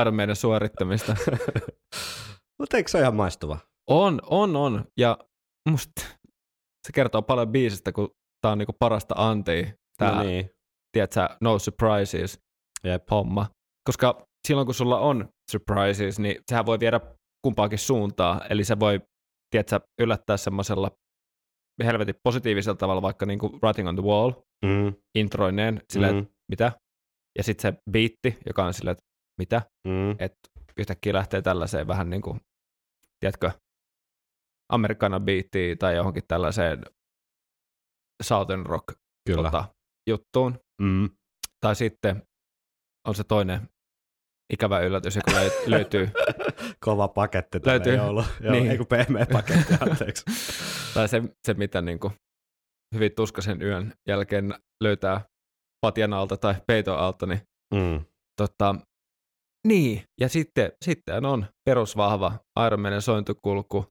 Iron 0.00 0.14
Maiden 0.14 0.36
suorittamista. 0.36 1.16
Mutta 2.58 2.76
eikö 2.76 2.90
se 2.90 2.96
ole 2.98 3.02
ihan 3.02 3.14
maistuva? 3.16 3.58
On, 3.90 4.20
on, 4.26 4.56
on. 4.56 4.84
Ja 4.96 5.18
musta 5.70 6.02
se 6.86 6.92
kertoo 6.94 7.22
paljon 7.22 7.48
biisistä, 7.48 7.92
kun 7.92 8.10
tää 8.40 8.52
on 8.52 8.58
niinku 8.58 8.76
parasta 8.78 9.14
antia. 9.18 9.66
Tää, 9.98 10.14
No 10.14 10.22
niin. 10.22 10.50
Tiedätkö, 10.92 11.28
no 11.40 11.58
surprises 11.58 12.40
Jep. 12.84 13.10
homma. 13.10 13.46
Koska 13.88 14.26
silloin 14.48 14.66
kun 14.66 14.74
sulla 14.74 14.98
on 14.98 15.28
surprises, 15.50 16.18
niin 16.18 16.36
sehän 16.50 16.66
voi 16.66 16.80
viedä 16.80 17.00
kumpaakin 17.44 17.78
suuntaa. 17.78 18.40
Eli 18.50 18.64
se 18.64 18.80
voi, 18.80 19.00
tiedätkö, 19.50 19.80
yllättää 20.00 20.36
semmoisella 20.36 20.90
helvetin 21.84 22.14
positiivisella 22.22 22.76
tavalla, 22.76 23.02
vaikka 23.02 23.26
niinku 23.26 23.58
Writing 23.62 23.88
on 23.88 23.96
the 23.96 24.04
Wall, 24.04 24.32
Mm, 24.64 24.94
introineen, 25.14 25.80
silleen, 25.92 26.14
mm, 26.14 26.20
että 26.20 26.34
mitä? 26.50 26.72
Ja 27.38 27.44
sitten 27.44 27.72
se 27.74 27.80
biitti, 27.90 28.38
joka 28.46 28.64
on 28.64 28.74
silleen, 28.74 28.92
että 28.92 29.04
mitä? 29.38 29.62
mm. 29.88 30.10
Että 30.10 30.38
yhtäkkiä 30.78 31.12
lähtee 31.12 31.42
tällaiseen 31.42 31.86
vähän 31.88 32.10
niin 32.10 32.22
kuin, 32.22 32.40
tiedätkö, 33.20 33.50
amerikkana 34.72 35.20
biittiin 35.20 35.78
tai 35.78 35.96
johonkin 35.96 36.22
tällaiseen 36.28 36.82
Southern 38.22 38.66
Rock 38.66 38.84
Kyllä. 39.26 39.42
tota, 39.42 39.64
juttuun. 40.08 40.58
Mm. 40.80 41.10
Tai 41.60 41.76
sitten 41.76 42.22
on 43.08 43.14
se 43.14 43.24
toinen 43.24 43.68
ikävä 44.52 44.80
yllätys, 44.80 45.16
joka 45.16 45.30
löy- 45.32 45.62
löytyy, 45.70 46.10
Kova 46.84 47.08
paketti 47.08 47.58
Löytyy. 47.66 47.96
joulu. 47.96 48.24
Joo, 48.40 48.52
Niin. 48.52 48.70
Ei 48.70 48.76
kun 48.76 48.86
pehmeä 48.86 49.26
paketti, 49.32 49.74
anteeksi. 49.90 50.24
tai 50.94 51.08
se, 51.08 51.22
se 51.46 51.54
mitä 51.54 51.80
niin 51.82 52.00
kuin 52.00 52.12
hyvin 52.94 53.12
tuskaisen 53.16 53.62
yön 53.62 53.92
jälkeen 54.08 54.54
löytää 54.82 55.20
patjan 55.86 56.12
alta 56.12 56.36
tai 56.36 56.54
peiton 56.66 56.98
alta, 56.98 57.26
niin 57.26 57.40
Mm. 57.74 58.04
tota, 58.36 58.74
niin, 59.66 60.02
ja 60.20 60.28
sitten, 60.28 60.72
sitten 60.84 61.24
on 61.24 61.46
perusvahva 61.68 62.38
Iron 62.66 62.80
Maiden 62.80 63.02
sointukulku, 63.02 63.86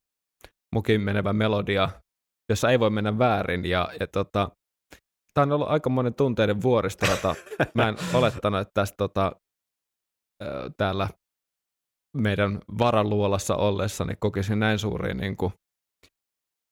mukin 0.76 1.02
menevä 1.02 1.34
melodia, 1.34 1.90
jossa 2.50 2.70
ei 2.70 2.80
voi 2.80 2.90
mennä 2.90 3.18
väärin, 3.20 3.66
ja, 3.66 3.90
ja 4.00 4.08
tota, 4.08 4.50
tämä 5.40 5.54
on 5.54 5.62
ollut 5.62 5.72
aikamoinen 5.72 6.14
tunteiden 6.14 6.62
vuoristorata. 6.62 7.36
Mä 7.76 7.90
en 7.90 7.96
olettanut, 8.14 8.62
että 8.62 8.72
tästä 8.74 8.98
tota, 8.98 9.32
täällä 10.78 11.10
meidän 12.18 12.60
varaluolassa 12.80 13.56
ollessani 13.56 14.14
kokisin 14.20 14.60
näin 14.60 14.80
suuria 14.80 15.14
niin 15.14 15.38
kuin, 15.38 15.54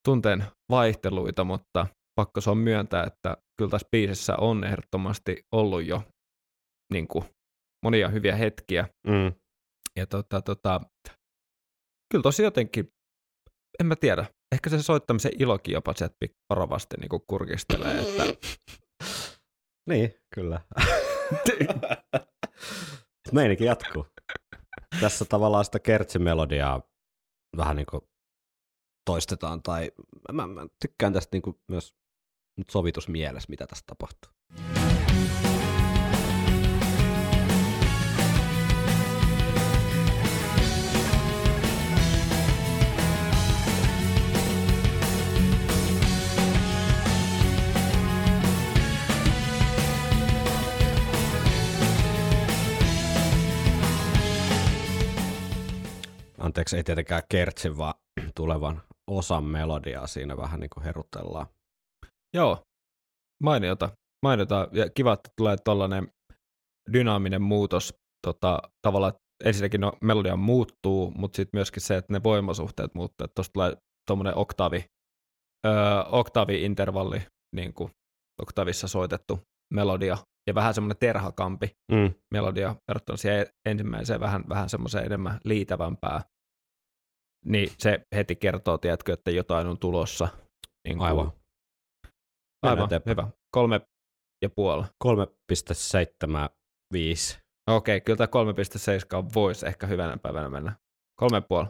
tunteen 0.06 0.44
vaihteluita, 0.72 1.44
mutta 1.44 1.88
pakko 2.16 2.42
se 2.42 2.50
on 2.50 2.58
myöntää, 2.58 3.04
että 3.04 3.38
kyllä 3.58 3.72
tässä 3.72 3.88
biisissä 3.92 4.36
on 4.38 4.64
ehdottomasti 4.64 5.44
ollut 5.52 5.86
jo 5.86 6.04
niin 6.94 7.08
kuin, 7.08 7.26
monia 7.86 8.10
hyviä 8.10 8.36
hetkiä. 8.36 8.88
Mm. 9.08 9.34
Ja 9.96 10.08
tota, 10.08 10.42
tota, 10.42 10.82
kyllä 12.12 12.24
tosi 12.24 12.44
jotenkin 12.44 12.88
en 13.80 13.86
mä 13.86 13.96
tiedä. 13.96 14.26
Ehkä 14.52 14.70
se 14.70 14.84
soittamisen 14.84 15.32
ilokin 15.40 15.74
jopa 15.74 15.94
pik- 16.26 16.36
varovasti 16.50 16.96
niin 16.98 17.22
kurkistelee, 17.28 18.00
että 18.00 18.24
Niin, 19.90 20.14
kyllä. 20.36 20.62
Meininki 23.32 23.66
jatkuu. 23.66 24.06
Tässä 25.02 25.26
tavallaan 25.26 25.66
sitä 25.66 25.80
kertsimelodiaa 25.80 26.82
vähän 27.58 27.76
niin 27.76 27.86
kuin 27.92 28.02
toistetaan, 29.06 29.64
tai 29.64 29.92
mä, 30.32 30.48
mä 30.48 30.68
tykkään 30.82 31.14
tästä 31.14 31.36
niin 31.36 31.42
kuin 31.42 31.60
myös 31.72 31.96
nyt 32.58 32.70
sovitusmielessä, 32.70 33.50
mitä 33.50 33.68
tässä 33.68 33.84
tapahtuu. 33.88 34.32
Anteeksi, 56.58 56.78
ei 56.78 56.84
tietenkään 56.84 57.22
kertsin, 57.32 57.78
vaan 57.78 57.94
tulevan 58.36 58.82
osan 59.12 59.44
melodiaa 59.44 60.08
siinä 60.08 60.38
vähän 60.38 60.60
niin 60.60 60.70
kuin 60.70 60.84
herutellaan. 60.84 61.48
joo, 62.36 62.64
mainiota. 63.44 63.90
Mainiota 64.26 64.68
ja 64.72 64.90
kiva, 64.90 65.14
että 65.14 65.30
tulee 65.38 65.56
tuollainen 65.66 66.08
dynaaminen 66.94 67.42
muutos. 67.42 67.94
Tota, 68.28 68.62
tavallaan 68.82 69.14
ensinnäkin 69.46 69.82
no, 69.82 69.94
melodia 70.02 70.36
muuttuu, 70.36 71.12
mutta 71.12 71.36
sitten 71.36 71.58
myöskin 71.58 71.82
se, 71.82 71.98
että 71.98 72.14
ne 72.14 72.24
voimasuhteet 72.24 72.96
muuttuu. 72.96 73.28
Tuosta 73.36 73.54
tulee 73.54 73.78
tuommoinen 74.08 74.36
oktaavi, 74.38 74.86
öö, 75.68 76.04
oktaavi-intervalli, 76.04 77.22
niin 77.56 77.74
kuin 77.74 77.92
oktavissa 78.42 78.88
soitettu 78.88 79.40
melodia, 79.74 80.18
ja 80.48 80.56
vähän 80.56 80.74
semmoinen 80.74 80.98
terhakampi 81.00 81.70
Mm. 81.92 82.14
melodia 82.34 82.76
verrattuna 82.88 83.18
siihen 83.18 83.48
ensimmäiseen 83.70 84.20
vähän, 84.20 84.44
vähän 84.50 84.70
semmoiseen 84.70 85.06
enemmän 85.06 85.40
liitävämpää. 85.44 86.22
Niin 87.46 87.70
se 87.78 88.00
heti 88.16 88.36
kertoo, 88.36 88.78
tiedätkö, 88.78 89.14
että 89.14 89.32
jotain 89.32 89.68
on 89.68 89.80
tulossa. 89.80 90.28
Niin 90.88 90.98
kuin- 90.98 91.08
Aivan. 91.08 91.32
Aivan, 92.66 92.90
hyvä. 93.06 93.28
Kolme 93.52 93.82
ja 94.42 94.50
puoli. 94.50 94.84
3,75. 95.04 97.40
Okei, 97.70 98.02
kyllä 98.02 98.18
tämä 98.18 98.28
3.7 98.28 99.34
voisi 99.36 99.68
ehkä 99.68 99.88
hyvänä 99.88 100.18
päivänä 100.18 100.50
mennä. 100.50 100.76
Kolme 101.20 101.38
ja 101.38 101.42
puoli. 101.42 101.68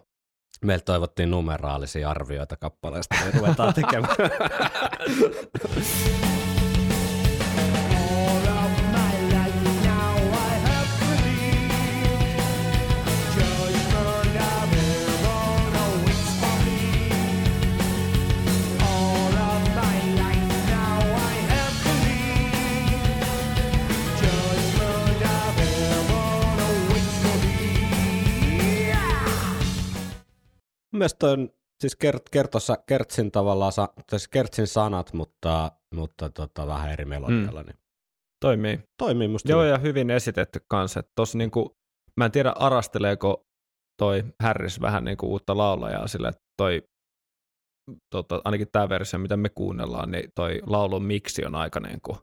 Meiltä 0.65 0.85
toivottiin 0.85 1.31
numeraalisia 1.31 2.09
arvioita 2.09 2.55
kappaleesta, 2.57 3.15
me 3.25 3.31
ruvetaan 3.31 3.73
tekemään. 3.73 4.15
Toi 31.19 31.31
on 31.33 31.49
siis 31.81 31.95
kert, 31.95 32.29
kertossa, 32.29 32.77
kertsin 32.87 33.31
tavallaan, 33.31 33.71
sa, 33.71 33.89
siis 34.09 34.27
kertsin 34.27 34.67
sanat, 34.67 35.13
mutta, 35.13 35.71
mutta 35.95 36.29
tota, 36.29 36.67
vähän 36.67 36.91
eri 36.91 37.05
melodialla, 37.05 37.61
mm. 37.61 37.67
niin 37.67 37.77
Toimii. 38.41 38.79
toimii 38.97 39.27
musta 39.27 39.51
Joo, 39.51 39.61
hyvin. 39.61 39.71
ja 39.71 39.77
hyvin 39.77 40.09
esitetty 40.11 40.59
kanssa. 40.69 40.99
että 40.99 41.11
Tossa 41.15 41.37
niinku, 41.37 41.77
mä 42.17 42.25
en 42.25 42.31
tiedä, 42.31 42.51
arasteleeko 42.51 43.41
toi 44.01 44.23
Harris 44.43 44.81
vähän 44.81 45.03
niinku 45.03 45.27
uutta 45.31 45.57
laulajaa 45.57 46.07
sille, 46.07 46.27
että 46.27 46.41
toi, 46.57 46.83
tota, 48.11 48.41
ainakin 48.45 48.67
tämä 48.71 48.89
versio, 48.89 49.19
mitä 49.19 49.37
me 49.37 49.49
kuunnellaan, 49.49 50.11
niin 50.11 50.29
toi 50.35 50.61
laulun 50.65 51.03
miksi 51.03 51.45
on 51.45 51.55
aika 51.55 51.79
niinku, 51.79 52.17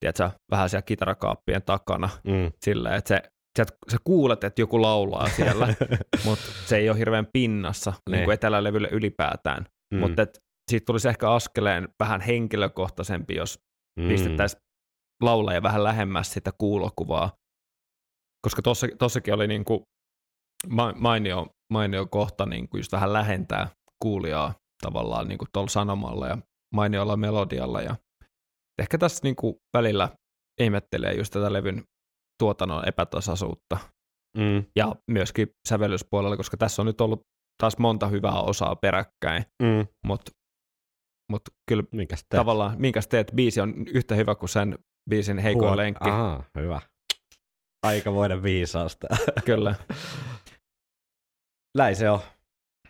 tiedätkö, 0.00 0.30
vähän 0.50 0.70
siellä 0.70 0.82
kitarakaappien 0.82 1.62
takana, 1.62 2.08
Mm. 2.24 2.52
silleen, 2.64 2.94
että 2.94 3.08
se, 3.08 3.22
sä, 3.56 3.64
sä 3.90 3.96
kuulet, 4.04 4.44
että 4.44 4.62
joku 4.62 4.82
laulaa 4.82 5.28
siellä, 5.28 5.74
mutta 6.24 6.44
se 6.66 6.76
ei 6.76 6.90
ole 6.90 6.98
hirveän 6.98 7.26
pinnassa 7.32 7.92
niin 8.10 8.24
kuin 8.24 8.34
etelälevylle 8.34 8.88
ylipäätään. 8.92 9.66
Mm. 9.94 10.00
Mutta 10.00 10.26
siitä 10.70 10.84
tulisi 10.84 11.08
ehkä 11.08 11.30
askeleen 11.30 11.88
vähän 12.00 12.20
henkilökohtaisempi, 12.20 13.34
jos 13.34 13.58
mm. 14.00 14.08
pistettäisiin 14.08 14.60
laulaja 15.22 15.62
vähän 15.62 15.84
lähemmäs 15.84 16.32
sitä 16.32 16.50
kuulokuvaa. 16.58 17.32
Koska 18.46 18.62
tossa, 18.62 18.86
tossakin 18.98 19.34
oli 19.34 19.46
niinku 19.46 19.82
ma- 20.68 20.94
mainio, 20.96 21.46
mainio 21.72 22.06
kohta 22.06 22.46
niinku 22.46 22.76
just 22.76 22.92
vähän 22.92 23.12
lähentää 23.12 23.68
kuulijaa 24.02 24.54
tavallaan 24.82 25.28
niinku 25.28 25.44
tuolla 25.52 25.68
sanomalla 25.68 26.26
ja 26.26 26.38
mainiolla 26.74 27.16
melodialla. 27.16 27.82
Ja 27.82 27.96
ehkä 28.82 28.98
tässä 28.98 29.20
niinku 29.22 29.56
välillä 29.76 30.08
ihmettelee 30.60 31.14
just 31.14 31.32
tätä 31.32 31.52
levyn 31.52 31.84
tuotannon 32.38 32.88
epätasaisuutta 32.88 33.78
Mm. 34.38 34.64
ja 34.76 34.94
myöskin 35.10 35.48
sävellyspuolella, 35.68 36.36
koska 36.36 36.56
tässä 36.56 36.82
on 36.82 36.86
nyt 36.86 37.00
ollut 37.00 37.20
taas 37.62 37.78
monta 37.78 38.06
hyvää 38.08 38.40
osaa 38.40 38.76
peräkkäin, 38.76 39.44
Mm. 39.62 39.86
mutta 40.06 40.32
mut 41.32 41.42
kyllä 41.68 41.82
Minkäs 41.92 42.18
teet? 42.28 42.40
tavallaan, 42.40 42.80
minkäs 42.80 43.08
teet, 43.08 43.32
biisi 43.34 43.60
on 43.60 43.74
yhtä 43.88 44.14
hyvä 44.14 44.34
kuin 44.34 44.48
sen 44.48 44.78
biisin 45.10 45.38
heikoin 45.38 45.68
Huo- 45.70 45.76
lenkki. 45.76 46.10
Aha, 46.10 46.42
hyvä. 46.60 46.80
Aikamoinen 47.86 48.42
viisausta. 48.42 49.06
Kyllä. 49.46 49.74
Näin 51.78 51.96
se 51.96 52.10
on. 52.10 52.20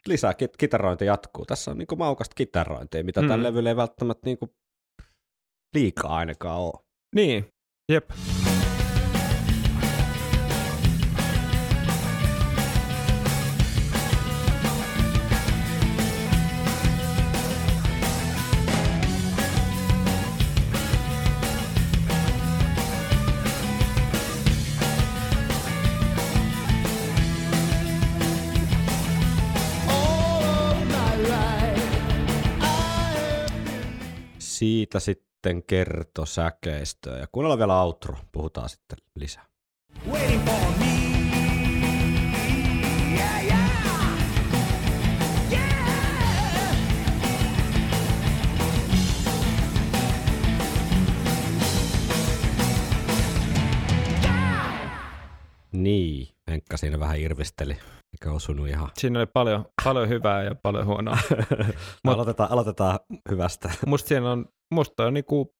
Lisää 0.07 0.32
kit- 0.32 0.57
kitarointi 0.59 1.05
jatkuu. 1.07 1.47
Tässä 1.47 1.70
on 1.70 1.78
niinku 1.78 1.97
maukasta 1.97 2.34
kitarointia, 2.34 3.05
mitä. 3.05 3.22
Mm. 3.22 3.28
tällä 3.28 3.49
levyllä 3.49 3.68
ei 3.70 3.76
välttämättä 3.76 4.20
niinku 4.24 4.55
liikaa 5.74 6.16
ainakaan 6.16 6.61
ole. 6.61 6.72
Niin, 7.16 7.49
jep. 7.92 8.11
Siitä 34.87 35.01
sitten 35.01 35.62
kerto 35.62 36.26
säkeistöä. 36.26 37.18
Ja 37.18 37.26
kuunnellaan 37.32 37.59
vielä 37.59 37.82
outro. 37.82 38.16
Puhutaan 38.32 38.68
sitten 38.68 38.99
lisää. 39.14 39.47
waiting 40.11 40.45
for 40.45 40.78
me. 40.78 40.87
Niin, 55.72 56.28
Henkka 56.51 56.76
siinä 56.76 57.01
vähän 57.01 57.20
irvisteli, 57.20 57.72
eikä 57.72 58.32
osunut 58.34 58.68
ihan. 58.68 58.90
Siinä 58.99 59.18
oli 59.18 59.26
paljon, 59.26 59.64
paljon 59.84 60.09
hyvää 60.09 60.42
ja 60.42 60.55
paljon 60.62 60.86
huonoa. 60.86 61.16
Mut- 62.09 62.14
aloitetaan, 62.14 62.51
aloitetaan 62.53 62.99
hyvästä. 63.30 63.70
musta 63.86 64.09
siinä 64.09 64.32
on, 64.32 64.47
musta 64.74 65.07
on 65.07 65.14
niinku 65.14 65.51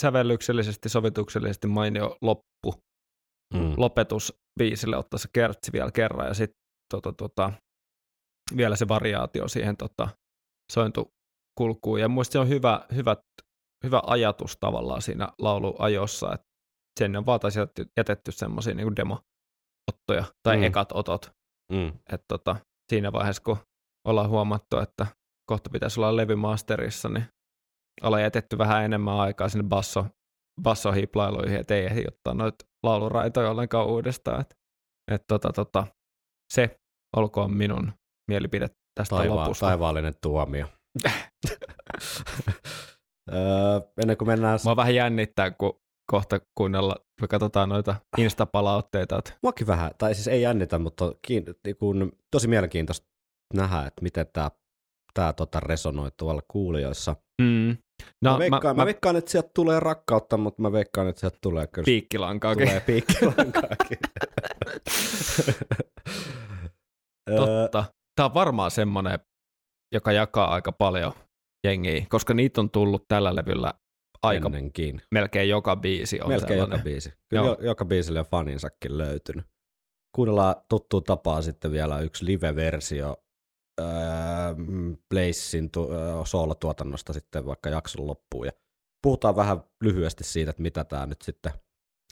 sävellyksellisesti, 0.00 0.88
sovituksellisesti 0.88 1.66
mainio 1.66 2.16
loppu, 2.22 2.86
Mm. 3.54 3.74
lopetus 3.76 4.34
biisille, 4.58 4.96
ottaa 4.96 5.18
se 5.18 5.28
kertsi 5.32 5.72
vielä 5.72 5.90
kerran 5.90 6.26
ja 6.28 6.34
sitten 6.34 6.60
tota, 6.94 7.12
tota, 7.12 7.52
vielä 8.56 8.76
se 8.76 8.88
variaatio 8.88 9.48
siihen 9.48 9.76
tota, 9.76 10.08
sointukulkuun. 10.72 12.00
Ja 12.00 12.08
musta 12.08 12.32
se 12.32 12.38
on 12.38 12.48
hyvä, 12.48 12.86
hyvä, 12.94 13.16
hyvä 13.84 14.02
ajatus 14.06 14.56
tavallaan 14.60 15.02
siinä 15.02 15.28
lauluajossa, 15.38 16.34
että 16.34 16.46
sen 17.00 17.16
on 17.16 17.26
vaan 17.26 17.40
jätetty, 17.56 17.86
jätetty 17.96 18.32
semmoisia 18.32 18.74
niin 18.74 18.94
demo-ottoja 20.12 20.34
tai 20.42 20.56
Mm. 20.56 20.62
ekat 20.62 20.92
otot, 20.92 21.30
Mm. 21.72 21.88
että 22.12 22.24
tota, 22.28 22.56
siinä 22.92 23.12
vaiheessa, 23.12 23.42
kun 23.42 23.56
ollaan 24.08 24.28
huomattu, 24.30 24.78
että 24.78 25.06
kohta 25.50 25.70
pitäisi 25.70 26.00
olla 26.00 26.16
levymasterissa, 26.16 27.08
niin 27.08 27.24
ollaan 28.02 28.22
jätetty 28.22 28.58
vähän 28.58 28.84
enemmän 28.84 29.14
aikaa 29.14 29.48
sinne 29.48 29.68
basso, 29.68 30.06
bassohiplailuihin, 30.62 31.60
että 31.60 31.74
ei 31.74 31.84
ehdi 31.86 32.04
ottaa 32.08 32.34
noita 32.34 32.64
lauluraitoja 32.82 33.50
ollenkaan 33.50 33.86
uudestaan. 33.86 34.40
Et, 34.40 34.54
et 35.10 35.22
tota, 35.28 35.52
tota, 35.52 35.86
se 36.52 36.76
olkoon 37.16 37.56
minun 37.56 37.92
mielipide 38.30 38.68
tästä 38.94 39.16
Taiva- 39.16 39.36
lopusta. 39.36 39.66
taivaallinen 39.66 40.14
tuomio. 40.22 40.66
öö, 43.32 43.80
ennen 44.02 44.16
kuin 44.16 44.28
mennään... 44.28 44.58
Mua 44.64 44.76
vähän 44.76 44.94
jännittää, 44.94 45.50
kun 45.50 45.80
kohta 46.06 46.40
kuunnella, 46.54 46.96
me 47.20 47.28
katsotaan 47.28 47.68
noita 47.68 47.96
Insta-palautteita. 48.18 49.18
että 49.18 49.32
Muakin 49.42 49.66
vähän, 49.66 49.90
tai 49.98 50.14
siis 50.14 50.28
ei 50.28 50.42
jännitä, 50.42 50.78
mutta 50.78 51.12
kiin, 51.22 51.44
kun, 51.78 52.12
tosi 52.30 52.48
mielenkiintoista 52.48 53.06
nähdä, 53.54 53.86
että 53.86 54.02
miten 54.02 54.26
tämä 54.32 54.50
tää, 55.14 55.32
tota 55.32 55.60
resonoi 55.60 56.10
tuolla 56.16 56.42
kuulijoissa. 56.48 57.16
Mm. 57.42 57.76
No, 58.24 58.32
mä, 58.32 58.38
veikkaan, 58.38 58.76
mä, 58.76 58.82
mä, 58.82 58.84
veikkaan, 58.84 59.16
että 59.16 59.30
sieltä 59.30 59.50
tulee 59.54 59.80
rakkautta, 59.80 60.36
mutta 60.36 60.62
mä 60.62 60.72
veikkaan, 60.72 61.08
että 61.08 61.20
sieltä 61.20 61.38
tulee 61.42 61.66
kyllä 61.66 61.84
piikkilankaakin. 61.84 62.66
tulee 62.66 62.80
piikkilankaakin. 62.80 63.98
Totta. 67.36 67.84
Tämä 68.16 68.24
on 68.26 68.34
varmaan 68.34 68.70
semmoinen, 68.70 69.18
joka 69.94 70.12
jakaa 70.12 70.54
aika 70.54 70.72
paljon 70.72 71.12
jengiä, 71.66 72.06
koska 72.08 72.34
niitä 72.34 72.60
on 72.60 72.70
tullut 72.70 73.04
tällä 73.08 73.34
levyllä 73.36 73.74
aika 74.26 74.46
Ennenkin. 74.46 75.02
melkein 75.12 75.48
joka 75.48 75.76
biisi 75.76 76.20
on 76.20 76.28
Melkein 76.28 76.48
sellainen. 76.48 76.74
joka 76.76 76.84
biisi. 76.84 77.12
Kyllä 77.28 77.42
Joo. 77.42 77.56
jo, 77.60 77.66
joka 77.66 77.84
biisille 77.84 78.18
on 78.20 78.26
faninsakin 78.26 78.98
löytynyt. 78.98 79.46
Kuunnellaan 80.14 80.54
tuttuun 80.68 81.04
tapaa 81.04 81.42
sitten 81.42 81.70
vielä 81.72 82.00
yksi 82.00 82.24
live-versio 82.26 83.16
öö, 83.80 83.86
Blazein 85.10 85.70
tu- 85.70 85.92
öö, 85.92 86.24
soolotuotannosta 86.24 87.12
sitten 87.12 87.46
vaikka 87.46 87.68
jakson 87.70 88.06
loppuun. 88.06 88.46
Ja 88.46 88.52
puhutaan 89.02 89.36
vähän 89.36 89.60
lyhyesti 89.80 90.24
siitä, 90.24 90.50
että 90.50 90.62
mitä 90.62 90.84
tämä 90.84 91.06
nyt 91.06 91.22
sitten 91.22 91.52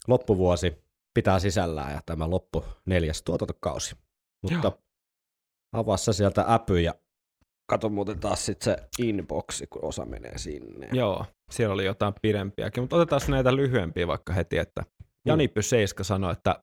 loppuvuosi 0.08 0.84
pitää 1.14 1.38
sisällään 1.38 1.92
ja 1.92 2.00
tämä 2.06 2.30
loppu 2.30 2.64
neljäs 2.86 3.22
tuotantokausi. 3.22 3.94
Mutta 4.42 4.58
Joo. 4.68 4.82
avaa 5.72 5.96
sä 5.96 6.12
sieltä 6.12 6.44
äpy 6.48 6.80
ja 6.80 6.94
kato 7.66 7.88
muuten 7.88 8.20
taas 8.20 8.46
sitten 8.46 8.64
se 8.64 9.04
inboxi, 9.04 9.66
kun 9.66 9.84
osa 9.84 10.04
menee 10.04 10.38
sinne. 10.38 10.88
Joo, 10.92 11.26
siellä 11.50 11.74
oli 11.74 11.84
jotain 11.84 12.14
pidempiäkin, 12.22 12.82
mutta 12.82 12.96
otetaan 12.96 13.20
näitä 13.28 13.56
lyhyempiä 13.56 14.06
vaikka 14.06 14.32
heti, 14.32 14.58
että 14.58 14.82
Jani 15.26 15.48
Pyseiska 15.48 16.04
sanoi, 16.04 16.32
että 16.32 16.62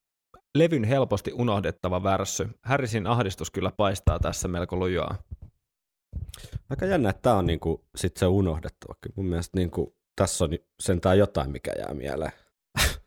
levyn 0.57 0.83
helposti 0.83 1.33
unohdettava 1.33 2.03
värssy. 2.03 2.49
Harrisin 2.65 3.07
ahdistus 3.07 3.51
kyllä 3.51 3.71
paistaa 3.77 4.19
tässä 4.19 4.47
melko 4.47 4.75
lujaa. 4.75 5.17
Aika 6.69 6.85
jännä, 6.85 7.09
että 7.09 7.21
tämä 7.21 7.35
on 7.35 7.45
niinku 7.45 7.85
sit 7.95 8.17
se 8.17 8.25
unohdettava. 8.25 8.93
Mun 9.15 9.25
mielestä 9.25 9.57
niinku, 9.57 9.95
tässä 10.21 10.45
on 10.45 10.49
sentään 10.81 11.17
jotain, 11.17 11.51
mikä 11.51 11.71
jää 11.79 11.93
mieleen. 11.93 12.31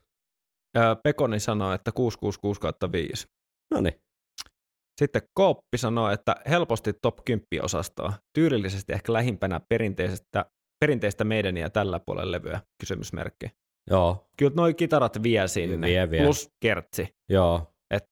Pekoni 1.05 1.41
sanoi, 1.41 1.75
että 1.75 1.93
666 1.93 2.61
kautta 2.61 2.93
5. 2.93 3.27
No 3.75 3.81
niin. 3.81 4.01
Sitten 5.01 5.23
Kooppi 5.35 5.79
sanoi, 5.79 6.15
että 6.15 6.37
helposti 6.51 6.93
top 7.03 7.17
10 7.25 7.47
osastoa. 7.63 8.13
Tyylillisesti 8.33 8.93
ehkä 8.93 9.13
lähimpänä 9.13 9.61
perinteisestä, 9.69 10.45
perinteistä 10.81 11.25
meidän 11.25 11.57
ja 11.57 11.71
tällä 11.71 12.01
puolella 12.07 12.33
levyä, 12.33 12.61
kysymysmerkki. 12.81 13.47
Joo, 13.91 14.29
Kyllä 14.39 14.53
noi 14.57 14.75
kitarat 14.75 15.23
vie 15.23 15.49
sinne, 15.49 15.87
Vie, 15.87 16.11
vie. 16.11 16.25
plus 16.25 16.49
kertsi. 16.61 17.09
joo. 17.29 17.75
Et 17.91 18.05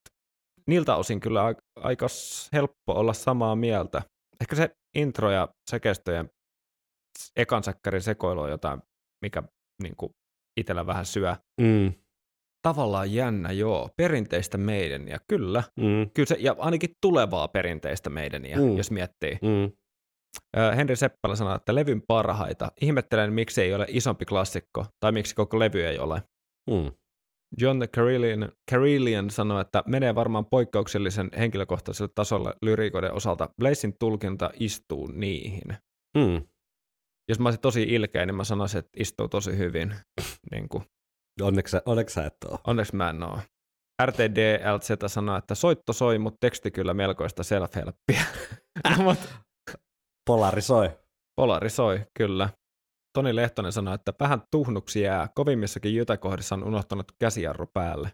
niiltä 0.66 0.96
osin 0.96 1.20
kyllä 1.20 1.54
aika 1.76 2.06
helppo 2.52 2.92
olla 2.94 3.12
samaa 3.12 3.56
mieltä. 3.56 4.02
Ehkä 4.40 4.56
se 4.56 4.70
intro 4.96 5.30
ja 5.30 5.48
sekestojen 5.70 6.30
s- 7.18 7.32
ekan 7.36 7.64
säkkärin 7.64 8.02
sekoilu 8.02 8.40
on 8.40 8.50
jotain, 8.50 8.82
mikä 9.24 9.42
niin 9.82 9.94
itsellä 10.60 10.86
vähän 10.86 11.06
syö. 11.06 11.36
Mm, 11.60 11.92
Tavallaan 12.62 13.12
jännä, 13.12 13.52
joo. 13.52 13.90
Perinteistä 13.96 14.58
meidän 14.58 15.08
ja 15.08 15.18
kyllä. 15.28 15.62
mm, 15.76 16.10
Kyllä 16.14 16.26
se, 16.26 16.36
ja 16.40 16.56
ainakin 16.58 16.90
tulevaa 17.00 17.48
perinteistä 17.48 18.10
meidäniä, 18.10 18.56
Mm. 18.56 18.62
mm. 18.62 18.76
jos 18.76 18.90
miettii. 18.90 19.38
mm. 19.42 19.72
Henri 20.76 20.96
Seppälä 20.96 21.36
sanoi, 21.36 21.56
että 21.56 21.74
levyn 21.74 22.02
parhaita. 22.08 22.72
Ihmettelen, 22.80 23.32
miksi 23.32 23.62
ei 23.62 23.74
ole 23.74 23.86
isompi 23.88 24.24
klassikko, 24.24 24.86
tai 25.00 25.12
miksi 25.12 25.34
koko 25.34 25.58
levy 25.58 25.86
ei 25.86 25.98
ole. 25.98 26.22
Mm. 26.70 26.90
John 27.60 27.82
Carillion, 27.96 28.52
Carillion 28.70 29.30
sanoi, 29.30 29.60
että 29.60 29.82
menee 29.86 30.14
varmaan 30.14 30.46
poikkeuksellisen 30.46 31.30
henkilökohtaiselle 31.38 32.12
tasolle 32.14 32.54
lyriikoiden 32.62 33.12
osalta. 33.12 33.48
Blazein 33.58 33.94
tulkinta 33.98 34.50
istuu 34.60 35.06
niihin. 35.06 35.68
Mm. 36.16 36.42
Jos 37.28 37.38
mä 37.38 37.46
olisin 37.48 37.60
tosi 37.60 37.82
ilkeä, 37.82 38.26
niin 38.26 38.34
mä 38.34 38.44
sanoisin, 38.44 38.78
että 38.78 38.90
istuu 38.96 39.28
tosi 39.28 39.58
hyvin. 39.58 39.94
niin 40.52 40.68
kuin. 40.68 40.84
Onneksi, 41.40 41.76
onneksi 41.86 42.14
sä 42.14 42.26
et 42.26 42.36
ole. 42.50 42.58
Onneksi 42.66 42.96
mä 42.96 43.10
en 43.10 43.22
oo. 43.22 43.38
RTDLZ 44.06 44.88
sanoi, 45.06 45.38
että 45.38 45.54
soitto 45.54 45.92
soi, 45.92 46.18
mutta 46.18 46.38
teksti 46.40 46.70
kyllä 46.70 46.94
melkoista 46.94 47.42
self-helppiä. 47.42 48.22
no, 48.98 49.02
mut 49.04 49.18
Polarisoi. 50.26 50.90
polarisoi, 51.36 52.00
kyllä. 52.18 52.48
Toni 53.14 53.36
Lehtonen 53.36 53.72
sanoi, 53.72 53.94
että 53.94 54.12
vähän 54.20 54.42
tuhnuksi 54.50 55.00
jää. 55.00 55.28
Kovimmissakin 55.34 55.94
jytäkohdissa 55.94 56.54
on 56.54 56.64
unohtanut 56.64 57.12
käsijarru 57.18 57.66
päälle. 57.66 58.12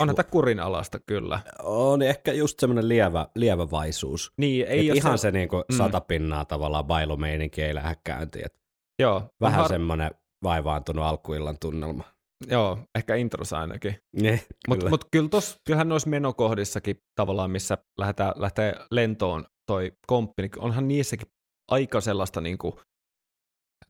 Onhan 0.00 0.16
tämä 0.16 0.30
kurinalasta 0.30 0.98
kyllä. 1.00 1.40
On 1.62 2.02
ehkä 2.02 2.32
just 2.32 2.60
semmoinen 2.60 2.88
lievä, 2.88 3.26
lievävaisuus. 3.34 4.32
Niin, 4.36 4.66
ei 4.66 4.86
Et 4.86 4.90
ole 4.92 4.96
ihan 4.98 5.18
se, 5.18 5.22
se 5.22 5.30
niinku 5.30 5.56
Mm. 5.72 5.76
sata 5.76 6.00
pinnaa 6.00 6.44
tavallaan 6.44 6.84
bailumeininki 6.84 7.62
ei 7.62 7.74
lähde 7.74 7.96
käyntiin. 8.04 8.46
Et 8.46 8.54
joo, 8.98 9.30
vähän 9.40 9.60
har- 9.60 9.68
semmoinen 9.68 10.10
vaivaantunut 10.42 11.04
alkuillan 11.04 11.56
tunnelma. 11.60 12.04
Joo, 12.46 12.78
ehkä 12.94 13.14
intros 13.14 13.52
ainakin. 13.52 13.96
Niin, 14.16 14.40
Mutta 14.68 14.80
kyllä. 14.80 14.90
mut 14.90 15.04
kyllä 15.10 15.28
tos, 15.28 15.56
kyllähän 15.66 15.88
noissa 15.88 16.10
menokohdissakin 16.10 16.96
tavallaan, 17.14 17.50
missä 17.50 17.78
lähdetään, 17.98 18.32
lähtee 18.36 18.74
lentoon 18.90 19.44
toi 19.66 19.92
komppi, 20.06 20.42
niin 20.42 20.50
onhan 20.58 20.88
niissäkin 20.88 21.28
aika 21.70 22.00
sellaista 22.00 22.40
niinku 22.40 22.80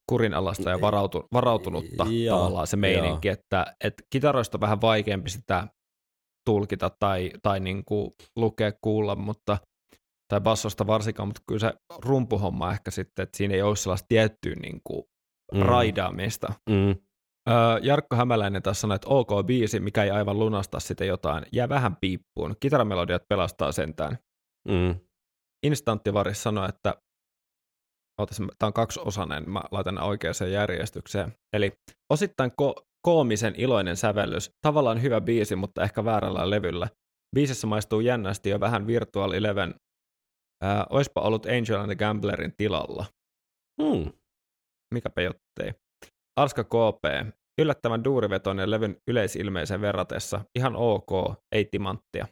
kurinalaista 0.07 0.71
ja 0.71 0.81
varautu, 0.81 1.29
varautunutta 1.33 2.07
Joo, 2.11 2.39
tavallaan 2.39 2.67
se 2.67 2.77
meininki, 2.77 3.29
että 3.29 3.77
et 3.85 3.95
kitaroista 4.11 4.57
on 4.57 4.61
vähän 4.61 4.81
vaikeampi 4.81 5.31
sitä 5.31 5.69
tulkita 6.47 6.91
tai, 6.99 7.31
tai 7.43 7.61
niinku 7.61 8.15
lukea, 8.37 8.73
kuulla, 8.83 9.17
mutta 9.17 9.59
tai 10.29 10.41
bassosta 10.41 10.87
varsinkaan, 10.87 11.29
mutta 11.29 11.43
kyllä 11.49 11.61
se 11.61 11.73
rumpuhomma 11.99 12.73
ehkä 12.73 12.91
sitten, 12.91 13.23
että 13.23 13.37
siinä 13.37 13.55
ei 13.55 13.63
ole 13.63 13.77
sellaista 13.77 14.07
tiettyä 14.09 14.55
niinku 14.55 15.09
Mm. 15.55 15.63
raidaamista. 15.63 16.53
Mm. 16.71 16.89
Öö, 17.49 17.79
Jarkko 17.83 18.17
Hämäläinen 18.17 18.63
taas 18.63 18.81
sanoi, 18.81 18.95
että 18.95 19.09
ok 19.09 19.29
biisi, 19.47 19.81
mikä 19.81 20.05
ei 20.05 20.11
aivan 20.11 20.39
lunasta 20.39 20.81
sitä 20.81 21.05
jotain, 21.05 21.47
jää 21.53 21.69
vähän 21.69 21.97
piippuun. 21.97 22.55
Kitaramelodiat 22.61 23.29
pelastaa 23.29 23.73
sentään. 23.73 24.19
Mm. 24.69 25.01
Instanttivaris 25.67 26.43
sanoi, 26.43 26.69
että 26.69 26.95
tämä 28.29 28.67
on 28.67 28.73
kaksiosainen, 28.73 29.51
mä 29.51 29.63
laitan 29.71 29.95
ne 29.95 30.03
oikeaan 30.03 30.53
järjestykseen. 30.53 31.35
Eli 31.57 31.73
osittain 32.13 32.51
ko- 32.51 32.85
koomisen 33.03 33.55
iloinen 33.57 33.97
sävellys, 33.97 34.51
tavallaan 34.67 35.03
hyvä 35.03 35.21
biisi, 35.21 35.57
mutta 35.57 35.83
ehkä 35.83 36.05
väärällä 36.05 36.51
levyllä. 36.51 36.89
Biisissä 37.37 37.67
maistuu 37.67 38.01
jännästi 38.01 38.51
jo 38.51 38.61
vähän 38.61 38.87
Virtual 38.87 39.33
Eleven. 39.33 39.75
Ää, 40.63 40.87
oispa 40.91 41.21
ollut 41.21 41.47
Angel 41.47 41.81
and 41.81 41.87
the 41.87 41.95
Gamblerin 41.95 42.55
tilalla. 42.57 43.07
Mm. 43.83 44.13
Mikä 44.95 45.11
pejottei. 45.11 45.73
Arska 46.37 46.65
KP. 46.65 47.35
Yllättävän 47.61 48.05
duurivetoinen 48.05 48.71
levyn 48.71 48.97
yleisilmeisen 49.09 49.81
verratessa. 49.81 50.45
Ihan 50.59 50.77
ok, 50.77 51.11
ei 51.53 51.65
timanttia. 51.65 52.27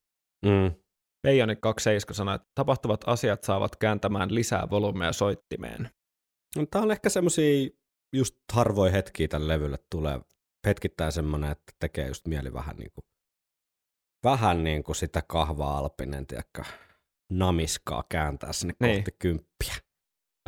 Mm. 0.47 0.75
Peijoni 1.23 1.57
27 1.57 2.15
sanoi, 2.15 2.35
että 2.35 2.49
tapahtuvat 2.55 3.01
asiat 3.07 3.43
saavat 3.45 3.77
kääntämään 3.77 4.35
lisää 4.35 4.71
volumea 4.71 5.13
soittimeen. 5.13 5.91
No, 6.57 6.67
Tää 6.71 6.83
on 6.83 6.91
ehkä 6.91 7.09
semmosia 7.09 7.69
just 8.17 8.37
harvoin 8.53 8.93
hetkiä 8.93 9.29
tällä 9.29 9.49
levyllä 9.49 9.79
tulee 9.91 10.21
hetkittäin 10.67 11.13
semmonen, 11.13 11.51
että 11.51 11.73
tekee 11.81 12.09
just 12.09 12.27
mieli 12.27 12.53
vähän 12.53 12.77
niinku, 12.77 13.01
vähän 14.25 14.65
niinku 14.65 14.95
sitä 14.95 15.23
kahvaa 15.29 15.79
alpinen, 15.79 16.27
tiedätkö, 16.27 16.63
namiskaa 17.33 18.05
kääntää 18.09 18.53
sinne 18.53 18.75
Niin. 18.81 18.97
kohti 18.97 19.11
kymppiä. 19.19 19.75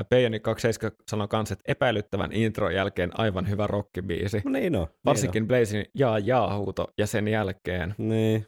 Ja 0.01 0.05
Peijoni 0.05 0.41
27 0.41 0.97
sanoi 1.11 1.29
kanssa, 1.29 1.53
että 1.53 1.65
epäilyttävän 1.73 2.33
intron 2.33 2.75
jälkeen 2.75 3.21
aivan 3.21 3.49
hyvä 3.49 3.67
rockibiisi. 3.67 4.43
No 4.45 4.51
niin 4.51 4.77
on. 4.77 4.87
Varsinkin 5.05 5.47
Blazin 5.49 5.85
jaa 5.95 6.19
jaa 6.19 6.59
huuto 6.59 6.89
ja 6.99 7.07
sen 7.07 7.29
jälkeen, 7.29 7.95
Niin, 7.99 8.09
niin. 8.09 8.47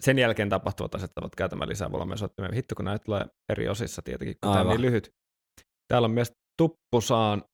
sen 0.00 0.18
jälkeen 0.18 0.48
tapahtuvat 0.48 0.94
asiat 0.94 1.10
ovat 1.20 1.34
kääntämään 1.34 1.68
lisää 1.68 1.92
volumea 1.92 2.16
soittimeen. 2.16 2.54
Hitto, 2.54 2.74
kun 2.74 2.84
näitä 2.84 3.04
tulee 3.04 3.26
eri 3.48 3.68
osissa 3.68 4.02
tietenkin, 4.02 4.36
kun 4.42 4.52
tämä 4.52 4.64
on 4.64 4.68
niin 4.68 4.82
lyhyt. 4.82 5.10
Täällä 5.88 6.06
on 6.06 6.10
myös 6.10 6.32
Tuppusaan 6.58 7.44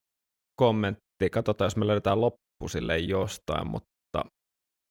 kommentti. 0.60 1.30
Katsotaan, 1.32 1.66
jos 1.66 1.76
me 1.76 1.86
löydetään 1.86 2.20
loppu 2.20 2.68
sille 2.68 2.98
jostain, 2.98 3.70
mutta 3.70 4.24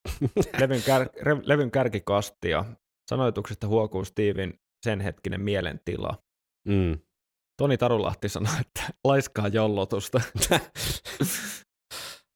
levyn, 0.62 0.82
kär, 0.86 1.10
re, 1.22 1.38
levyn 1.44 1.72
kärkikastia. 1.72 2.66
Sanoituksesta 3.10 3.68
huokuu 3.68 4.06
Steven 4.06 4.54
sen 4.86 5.02
hetkinen 5.02 5.42
mielentila. 5.42 6.18
Mm. 6.68 7.00
Toni 7.60 7.78
Tarulahti 7.78 8.30
sanoi, 8.30 8.54
että 8.62 8.94
laiskaa 9.04 9.48
jollotusta. 9.48 10.22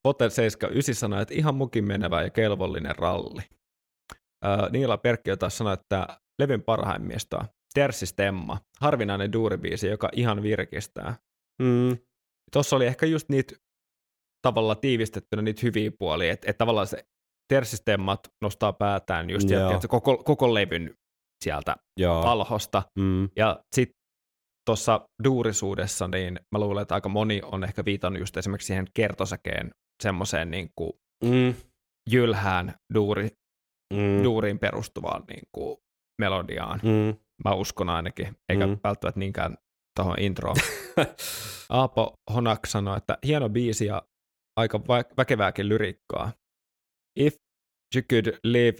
Potter 0.03 0.31
79 0.31 0.95
sanoi, 0.95 1.21
että 1.21 1.33
ihan 1.33 1.55
mukin 1.55 1.85
menevä 1.85 2.21
ja 2.21 2.29
kelvollinen 2.29 2.95
ralli. 2.95 3.41
Ää, 4.43 4.69
Niila 4.69 4.97
Perkki 4.97 5.37
taas 5.37 5.57
sanoi, 5.57 5.73
että 5.73 6.07
levyn 6.41 6.63
parhaimmista. 6.63 7.45
Tersistemma, 7.73 8.57
harvinainen 8.81 9.33
duuribiisi, 9.33 9.87
joka 9.87 10.09
ihan 10.13 10.43
virkistää. 10.43 11.15
Mm. 11.61 11.97
Tuossa 12.51 12.75
oli 12.75 12.85
ehkä 12.85 13.05
just 13.05 13.29
niitä 13.29 13.55
tavalla 14.41 14.75
tiivistettynä 14.75 15.41
niitä 15.41 15.61
hyviä 15.63 15.91
puolia, 15.99 16.33
että 16.33 16.49
et 16.49 16.57
tavallaan 16.57 16.87
se 16.87 17.05
Tersistemmat 17.53 18.19
nostaa 18.41 18.73
päätään 18.73 19.29
just 19.29 19.47
sieltä, 19.47 19.75
että 19.75 19.87
koko, 19.87 20.17
koko 20.17 20.53
levyn 20.53 20.95
sieltä 21.43 21.75
Joo. 21.97 22.21
alhosta. 22.21 22.83
Mm. 22.99 23.29
Ja 23.35 23.63
sitten 23.75 24.02
tuossa 24.65 25.09
duurisuudessa, 25.23 26.07
niin 26.07 26.39
mä 26.51 26.59
luulen, 26.59 26.81
että 26.81 26.95
aika 26.95 27.09
moni 27.09 27.41
on 27.43 27.63
ehkä 27.63 27.85
viitannut 27.85 28.19
just 28.19 28.37
esimerkiksi 28.37 28.67
siihen 28.67 28.87
kertosäkeen 28.93 29.71
semmoiseen 30.03 30.51
niin 30.51 30.69
kuin 30.75 30.91
Mm. 31.25 31.53
jylhään 32.09 32.73
duuri, 32.93 33.29
Mm. 33.93 34.23
duuriin 34.23 34.59
perustuvaan 34.59 35.23
niin 35.27 35.43
kuin 35.51 35.77
melodiaan. 36.21 36.79
Mm. 36.83 37.17
Mä 37.45 37.53
uskon 37.55 37.89
ainakin, 37.89 38.37
eikä 38.49 38.67
Mm. 38.67 38.77
välttämättä 38.83 39.19
niinkään 39.19 39.57
tuohon 39.95 40.19
introon. 40.19 40.55
Aapo 41.69 42.13
Honak 42.33 42.65
sanoi, 42.65 42.97
että 42.97 43.17
hieno 43.25 43.49
biisi 43.49 43.85
ja 43.85 44.01
aika 44.59 44.77
vä- 44.77 45.13
väkevääkin 45.17 45.69
lyriikkaa. 45.69 46.31
If 47.19 47.35
you 47.95 48.01
could 48.11 48.37
live 48.43 48.77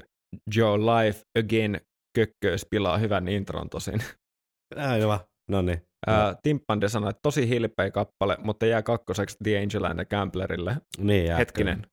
your 0.58 0.80
life 0.80 1.22
again, 1.40 1.82
kökköys 2.16 2.66
pilaa 2.70 2.98
hyvän 2.98 3.28
intron 3.28 3.70
tosin. 3.70 4.04
Aivan. 4.76 5.20
No 5.54 5.62
niin. 5.62 5.82
Ää, 6.08 6.36
Timpande 6.43 6.89
sanoi, 6.89 7.10
että 7.10 7.20
tosi 7.24 7.49
hilpeä 7.49 7.91
kappale, 7.91 8.38
mutta 8.43 8.66
jää 8.66 8.84
kakkoseksi 8.84 9.38
The 9.43 9.58
Angel 9.58 9.84
and 9.84 9.95
the 9.95 10.06
Gamblerille. 10.06 10.78
Niin 10.97 11.26
jää, 11.26 11.38
Hetkinen, 11.38 11.88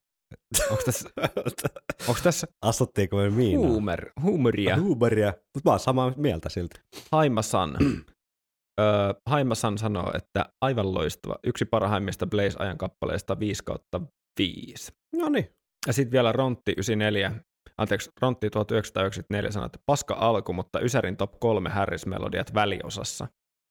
onko 0.71 0.83
tässä, 0.85 1.11
onko 2.09 2.21
tässä 2.23 2.47
Astuttiinko 2.63 3.17
me 3.17 3.31
miinaan? 3.31 3.69
huumor, 3.71 4.11
huumoria? 4.23 4.77
Huumoria. 4.81 5.29
Mutta 5.29 5.69
mä 5.69 5.71
oon 5.71 5.81
samaa 5.81 6.13
mieltä 6.17 6.49
silti. 6.49 6.81
Haimasan. 7.13 7.77
öö, 8.81 8.87
Haimasan 9.31 9.79
sanoo, 9.79 10.11
että 10.15 10.45
aivan 10.65 10.95
loistava. 10.95 11.37
Yksi 11.47 11.65
parhaimmista 11.65 12.27
Blaze-ajan 12.27 12.79
kappaleista 12.79 13.39
5 13.39 13.65
kautta 13.65 14.01
5. 14.39 14.93
No 15.17 15.29
niin. 15.29 15.51
Ja 15.87 15.93
sitten 15.93 16.13
vielä 16.13 16.33
Rontti 16.33 16.73
94. 16.73 17.33
Anteeksi, 17.79 18.11
Rontti 18.21 18.51
1994 18.51 19.51
sanoi, 19.51 19.67
että 19.67 19.79
paska 19.87 20.15
alku, 20.15 20.53
mutta 20.53 20.81
Ysärin 20.81 21.17
top 21.17 21.33
3 21.41 21.71
Harris-melodiat 21.71 22.55
väliosassa. 22.55 23.27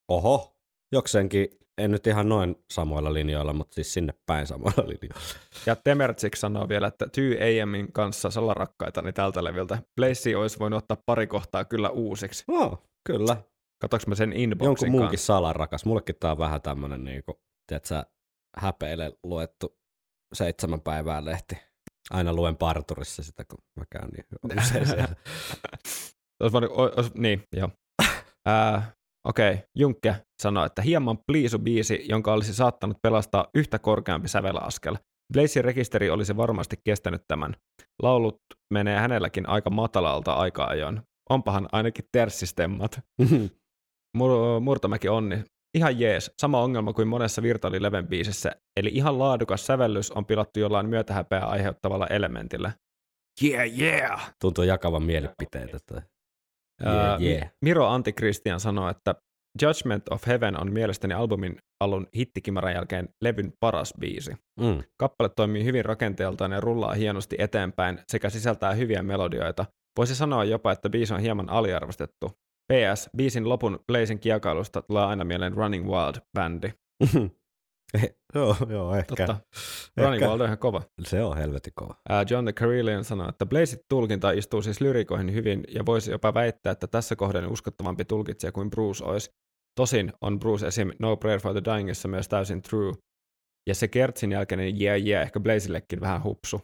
Oho. 0.09 0.55
Jokseenkin, 0.91 1.47
en 1.77 1.91
nyt 1.91 2.07
ihan 2.07 2.29
noin 2.29 2.55
samoilla 2.73 3.13
linjoilla, 3.13 3.53
mutta 3.53 3.75
siis 3.75 3.93
sinne 3.93 4.13
päin 4.25 4.47
samoilla 4.47 4.83
linjoilla. 4.87 5.21
Ja 5.65 5.75
Temertsik 5.75 6.35
sanoo 6.35 6.69
vielä, 6.69 6.87
että 6.87 7.07
Tyy 7.07 7.37
AMin 7.63 7.91
kanssa 7.93 8.29
salarakkaitani 8.29 9.13
tältä 9.13 9.43
leviltä. 9.43 9.81
Blaze 9.95 10.35
olisi 10.37 10.59
voinut 10.59 10.77
ottaa 10.77 11.03
pari 11.05 11.27
kohtaa 11.27 11.65
kyllä 11.65 11.89
uusiksi. 11.89 12.43
No, 12.47 12.83
kyllä. 13.07 13.37
Katsoinko 13.81 14.05
mä 14.07 14.15
sen 14.15 14.33
inboxin 14.33 14.65
Jonkun 14.67 14.91
muunkin 14.91 15.09
kanssa? 15.09 15.25
salarakas. 15.25 15.85
Mullekin 15.85 16.15
tää 16.19 16.31
on 16.31 16.37
vähän 16.37 16.61
tämmönen 16.61 17.03
niinku, 17.03 17.39
tiedätkö, 17.67 18.03
häpeille 18.57 19.11
luettu 19.23 19.77
seitsemän 20.33 20.81
päivää 20.81 21.25
lehti. 21.25 21.57
Aina 22.09 22.33
luen 22.33 22.57
parturissa 22.57 23.23
sitä, 23.23 23.45
kun 23.45 23.59
mä 23.79 23.83
käyn 23.91 24.09
niin 24.09 24.25
usein 24.63 24.87
siellä. 24.87 25.15
Olisi 26.41 26.53
voinut, 26.53 26.71
o- 26.71 26.93
ois, 26.97 27.13
niin, 27.13 27.43
joo. 27.55 27.69
Ää, 28.45 28.91
Okei, 29.27 29.53
okay. 29.53 29.63
Junkke 29.75 30.15
sanoi, 30.41 30.65
että 30.65 30.81
hieman 30.81 31.17
pliisu-biisi, 31.17 32.05
jonka 32.09 32.33
olisi 32.33 32.53
saattanut 32.53 32.97
pelastaa 33.01 33.47
yhtä 33.55 33.79
korkeampi 33.79 34.27
sävelaskel. 34.27 34.95
Blazin 35.33 35.63
rekisteri 35.63 36.09
olisi 36.09 36.37
varmasti 36.37 36.75
kestänyt 36.83 37.21
tämän. 37.27 37.55
Laulut 38.01 38.37
menee 38.73 38.99
hänelläkin 38.99 39.49
aika 39.49 39.69
matalalta 39.69 40.33
aika 40.33 40.63
ajoin. 40.65 41.01
Onpahan 41.29 41.69
ainakin 41.71 42.05
terssistemmat. 42.11 42.99
Mur- 44.17 44.59
Murtomäki 44.61 45.09
onni. 45.09 45.43
Ihan 45.77 45.99
jees. 45.99 46.31
Sama 46.41 46.61
ongelma 46.61 46.93
kuin 46.93 47.07
monessa 47.07 47.41
virtuaalileven 47.41 48.07
biisissä. 48.07 48.51
Eli 48.77 48.89
ihan 48.93 49.19
laadukas 49.19 49.65
sävellys 49.65 50.11
on 50.11 50.25
pilattu 50.25 50.59
jollain 50.59 50.89
myötähäpeää 50.89 51.45
aiheuttavalla 51.45 52.07
elementillä. 52.07 52.71
Yeah, 53.43 53.79
yeah! 53.79 54.33
Tuntuu 54.41 54.63
jakavan 54.63 55.03
mielipiteitä. 55.03 55.77
Toi. 55.87 56.01
Yeah, 56.85 57.21
yeah. 57.21 57.51
Miro 57.61 57.87
Antikristian 57.87 58.59
sanoi, 58.59 58.91
että 58.91 59.15
Judgment 59.61 60.03
of 60.09 60.27
Heaven 60.27 60.61
on 60.61 60.73
mielestäni 60.73 61.13
albumin 61.13 61.57
alun 61.79 62.07
hittikimaran 62.17 62.73
jälkeen 62.73 63.09
levyn 63.21 63.53
paras 63.59 63.93
biisi. 63.99 64.31
Mm. 64.59 64.83
Kappale 64.99 65.29
toimii 65.29 65.63
hyvin 65.63 65.85
rakenteeltaan 65.85 66.51
ja 66.51 66.61
rullaa 66.61 66.93
hienosti 66.93 67.35
eteenpäin 67.39 67.99
sekä 68.07 68.29
sisältää 68.29 68.73
hyviä 68.73 69.03
melodioita. 69.03 69.65
Voisi 69.97 70.15
sanoa 70.15 70.43
jopa, 70.43 70.71
että 70.71 70.89
biisi 70.89 71.13
on 71.13 71.19
hieman 71.19 71.49
aliarvostettu. 71.49 72.31
PS, 72.73 73.09
biisin 73.17 73.49
lopun 73.49 73.79
Blazin 73.87 74.19
kiekailusta 74.19 74.81
tulee 74.81 75.05
aina 75.05 75.23
mieleen 75.23 75.53
Running 75.53 75.85
Wild-bändi. 75.87 76.71
joo, 78.35 78.55
joo, 78.69 78.95
ehkä. 78.95 79.15
Totta. 79.15 79.37
Ehkä. 79.97 80.27
Wild 80.27 80.39
on 80.39 80.45
ihan 80.45 80.57
kova. 80.57 80.81
Se 81.03 81.23
on 81.23 81.37
helvetin 81.37 81.73
kova. 81.75 81.95
Ää, 82.09 82.25
John 82.29 82.45
the 82.45 82.53
Carillion 82.53 83.03
sanoi, 83.03 83.29
että 83.29 83.45
Blazit 83.45 83.81
tulkinta 83.89 84.31
istuu 84.31 84.61
siis 84.61 84.81
lyrikoihin 84.81 85.33
hyvin 85.33 85.63
ja 85.69 85.85
voisi 85.85 86.11
jopa 86.11 86.33
väittää, 86.33 86.71
että 86.71 86.87
tässä 86.87 87.15
kohden 87.15 87.51
uskottavampi 87.51 88.05
tulkitsija 88.05 88.51
kuin 88.51 88.69
Bruce 88.69 89.05
olisi. 89.05 89.31
Tosin 89.75 90.13
on 90.21 90.39
Bruce 90.39 90.67
esim. 90.67 90.91
No 90.99 91.17
Prayer 91.17 91.39
for 91.39 91.53
the 91.53 91.61
Dyingissa 91.65 92.07
myös 92.07 92.27
täysin 92.27 92.61
true. 92.61 92.93
Ja 93.69 93.75
se 93.75 93.87
Kertsin 93.87 94.31
jälkeinen 94.31 94.81
yeah 94.81 95.01
yeah 95.07 95.21
ehkä 95.21 95.39
Blazillekin 95.39 96.01
vähän 96.01 96.23
hupsu. 96.23 96.61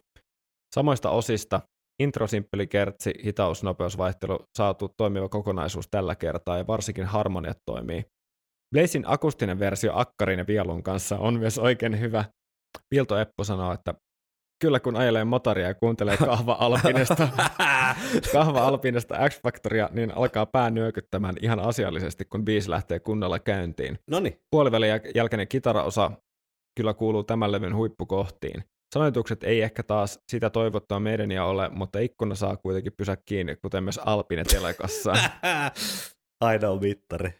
Samoista 0.76 1.09
osista 1.09 1.61
intro, 1.99 2.28
simppeli 2.28 2.67
kertsi, 2.67 3.13
hitaus, 3.26 3.63
nopeusvaihtelu 3.63 4.39
saatu 4.57 4.89
toimiva 4.97 5.30
kokonaisuus 5.30 5.88
tällä 5.91 6.15
kertaa 6.15 6.57
ja 6.57 6.67
varsinkin 6.67 7.05
harmoniat 7.05 7.57
toimii. 7.65 8.05
Blazin 8.72 9.03
akustinen 9.07 9.59
versio 9.59 9.91
akkarin 9.95 10.39
ja 10.39 10.47
violun 10.47 10.84
kanssa 10.84 11.18
on 11.18 11.39
myös 11.39 11.59
oikein 11.59 11.99
hyvä. 11.99 12.26
Pilto 12.89 13.18
Eppo 13.20 13.43
sanoo, 13.43 13.74
että 13.74 13.93
kyllä 14.61 14.80
kun 14.80 14.95
ajelee 14.95 15.24
motoria 15.24 15.68
ja 15.68 15.76
kuuntelee 15.76 16.18
kahva 16.26 16.57
alpinesta, 16.59 17.28
kahva 18.34 18.68
alpinesta 18.68 19.30
X-Factoria, 19.30 19.89
niin 19.91 20.18
alkaa 20.18 20.45
pää 20.45 20.70
nyökyttämään 20.70 21.36
ihan 21.41 21.59
asiallisesti, 21.59 22.26
kun 22.26 22.45
biisi 22.45 22.70
lähtee 22.70 22.99
kunnolla 22.99 23.39
käyntiin. 23.39 23.99
No 24.11 24.20
niin. 24.20 24.38
Puolivälin 24.51 24.89
jäl- 24.89 25.11
jälkeinen 25.16 25.47
kitaraosa 25.47 26.11
kyllä 26.78 26.93
kuuluu 26.93 27.24
tämän 27.24 27.51
levyn 27.51 27.76
huippukohtiin. 27.76 28.63
Sanoitukset 28.93 29.43
ei 29.43 29.61
ehkä 29.61 29.84
taas 29.84 30.20
sitä 30.32 30.49
toivottua 30.49 30.99
meidän 30.99 31.32
ja 31.32 31.45
ole, 31.45 31.70
mutta 31.70 31.99
ikkuna 31.99 32.36
saa 32.36 32.57
kuitenkin 32.57 32.93
pysä 32.97 33.18
kiinni, 33.26 33.55
kuten 33.55 33.84
myös 33.84 33.99
Alpine 34.05 34.43
telekassa. 34.43 35.13
Ainoa 36.41 36.80
mittari. 36.80 37.34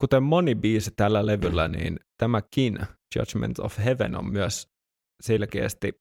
Kuten 0.00 0.22
moni 0.22 0.54
biisi 0.54 0.90
tällä 0.96 1.26
levyllä, 1.26 1.68
niin 1.68 2.00
tämäkin 2.16 2.78
Judgment 3.16 3.58
of 3.58 3.78
Heaven 3.78 4.16
on 4.16 4.32
myös 4.32 4.68
selkeästi 5.22 5.92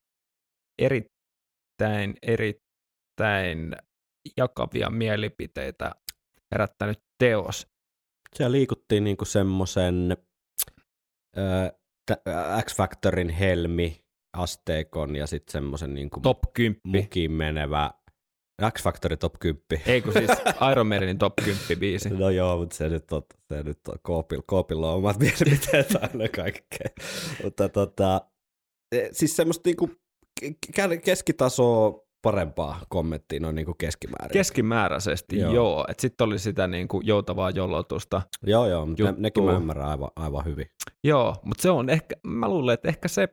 erittäin, 0.82 2.16
erittäin 2.22 3.76
jakavia 4.38 4.90
mielipiteitä 4.90 5.92
herättänyt 6.52 7.00
teos. 7.20 7.68
Siellä 8.36 8.52
liikuttiin 8.52 9.04
niinku 9.04 9.26
semmoisen 9.26 10.18
X-Factorin 12.62 13.30
helmi, 13.30 14.06
asteikon 14.38 15.16
ja 15.16 15.28
sitten 15.28 15.52
semmoisen 15.52 15.94
niinku 15.94 16.20
Top 16.20 16.40
10. 16.54 16.82
mukiin 16.88 17.32
menevä 17.32 17.92
X-Factory 18.62 19.18
top 19.18 19.34
10. 19.40 19.62
Ei 19.86 20.02
kun 20.02 20.14
siis 20.14 20.30
Iron 20.72 20.88
Maidenin 20.88 21.18
top 21.18 21.34
10 21.44 21.62
biisi. 21.80 22.10
No 22.10 22.30
joo, 22.30 22.58
mutta 22.58 22.76
se 22.76 22.90
nyt 22.90 23.12
on, 23.12 23.22
se 23.48 23.64
nyt 23.64 23.88
on 23.88 23.96
Koopil, 24.02 24.42
Koopilla 24.46 24.92
on 24.92 24.98
omat 24.98 25.20
mielipiteet 25.20 25.96
aina 26.02 26.30
kaikkea. 26.36 26.88
mutta 27.44 27.70
tota, 27.70 28.22
e, 28.96 29.08
siis 29.12 29.36
semmoista 29.36 29.62
niinku 29.70 29.90
ke- 30.46 31.02
keskitasoa 31.06 32.08
parempaa 32.22 32.82
kommenttia 32.90 33.40
noin 33.40 33.56
niinku 33.56 33.74
keskimäärin. 33.74 34.34
Keskimääräisesti 34.34 35.40
Joo. 35.40 35.54
joo, 35.54 35.86
että 35.90 36.02
sitten 36.02 36.26
oli 36.26 36.40
sitä 36.40 36.68
niin 36.68 36.88
kuin 36.88 37.08
joutavaa 37.08 37.50
jollotusta. 37.50 38.22
joo, 38.44 38.68
joo, 38.68 38.86
mutta 38.86 39.04
ne, 39.04 39.14
nekin 39.18 39.44
mä 39.44 39.52
ymmärrän 39.52 39.88
aivan, 39.88 40.10
aivan 40.16 40.46
hyvin. 40.46 40.66
Joo, 41.04 41.36
mutta 41.44 41.62
se 41.62 41.70
on 41.70 41.90
ehkä, 41.90 42.16
mä 42.28 42.50
luulen, 42.50 42.74
että 42.74 42.88
ehkä 42.88 43.08
se 43.08 43.28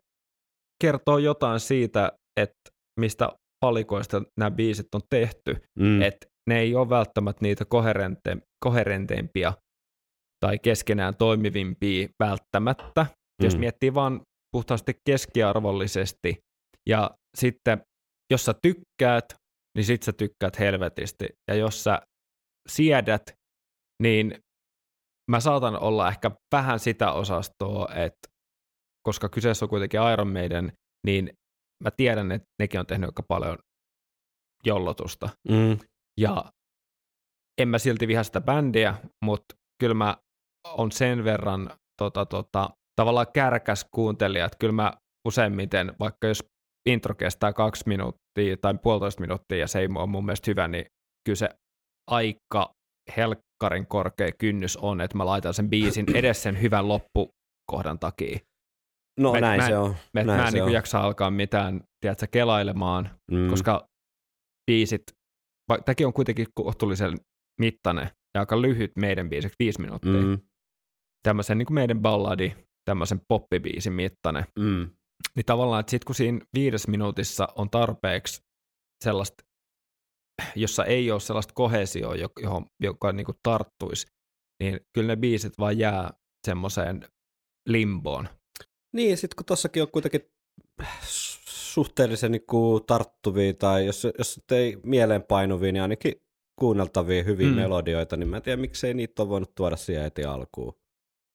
kertoo 0.83 1.18
jotain 1.18 1.61
siitä, 1.61 2.12
että 2.41 2.70
mistä 3.01 3.29
palikoista 3.65 4.23
nämä 4.41 4.51
biisit 4.51 4.95
on 4.95 5.01
tehty. 5.11 5.57
Mm. 5.79 6.03
että 6.03 6.27
ne 6.51 6.61
ei 6.61 6.75
ole 6.75 6.89
välttämättä 6.89 7.43
niitä 7.43 7.65
koherente, 7.65 8.37
koherenteimpia 8.65 9.53
tai 10.45 10.59
keskenään 10.59 11.17
toimivimpia 11.17 12.09
välttämättä, 12.21 13.03
mm. 13.03 13.45
jos 13.45 13.59
miettii 13.59 13.95
vaan 13.95 14.21
puhtaasti 14.53 14.93
keskiarvollisesti. 15.09 16.39
Ja 16.89 17.11
sitten, 17.37 17.83
jos 18.33 18.45
sä 18.45 18.55
tykkäät, 18.62 19.25
niin 19.77 19.85
sit 19.85 20.03
sä 20.03 20.12
tykkäät 20.12 20.59
helvetisti. 20.59 21.29
Ja 21.51 21.55
jos 21.55 21.85
sä 21.85 22.03
siedät, 22.69 23.23
niin 24.03 24.39
mä 25.31 25.41
saatan 25.41 25.81
olla 25.81 26.09
ehkä 26.09 26.31
vähän 26.55 26.79
sitä 26.79 27.12
osastoa, 27.12 27.89
että 27.95 28.29
koska 29.09 29.29
kyseessä 29.29 29.65
on 29.65 29.69
kuitenkin 29.69 30.01
Iron 30.12 30.33
Maiden, 30.33 30.73
niin 31.07 31.31
mä 31.85 31.91
tiedän, 31.91 32.32
että 32.32 32.49
nekin 32.59 32.80
on 32.80 32.87
tehnyt 32.87 33.09
aika 33.09 33.22
paljon 33.22 33.59
jollotusta. 34.64 35.28
Mm. 35.49 35.78
Ja 36.20 36.45
en 37.61 37.68
mä 37.68 37.78
silti 37.78 38.09
viha 38.09 38.22
sitä 38.22 38.41
bändiä, 38.41 38.95
mutta 39.24 39.55
kyllä 39.80 39.95
mä 39.95 40.16
on 40.68 40.93
sen 40.93 41.24
verran 41.24 41.70
tota, 41.99 42.26
tota, 42.26 42.70
tavallaan 42.97 43.26
kärkäs 43.35 43.87
kuuntelija, 43.95 44.45
että 44.45 44.59
kyllä 44.61 44.72
mä 44.72 44.93
useimmiten, 45.28 45.93
vaikka 46.01 46.26
jos 46.26 46.45
intro 46.89 47.14
kestää 47.14 47.53
kaksi 47.53 47.85
minuuttia 47.87 48.57
tai 48.61 48.74
puolitoista 48.82 49.20
minuuttia 49.20 49.59
ja 49.59 49.68
se 49.68 49.78
ei 49.78 49.89
ole 49.95 50.07
mun 50.07 50.24
mielestä 50.24 50.51
hyvä, 50.51 50.68
niin 50.68 50.87
kyllä 51.24 51.37
se 51.37 51.49
aika 52.11 52.74
helkkarin 53.16 53.87
korkea 53.87 54.32
kynnys 54.39 54.76
on, 54.76 55.01
että 55.01 55.16
mä 55.16 55.26
laitan 55.26 55.55
sen 55.55 55.70
biisin 55.70 56.07
edes 56.16 56.43
sen 56.43 56.62
hyvän 56.62 56.89
loppukohdan 56.89 57.99
takia. 58.01 58.39
No 59.21 59.33
Mä- 59.33 59.41
näin 59.41 59.61
mä- 59.61 59.67
se 59.67 59.79
on. 59.79 59.91
Mä, 60.15 60.23
näin 60.25 60.27
mä 60.41 60.47
en 60.47 60.53
se 60.53 60.57
niin 60.57 60.65
on. 60.65 60.73
jaksa 60.73 61.01
alkaa 61.01 61.31
mitään, 61.31 61.81
tiedätkö, 62.01 62.27
kelailemaan, 62.31 63.11
Mm. 63.31 63.49
koska 63.51 63.89
biisit, 64.71 65.03
tämäkin 65.85 66.07
on 66.07 66.12
kuitenkin 66.12 66.47
kohtuullisen 66.55 67.12
mittainen 67.61 68.11
ja 68.35 68.41
aika 68.41 68.62
lyhyt 68.62 68.93
meidän 68.97 69.29
biisiksi, 69.31 69.57
viisi 69.59 69.81
minuuttia. 69.81 70.12
Mm. 70.23 70.39
Tämmöisen 71.23 71.59
niin 71.59 71.67
kuin 71.67 71.75
meidän 71.75 72.01
balladi, 72.01 72.53
tämmöisen 72.85 73.21
poppibiisin 73.29 73.93
mittainen. 73.93 74.45
Mm. 74.59 74.91
Niin 75.37 75.45
tavallaan, 75.47 75.81
että 75.81 75.91
sit 75.91 76.05
kun 76.05 76.15
siinä 76.15 76.41
viides 76.55 76.89
minuutissa 76.89 77.49
on 77.57 77.71
tarpeeksi 77.71 78.41
sellaista, 79.05 79.45
jossa 80.57 80.85
ei 80.85 81.11
ole 81.11 81.21
sellaista 81.21 81.55
kohesioa, 81.55 82.15
jo- 82.17 82.33
johon, 82.43 82.67
joka 82.83 83.12
niin 83.12 83.25
kuin 83.27 83.37
tarttuisi, 83.43 84.07
niin 84.62 84.81
kyllä 84.95 85.07
ne 85.07 85.17
biisit 85.17 85.53
vaan 85.59 85.79
jää 85.79 86.11
semmoiseen 86.47 87.09
limboon. 87.69 88.29
Niin, 88.95 89.16
sitten 89.16 89.36
kun 89.36 89.45
tossakin 89.47 89.82
on 89.82 89.90
kuitenkin 89.92 90.20
suhteellisen 91.47 92.32
niin 92.32 92.47
kuin 92.47 92.84
tarttuvia 92.86 93.55
tai 93.55 93.86
jos, 93.86 94.07
jos 94.18 94.40
ei 94.53 94.76
mieleenpainuvia, 94.82 95.72
niin 95.72 95.82
ainakin 95.82 96.12
kuunneltavia 96.59 97.22
hyviä 97.22 97.49
Mm. 97.49 97.55
melodioita, 97.55 98.16
niin 98.16 98.28
mä 98.28 98.36
en 98.36 98.42
tiedä, 98.42 98.61
miksei 98.61 98.95
niitä 98.95 99.22
ole 99.22 99.28
voinut 99.28 99.55
tuoda 99.55 99.76
siihen 99.76 100.03
heti 100.03 100.24
alkuun. 100.24 100.74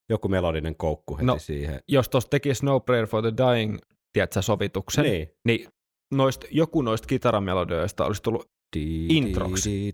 Joku 0.10 0.28
melodinen 0.28 0.76
koukku 0.76 1.16
heti 1.18 1.26
No, 1.26 1.40
siihen. 1.40 1.80
Jos 1.88 2.10
tuossa 2.10 2.30
tekisi 2.30 2.66
No 2.66 2.80
Prayer 2.80 3.08
for 3.08 3.22
the 3.22 3.34
Dying, 3.38 3.78
tiedätkö, 4.14 4.42
sovituksen, 4.42 5.04
Niin. 5.04 5.30
niin 5.46 5.68
noist, 6.14 6.46
joku 6.52 6.82
noista 6.82 7.08
kitaramelodioista 7.08 8.06
olisi 8.06 8.22
tullut, 8.22 8.50
introksi. 9.10 9.92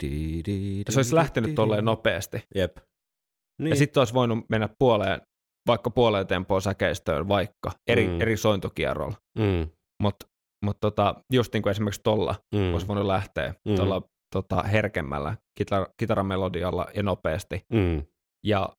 se 0.89 0.99
olisi 0.99 1.15
lähtenyt 1.15 1.55
tolleen 1.55 1.85
nopeasti. 1.85 2.43
Jep. 2.55 2.77
Niin. 3.59 3.69
Ja 3.69 3.75
sitten 3.75 4.01
olisi 4.01 4.13
voinut 4.13 4.49
mennä 4.49 4.69
puoleen, 4.79 5.21
vaikka 5.67 5.89
puoleen 5.89 6.27
tempoon 6.27 6.61
säkeistöön 6.61 7.27
vaikka, 7.27 7.71
eri, 7.87 8.07
Mm. 8.07 8.21
eri 8.21 8.37
sointukierrolla. 8.37 9.15
mm. 9.39 9.69
Mutta 10.01 10.25
mut 10.65 10.77
tota, 10.79 11.15
just 11.33 11.53
niin 11.53 11.63
kuin 11.63 11.71
esimerkiksi 11.71 12.01
tuolla 12.03 12.35
Mm. 12.55 12.73
olisi 12.73 12.87
voinut 12.87 13.05
lähteä 13.05 13.53
Mm. 13.69 13.75
tuolla 13.75 14.01
tota, 14.33 14.63
herkemmällä 14.63 15.37
kitar- 15.61 15.93
kitaramelodialla 15.99 16.87
ja 16.95 17.03
nopeasti. 17.03 17.65
Mm. 17.73 18.03
Ja 18.45 18.69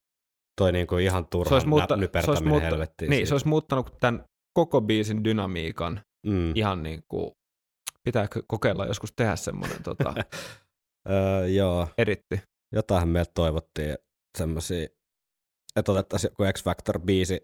Toi 0.60 0.72
niinku 0.72 0.96
ihan 0.96 1.22
se 1.24 1.28
turhan 1.30 1.54
olisi, 1.54 1.66
muutta, 1.68 1.98
se, 2.24 2.30
olisi 2.30 2.44
muutta, 2.44 2.66
helvettiin. 2.68 3.10
niin, 3.10 3.18
siitä. 3.18 3.28
se 3.28 3.34
olisi 3.34 3.48
muuttanut 3.48 3.94
tämän 4.00 4.24
koko 4.58 4.80
biisin 4.80 5.24
dynamiikan 5.24 6.00
mm. 6.26 6.52
ihan 6.56 6.82
niin 6.82 7.02
kuin, 7.08 7.30
pitääkö 8.04 8.42
kokeilla 8.48 8.86
joskus 8.86 9.12
tehdä 9.16 9.36
semmoinen 9.36 9.82
tota, 9.82 10.14
öö, 11.10 11.46
joo. 11.46 11.88
editti. 11.98 12.40
jotain 12.72 13.08
meiltä 13.08 13.30
toivottiin 13.34 13.96
semmoisia, 14.38 14.88
että 15.76 15.92
otettaisiin 15.92 16.30
joku 16.30 16.52
X 16.52 16.64
Factor-biisi 16.64 17.40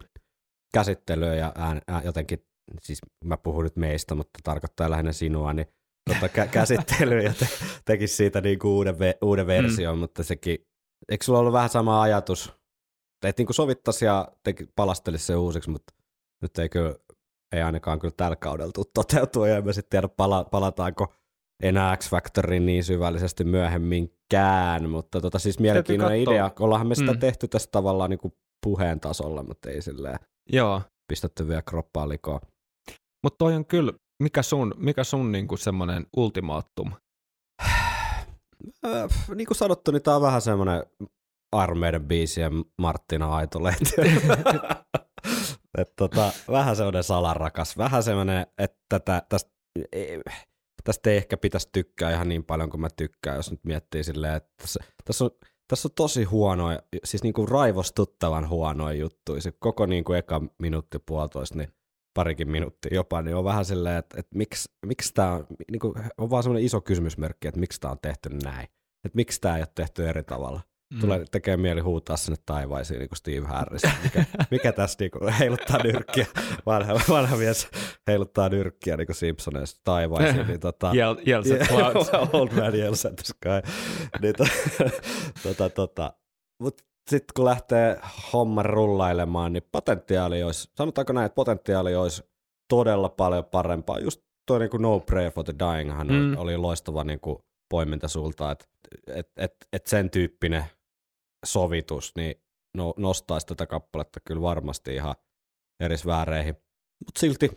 käsittelyä 0.73 1.35
ja 1.35 1.51
ään, 1.55 1.81
ään, 1.87 2.05
jotenkin, 2.05 2.45
siis 2.81 3.01
mä 3.25 3.37
puhun 3.37 3.63
nyt 3.63 3.75
meistä, 3.75 4.15
mutta 4.15 4.39
tarkoittaa 4.43 4.89
lähinnä 4.89 5.11
sinua, 5.11 5.53
niin 5.53 5.67
tota, 6.09 6.27
kä- 6.27 6.47
käsittelyä 6.59 7.21
ja 7.21 7.33
te- 7.33 7.47
tekisi 7.85 8.15
siitä 8.15 8.41
niinku 8.41 8.75
uuden, 8.75 8.95
ve- 8.95 9.17
uuden 9.21 9.47
version, 9.47 9.95
mm. 9.95 9.99
mutta 9.99 10.23
sekin, 10.23 10.67
eikö 11.09 11.25
sulla 11.25 11.39
ollut 11.39 11.53
vähän 11.53 11.69
sama 11.69 12.01
ajatus, 12.01 12.53
että 13.25 13.39
niinku 13.39 13.53
sovittaisi 13.53 14.05
ja 14.05 14.27
teki, 14.43 14.67
palastelisi 14.75 15.25
se 15.25 15.35
uusiksi, 15.35 15.69
mutta 15.69 15.93
nyt 16.41 16.59
ei 16.59 16.69
kyllä, 16.69 16.95
ei 17.55 17.61
ainakaan 17.61 17.99
kyllä 17.99 18.13
tällä 18.17 18.35
kaudella 18.35 18.71
tule 18.71 18.85
toteutua 18.93 19.47
ja 19.47 19.57
en 19.57 19.65
mä 19.65 19.73
sitten 19.73 19.89
tiedä 19.89 20.07
pala- 20.07 20.43
palataanko 20.43 21.13
enää 21.63 21.97
X 21.97 22.09
Factoriin 22.09 22.65
niin 22.65 22.83
syvällisesti 22.83 23.43
myöhemminkään, 23.43 24.89
mutta 24.89 25.21
tota, 25.21 25.39
siis 25.39 25.59
mielenkiintoinen 25.59 26.19
idea. 26.19 26.51
Ollaanhan 26.59 26.87
me 26.87 26.95
sitä 26.95 27.13
Mm. 27.13 27.19
tehty 27.19 27.47
tässä 27.47 27.69
tavallaan 27.71 28.09
niin 28.09 28.19
kuin 28.19 28.33
puheen 28.65 28.99
tasolla, 28.99 29.43
mutta 29.43 29.69
ei 29.69 29.81
silleen 29.81 30.19
Joo, 30.49 30.81
pistetty 31.07 31.47
vielä 31.47 31.61
kroppaa 31.61 32.09
likoon. 32.09 32.39
mutta 33.23 33.37
toi 33.37 33.55
on 33.55 33.65
kyllä, 33.65 33.93
mikä 34.23 34.41
sun, 34.43 34.73
mikä 34.77 35.03
sun 35.03 35.31
niinku 35.31 35.57
semmoinen 35.57 36.05
ultimaattum? 36.17 36.91
Äh, 38.85 39.09
niin 39.35 39.47
kuin 39.47 39.57
sanottu, 39.57 39.91
niin 39.91 40.01
tää 40.03 40.15
on 40.15 40.21
vähän 40.21 40.41
semmoinen 40.41 40.83
Iron 41.63 41.77
Maiden 41.77 42.05
biisi 42.07 42.41
ja 42.41 42.51
Marttina 42.81 43.35
Aitolehti. 43.35 43.91
Tota, 45.95 46.31
vähän 46.51 46.75
semmoinen 46.75 47.03
salarakas, 47.03 47.77
vähän 47.77 48.03
semmoinen, 48.03 48.47
että 48.57 48.77
tätä, 48.89 49.21
tästä, 49.29 49.51
ei, 49.91 50.21
tästä 50.83 51.09
ei 51.09 51.17
ehkä 51.17 51.37
pitäisi 51.37 51.69
tykkää 51.71 52.11
ihan 52.11 52.29
niin 52.29 52.43
paljon 52.43 52.69
kuin 52.69 52.81
mä 52.81 52.89
tykkään, 52.95 53.35
jos 53.35 53.51
nyt 53.51 53.63
miettii 53.63 54.03
silleen, 54.03 54.35
että 54.35 54.53
tässä, 54.57 54.79
tässä 55.05 55.25
on 55.25 55.31
tässä 55.67 55.87
on 55.87 55.93
tosi 55.95 56.23
huonoja, 56.23 56.79
siis 57.03 57.23
niinku 57.23 57.45
raivostuttavan 57.45 58.49
huonoja 58.49 58.95
juttuja. 58.95 59.41
Se 59.41 59.51
koko 59.51 59.85
niinku 59.85 60.13
eka 60.13 60.41
minuutti 60.59 60.99
puolitoista, 60.99 61.57
niin 61.57 61.73
parikin 62.13 62.51
minuuttia 62.51 62.95
jopa, 62.95 63.21
niin 63.21 63.35
on 63.35 63.43
vähän 63.43 63.65
silleen, 63.65 63.97
että, 63.97 64.19
että 64.19 64.37
miksi, 64.37 64.71
miksi 64.85 65.13
tämä 65.13 65.31
on, 65.31 65.47
niinku, 65.71 65.95
on 66.17 66.29
vaan 66.29 66.43
semmoinen 66.43 66.65
iso 66.65 66.81
kysymysmerkki, 66.81 67.47
että 67.47 67.59
miksi 67.59 67.81
tämä 67.81 67.91
on 67.91 67.99
tehty 68.01 68.29
näin. 68.43 68.67
Että 69.05 69.15
miksi 69.15 69.41
tämä 69.41 69.55
ei 69.55 69.61
ole 69.61 69.67
tehty 69.75 70.09
eri 70.09 70.23
tavalla. 70.23 70.61
Mm. 70.93 70.99
Tulee 70.99 71.25
tekee 71.31 71.57
mieli 71.57 71.81
huutaa 71.81 72.17
sinne 72.17 72.37
taivaisiin, 72.45 72.99
niin 72.99 73.09
kuin 73.09 73.17
Steve 73.17 73.47
Harris. 73.47 73.81
Mikä, 74.03 74.25
mikä 74.51 74.71
tässä 74.71 74.97
niinku 74.99 75.19
heiluttaa 75.39 75.83
nyrkkiä, 75.83 76.25
vanha, 76.65 76.93
vanha 77.09 77.37
mies 77.37 77.67
heiluttaa 78.07 78.49
nyrkkiä 78.49 78.97
niin 78.97 79.07
kuin 79.07 79.15
Simpsoneista 79.15 79.81
taivaisiin. 79.83 80.47
Niin 80.47 80.59
tota, 80.59 80.91
Yell, 80.95 81.15
yells 81.27 81.51
at 81.51 81.67
clouds. 81.67 82.11
Old 82.33 82.49
man 82.51 82.75
yells 82.75 83.05
at 83.05 83.15
the 83.15 83.23
sky. 83.23 83.73
niin, 84.21 84.35
to, 84.35 84.45
tota, 85.43 85.69
tota. 85.69 86.13
Mutta 86.61 86.83
sitten 87.09 87.33
kun 87.35 87.45
lähtee 87.45 87.99
homma 88.33 88.63
rullailemaan, 88.63 89.53
niin 89.53 89.63
potentiaali 89.71 90.43
olisi, 90.43 90.69
sanotaanko 90.77 91.13
näin, 91.13 91.25
että 91.25 91.35
potentiaali 91.35 91.95
olisi 91.95 92.23
todella 92.69 93.09
paljon 93.09 93.45
parempaa. 93.45 93.99
Just 93.99 94.21
tuo 94.45 94.59
niin 94.59 94.69
No 94.79 94.99
Prayer 94.99 95.31
for 95.31 95.43
the 95.43 95.53
Dying 95.59 95.91
mm. 96.03 96.37
oli 96.37 96.57
loistava 96.57 97.03
niin 97.03 97.19
kuin 97.19 97.37
poiminta 97.69 98.07
sulta, 98.07 98.51
että 98.51 98.65
et, 99.07 99.31
et, 99.37 99.55
et 99.73 99.87
sen 99.87 100.09
tyyppinen 100.09 100.63
sovitus 101.43 102.11
niin 102.15 102.35
no, 102.77 102.93
nostaisi 102.97 103.47
tätä 103.47 103.65
kappaletta 103.65 104.19
kyllä 104.27 104.41
varmasti 104.41 104.95
ihan 104.95 105.15
eri 105.79 105.97
sfääreihin. 105.97 106.55
Mutta 107.05 107.19
silti 107.19 107.49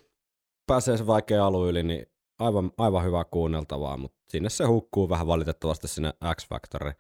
pääsee 0.67 0.97
se 0.97 1.07
vaikea 1.07 1.47
alu 1.47 1.69
yli, 1.69 1.83
niin 1.83 2.07
aivan, 2.39 2.71
aivan 2.79 3.05
hyvää 3.05 3.25
kuunneltavaa, 3.25 3.97
mutta 3.97 4.19
sinne 4.29 4.51
se 4.51 4.65
hukkuu 4.65 5.09
vähän 5.09 5.27
valitettavasti 5.27 5.89
sinne 5.89 6.13
X 6.37 6.49
Factorin 6.49 6.95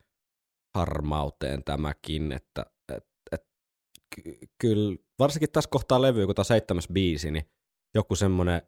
harmauteen 0.76 1.64
tämäkin, 1.64 2.32
että 2.32 2.66
et, 2.95 3.07
et, 3.32 3.43
ky- 4.14 4.39
kyllä 4.61 4.97
varsinkin 5.18 5.51
tässä 5.53 5.70
kohtaa 5.70 6.03
levyä, 6.03 6.26
kun 6.26 6.34
tämä 6.34 6.45
seitsemäs 6.45 6.89
biisi, 6.93 7.30
niin 7.30 7.51
joku 7.95 8.16
semmoinen 8.16 8.62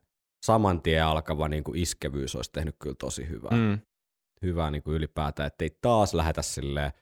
saman 0.47 0.83
tien 0.83 1.05
alkava 1.05 1.49
niin 1.49 1.65
kuin 1.65 1.79
iskevyys 1.79 2.37
olisi 2.37 2.53
tehnyt 2.53 2.77
kyllä 2.79 2.97
tosi 2.99 3.29
hyvää. 3.29 3.51
Mm. 3.51 3.79
Hyvää 4.43 4.71
niin 4.71 4.83
kuin 4.83 4.95
ylipäätään, 4.95 5.47
ettei 5.47 5.71
taas 5.83 6.15
lähetä 6.15 6.43
silleen 6.43 6.93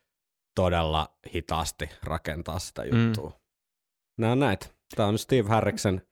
todella 0.56 1.08
hitaasti 1.34 1.88
rakentaa 2.02 2.58
sitä 2.58 2.82
Mm. 2.82 2.88
juttua. 3.06 3.28
Mm. 3.30 3.36
Nämä 4.20 4.32
on 4.32 4.38
näitä. 4.40 4.66
Tämä 4.96 5.08
on 5.08 5.18
Steve 5.18 5.48
Harriksen, 5.48 6.02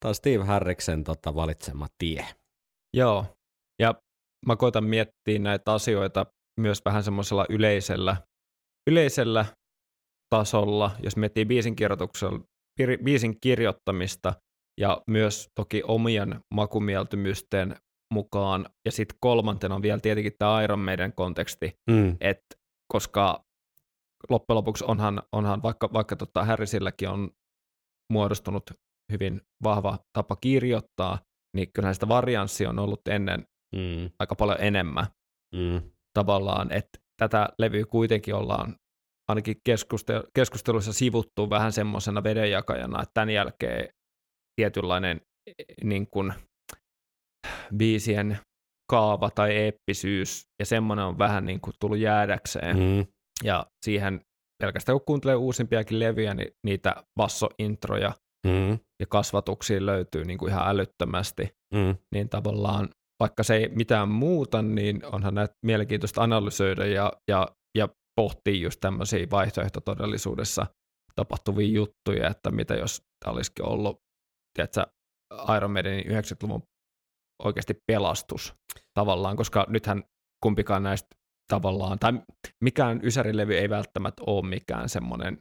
tämä 0.00 0.08
on 0.08 0.14
Steve 0.14 0.44
Harriksen 0.44 1.04
tota, 1.04 1.34
valitsema 1.34 1.86
tie. 1.98 2.26
Joo, 2.96 3.26
ja 3.82 3.94
mä 4.46 4.56
koitan 4.56 4.84
miettiä 4.84 5.38
näitä 5.38 5.72
asioita 5.72 6.26
myös 6.60 6.84
vähän 6.84 7.04
semmoisella 7.04 7.46
yleisellä, 7.48 8.16
yleisellä 8.90 9.46
tasolla, 10.34 10.90
jos 11.02 11.16
miettii 11.16 11.44
biisin, 11.44 11.76
biisin 13.04 13.40
kirjoittamista 13.40 14.34
ja 14.80 15.02
myös 15.06 15.48
toki 15.54 15.82
omien 15.82 16.40
makumieltymysten 16.54 17.76
mukaan. 18.14 18.66
Ja 18.84 18.92
sitten 18.92 19.18
kolmantena 19.20 19.74
on 19.74 19.82
vielä 19.82 20.00
tietenkin 20.00 20.32
tämä 20.38 20.62
Iron 20.62 20.78
Maiden 20.78 21.12
konteksti, 21.12 21.72
Mm. 21.90 22.16
että 22.20 22.56
koska 22.92 23.44
loppujen 24.30 24.56
lopuksi 24.56 24.84
onhan, 24.88 25.22
onhan 25.32 25.62
vaikka, 25.62 25.88
vaikka 25.92 26.16
tota 26.16 26.44
Harrisilläkin 26.44 27.08
on 27.08 27.30
muodostunut 28.12 28.70
hyvin 29.12 29.40
vahva 29.64 29.98
tapa 30.18 30.36
kirjoittaa, 30.36 31.18
niin 31.56 31.72
kyllähän 31.72 31.94
sitä 31.94 32.08
varianssia 32.08 32.70
on 32.70 32.78
ollut 32.78 33.08
ennen 33.08 33.44
Mm. 33.76 34.10
aika 34.18 34.34
paljon 34.34 34.58
enemmän 34.60 35.06
Mm. 35.54 35.90
tavallaan, 36.18 36.72
että 36.72 36.98
tätä 37.20 37.48
levyä 37.58 37.84
kuitenkin 37.86 38.34
ollaan 38.34 38.74
ainakin 39.30 39.56
keskuste- 39.68 40.28
keskusteluissa 40.34 40.92
sivuttu 40.92 41.50
vähän 41.50 41.72
semmoisena 41.72 42.22
vedenjakajana, 42.22 43.02
että 43.02 43.10
tämän 43.14 43.30
jälkeen 43.30 43.88
tietynlainen 44.60 45.20
eh, 45.46 45.54
niin 45.84 46.06
kuin, 46.10 46.32
biisien 47.76 48.38
kaava 48.90 49.30
tai 49.30 49.56
eeppisyys, 49.56 50.42
ja 50.60 50.66
semmoinen 50.66 51.04
on 51.04 51.18
vähän 51.18 51.46
niin 51.46 51.60
kuin 51.60 51.74
tullut 51.80 51.98
jäädäkseen. 51.98 52.76
Mm. 52.76 53.06
Ja 53.44 53.66
siihen 53.84 54.20
pelkästään 54.62 54.98
kun 54.98 55.04
kuuntelee 55.06 55.36
uusimpiakin 55.36 55.98
levyjä, 55.98 56.34
niin 56.34 56.50
niitä 56.66 56.96
bassointroja 57.20 58.12
Mm. 58.46 58.78
ja 59.00 59.06
kasvatuksia 59.08 59.86
löytyy 59.86 60.24
niin 60.24 60.38
kuin 60.38 60.50
ihan 60.50 60.68
älyttömästi. 60.68 61.48
Mm. 61.74 61.96
Niin 62.14 62.28
tavallaan, 62.28 62.88
vaikka 63.20 63.42
se 63.42 63.56
ei 63.56 63.68
mitään 63.68 64.08
muuta, 64.08 64.62
niin 64.62 65.04
onhan 65.04 65.34
näitä 65.34 65.54
mielenkiintoista 65.66 66.22
analysoida 66.22 66.86
ja, 66.86 67.12
ja, 67.30 67.48
ja 67.78 67.88
pohtia 68.16 68.62
just 68.62 68.80
tämmöisiä 68.80 69.26
vaihtoehtotodellisuudessa 69.30 70.66
tapahtuvia 71.14 71.68
juttuja, 71.68 72.28
että 72.28 72.50
mitä 72.50 72.74
jos 72.74 73.02
tämä 73.24 73.32
olisikin 73.32 73.64
ollut, 73.64 73.96
tiedätkö, 74.56 74.86
Iron 75.56 75.70
Maidenin 75.70 76.06
90-luvun 76.06 76.62
oikeasti 77.44 77.74
pelastus 77.86 78.54
tavallaan, 78.94 79.36
koska 79.36 79.66
nythän 79.68 80.04
kumpikaan 80.42 80.82
näistä 80.82 81.08
tavallaan, 81.48 81.98
tai 81.98 82.12
mikään 82.64 83.00
Ysärilevy 83.02 83.54
ei 83.58 83.70
välttämättä 83.70 84.22
ole 84.26 84.46
mikään 84.46 84.88
semmoinen 84.88 85.38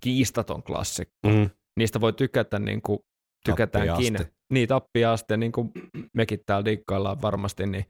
kiistaton 0.00 0.62
klassikko. 0.62 1.28
Mm. 1.28 1.50
Niistä 1.78 2.00
voi 2.00 2.12
tykätä 2.12 2.58
niin 2.58 2.82
kuin 2.82 2.98
tykätäänkin. 3.44 4.16
Niin, 4.52 4.68
tappiin 4.68 5.08
asti, 5.08 5.36
niin 5.36 5.52
kuin 5.52 5.72
mekin 6.16 6.40
täällä 6.46 6.64
diikkaillaan 6.64 7.22
varmasti, 7.22 7.66
niin, 7.66 7.84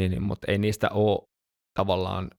niin, 0.00 0.10
niin, 0.10 0.22
mutta 0.22 0.52
ei 0.52 0.58
niistä 0.58 0.90
ole 0.90 1.18
tavallaan 1.78 2.30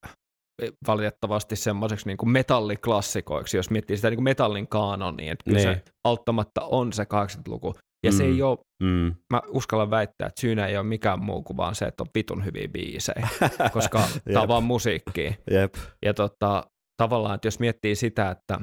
valitettavasti 0.87 1.55
semmoiseksi 1.55 2.07
niin 2.07 2.17
kuin 2.17 2.29
metalliklassikoiksi, 2.29 3.57
jos 3.57 3.69
miettii 3.69 3.95
sitä 3.95 4.09
niin 4.09 4.17
kuin 4.17 4.23
metallin 4.23 4.67
kaanonia, 4.67 5.31
että 5.33 5.43
kyllä 5.43 5.59
se 5.59 5.69
Niin. 5.69 5.81
auttamatta 6.07 6.61
on 6.61 6.93
se 6.93 7.03
80-luku. 7.03 7.73
Ja 8.03 8.11
se 8.11 8.23
Mm. 8.23 8.29
ei 8.33 8.41
ole, 8.41 8.57
Mm. 8.83 9.15
mä 9.33 9.41
uskallan 9.47 9.89
väittää, 9.89 10.27
että 10.27 10.41
syynä 10.41 10.67
ei 10.67 10.77
ole 10.77 10.83
mikään 10.87 11.19
muu 11.23 11.43
kuin 11.43 11.57
vaan 11.57 11.75
se, 11.75 11.85
että 11.85 12.03
on 12.03 12.09
vitun 12.15 12.45
hyviä 12.45 12.67
biisejä, 12.67 13.27
koska 13.73 14.07
tämä 14.25 14.41
on 14.41 14.47
vaan 14.47 14.63
musiikkia. 14.63 15.33
Jep. 15.51 15.75
Ja 16.05 16.13
tota, 16.13 16.63
tavallaan, 16.97 17.35
että 17.35 17.47
jos 17.47 17.59
miettii 17.59 17.95
sitä, 17.95 18.29
että 18.31 18.59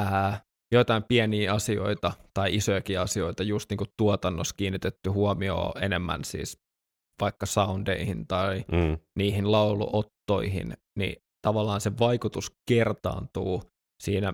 ää, 0.00 0.40
joitain 0.72 1.02
pieniä 1.08 1.52
asioita 1.54 2.12
tai 2.34 2.54
isojakin 2.54 3.00
asioita, 3.00 3.42
just 3.42 3.70
niin 3.70 3.78
kuin 3.78 3.88
tuotannossa 3.98 4.54
kiinnitetty 4.58 5.10
huomioon 5.10 5.82
enemmän 5.82 6.24
siis 6.24 6.58
vaikka 7.20 7.46
soundeihin 7.46 8.26
tai 8.26 8.64
Mm. 8.72 8.98
niihin 9.18 9.52
lauluottoihin, 9.52 10.74
niin 10.98 11.16
tavallaan 11.46 11.80
se 11.80 11.92
vaikutus 11.98 12.52
kertaantuu 12.68 13.62
siinä, 14.02 14.32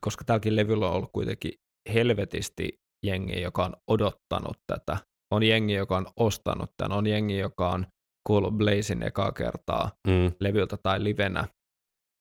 koska 0.00 0.24
tälläkin 0.24 0.56
levyllä 0.56 0.88
on 0.88 0.94
ollut 0.96 1.10
kuitenkin 1.12 1.52
helvetisti 1.94 2.78
jengi, 3.06 3.40
joka 3.40 3.64
on 3.64 3.76
odottanut 3.88 4.56
tätä. 4.66 4.96
On 5.30 5.42
jengi, 5.42 5.74
joka 5.74 5.96
on 5.96 6.06
ostanut 6.16 6.70
tämän, 6.76 6.98
on 6.98 7.06
jengi, 7.06 7.38
joka 7.38 7.70
on 7.70 7.86
kuullut 8.26 8.54
Blazin 8.54 9.02
ekaa 9.02 9.32
kertaa 9.32 9.90
Mm. 10.06 10.32
levyltä 10.40 10.76
tai 10.82 11.04
livenä 11.04 11.44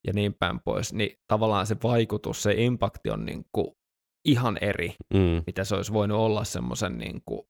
ja 0.07 0.13
niin 0.13 0.33
päin 0.39 0.59
pois, 0.65 0.93
niin 0.93 1.17
tavallaan 1.27 1.67
se 1.67 1.75
vaikutus, 1.83 2.43
se 2.43 2.53
impakti 2.53 3.09
on 3.09 3.25
niin 3.25 3.45
kuin 3.51 3.67
ihan 4.25 4.57
eri, 4.61 4.95
Mm. 5.13 5.43
mitä 5.47 5.63
se 5.63 5.75
olisi 5.75 5.93
voinut 5.93 6.17
olla 6.17 6.43
semmoisen 6.43 6.97
niin 6.97 7.21
kuin 7.25 7.41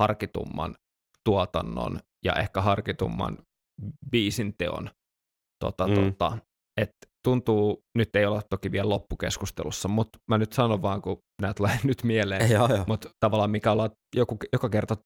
harkitumman 0.00 0.76
tuotannon 1.24 2.00
ja 2.24 2.34
ehkä 2.34 2.60
harkitumman 2.62 3.38
biisin 4.10 4.54
teon. 4.58 4.90
Tota, 5.64 5.86
Mm. 5.86 5.94
tota, 5.94 6.38
et 6.80 6.90
tuntuu, 7.24 7.82
nyt 7.98 8.16
ei 8.16 8.26
olla 8.26 8.42
toki 8.50 8.72
vielä 8.72 8.88
loppukeskustelussa, 8.88 9.88
mutta 9.88 10.18
mä 10.30 10.38
nyt 10.38 10.52
sanon 10.52 10.82
vaan, 10.82 11.02
kun 11.02 11.18
nämä 11.42 11.54
tulee 11.54 11.78
nyt 11.84 12.02
mieleen, 12.04 12.50
Joo, 12.50 12.68
joo. 12.68 12.84
mutta 12.86 13.10
tavallaan 13.20 13.50
mikä 13.50 13.72
ollaan 13.72 13.90
joku, 14.16 14.36
joka 14.52 14.68
kerta, 14.68 14.96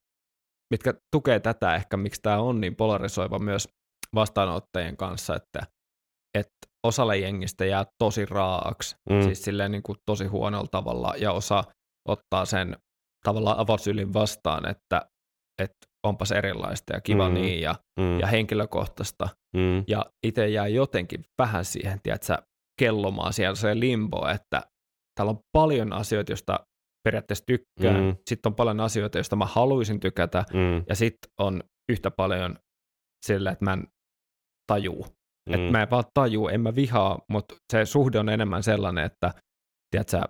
mitkä 0.71 0.95
tukee 1.15 1.41
tätä 1.41 1.75
ehkä, 1.75 1.97
miksi 1.97 2.23
tämä 2.23 2.39
on 2.39 2.61
niin 2.61 2.77
polarisoiva 2.77 3.39
myös 3.39 3.69
vastaanottajien 4.15 4.97
kanssa, 4.97 5.37
että, 5.37 5.67
että 6.39 6.57
osalle 6.87 7.19
jengistä 7.19 7.65
jää 7.65 7.85
tosi 7.99 8.27
raaaksi, 8.27 8.97
Mm. 9.11 9.23
siis 9.23 9.43
silleen 9.43 9.71
niin 9.71 9.83
kuin 9.83 9.97
tosi 10.07 10.25
huonolla 10.27 10.69
tavalla, 10.71 11.15
ja 11.19 11.33
osa 11.33 11.65
ottaa 12.09 12.45
sen 12.45 12.77
tavallaan 13.25 13.59
avausylin 13.59 14.13
vastaan, 14.13 14.69
että, 14.71 15.09
että 15.63 15.87
onpas 16.09 16.33
erilaista 16.33 16.95
ja 16.95 17.01
kiva 17.01 17.29
Mm. 17.29 17.35
niin 17.35 17.61
ja, 17.61 17.75
Mm. 18.01 18.21
ja 18.21 18.27
henkilökohtaista, 18.27 19.29
Mm. 19.57 19.85
ja 19.89 20.05
itse 20.27 20.49
jää 20.49 20.69
jotenkin 20.69 21.25
vähän 21.39 21.65
siihen, 21.65 22.01
tiedätkö, 22.03 22.39
kellomaan 22.81 23.33
siellä 23.33 23.55
se 23.55 23.81
limbo, 23.81 24.29
että 24.29 24.63
täällä 25.15 25.31
on 25.31 25.39
paljon 25.53 25.93
asioita, 25.93 26.33
joista 26.33 26.61
periaatteessa 27.05 27.45
tykkään, 27.47 28.05
Mm. 28.05 28.17
sitten 28.31 28.51
on 28.51 28.55
paljon 28.55 28.81
asioita, 28.81 29.19
joista 29.19 29.37
mä 29.37 29.47
haluaisin 29.47 30.01
tykätä, 30.01 30.45
Mm. 30.53 30.85
ja 30.89 30.95
sitten 30.95 31.31
on 31.41 31.63
yhtä 31.93 32.11
paljon 32.11 32.59
sillä, 33.27 33.51
että 33.51 33.65
mä 33.65 33.73
en 33.73 33.87
tajuu. 34.73 35.07
Mm. 35.49 35.55
Että 35.55 35.71
mä 35.73 35.83
en 35.83 35.91
vaan 35.91 36.05
tajuu, 36.15 36.49
en 36.49 36.61
mä 36.61 36.75
vihaa, 36.75 37.19
mutta 37.31 37.55
se 37.73 37.85
suhde 37.85 38.19
on 38.19 38.29
enemmän 38.29 38.63
sellainen, 38.63 39.05
että 39.05 39.33
tiedätkö, 39.91 40.21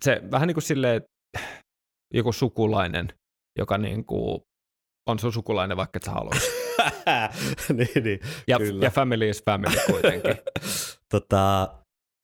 se 0.00 0.22
vähän 0.30 0.46
niin 0.46 0.54
kuin 0.54 0.62
silleen, 0.62 1.02
joku 2.14 2.32
sukulainen, 2.32 3.08
joka 3.58 3.78
niin 3.78 4.04
kuin 4.04 4.40
on 5.06 5.18
sun 5.18 5.32
sukulainen, 5.32 5.76
vaikka 5.76 5.96
et 5.96 6.02
sä 6.02 6.10
haluaisi. 6.10 6.50
niin, 7.76 8.04
niin, 8.04 8.20
Ja, 8.48 8.58
kyllä. 8.58 8.84
ja 8.84 8.90
family 8.90 9.28
is 9.28 9.42
family 9.44 9.76
kuitenkin. 9.86 10.34
tota, 11.14 11.68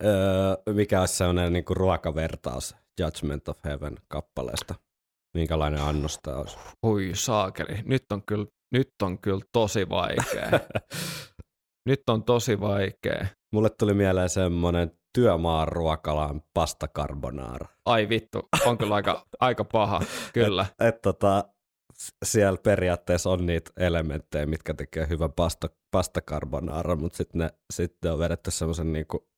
öö, 0.04 0.54
mikä 0.72 1.00
olisi 1.00 1.16
sellainen 1.16 1.52
niin 1.52 1.64
kuin 1.64 1.76
ruokavertaus 1.76 2.76
Judgment 3.00 3.48
of 3.48 3.58
Heaven 3.64 3.96
kappaleesta? 4.08 4.74
Minkälainen 5.36 5.82
annos 5.82 6.18
tämä 6.22 6.36
olisi? 6.36 6.56
Oi 6.82 7.10
saakeli, 7.14 7.78
nyt 7.84 8.04
on 8.12 8.22
kyllä, 8.26 8.46
nyt 8.74 8.88
on 9.02 9.18
kyllä 9.18 9.44
tosi 9.52 9.88
vaikea. 9.88 10.50
nyt 11.88 12.02
on 12.10 12.24
tosi 12.24 12.60
vaikea. 12.60 13.26
Mulle 13.54 13.70
tuli 13.70 13.94
mieleen 13.94 14.28
semmoinen 14.28 14.90
työmaan 15.14 15.68
ruokalaan 15.68 16.42
pasta 16.54 16.88
carbonara. 16.88 17.66
Ai 17.86 18.08
vittu, 18.08 18.48
on 18.66 18.78
kyllä 18.78 18.94
aika, 18.94 19.26
aika 19.40 19.64
paha, 19.64 20.00
kyllä. 20.32 20.66
Et, 20.80 20.86
et 20.88 21.02
tota, 21.02 21.44
siellä 22.24 22.58
periaatteessa 22.62 23.30
on 23.30 23.46
niitä 23.46 23.70
elementtejä, 23.76 24.46
mitkä 24.46 24.74
tekee 24.74 25.06
hyvän 25.08 25.32
pasta, 25.32 25.70
pasta 25.90 26.20
carbonara, 26.20 26.96
mutta 26.96 27.16
sitten 27.16 27.38
ne 27.38 27.50
sitten 27.72 28.12
on 28.12 28.18
vedetty 28.18 28.50
semmoisen 28.50 28.92
niinku 28.92 29.28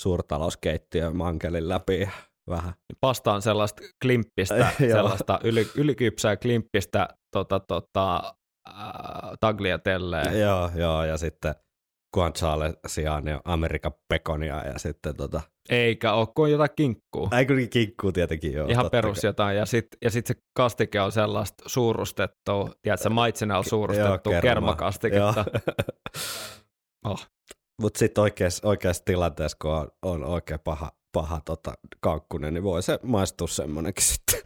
suurtalouskeittiön 0.00 1.16
mankelin 1.16 1.68
läpi 1.68 2.08
vähän. 2.50 2.74
Pasta 3.00 3.32
on 3.32 3.42
sellaista 3.42 3.82
klimppistä, 4.02 4.70
sellaista 4.92 5.40
yli, 5.44 5.70
ylikypsää 5.76 6.36
klimppistä 6.36 7.08
tota, 7.32 7.60
tota, 7.60 8.34
äh, 8.68 8.74
tagliatelleen. 9.40 10.40
Joo, 10.40 10.70
joo, 10.74 11.04
ja 11.04 11.16
sitten 11.16 11.54
guanciale 12.14 12.74
sijaan 12.86 13.26
ja 13.26 13.40
Amerikan 13.44 13.92
pekonia 14.08 14.66
ja 14.66 14.78
sitten 14.78 15.16
tota, 15.16 15.40
Eikä 15.68 16.12
ole 16.12 16.28
kuin 16.34 16.52
jotain 16.52 16.70
kinkkuu. 16.76 17.28
ai 17.30 17.46
kyllä 17.46 17.66
kinkkuu 17.66 18.12
tietenkin 18.12 18.52
joo. 18.52 18.66
Ihan 18.68 18.90
perus 18.90 19.20
kai. 19.20 19.28
jotain. 19.28 19.56
Ja 19.56 19.66
sitten 19.66 19.98
ja 20.02 20.10
sit 20.10 20.26
se 20.26 20.34
kastike 20.56 21.00
on 21.00 21.12
sellaista 21.12 21.64
suurustettua, 21.66 22.70
tiedätkö, 22.82 23.10
maitsenalla 23.10 23.62
suurustettua 23.62 24.32
kerma. 24.32 24.40
kermakastiketta. 24.40 25.44
Joo. 25.52 25.74
Oh. 27.06 27.26
Mutta 27.82 27.98
sitten 27.98 28.22
oikeassa, 28.22 28.68
oikeassa 28.68 29.02
tilanteessa, 29.04 29.56
kun 29.62 29.70
on, 29.70 29.88
on 30.02 30.24
oikein 30.24 30.60
paha, 30.60 30.92
paha 31.12 31.40
tota, 31.44 31.74
kankkunen, 32.00 32.54
niin 32.54 32.64
voi 32.64 32.82
se 32.82 32.98
maistua 33.02 33.48
semmoinenkin 33.48 34.04
sitten. 34.04 34.40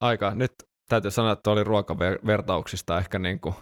Aika, 0.00 0.34
nyt 0.34 0.52
täytyy 0.88 1.10
sanoa, 1.10 1.32
että 1.32 1.50
oli 1.50 1.64
ruokavertauksista 1.64 2.98
ehkä 2.98 3.18
niin 3.18 3.40
kuin 3.40 3.54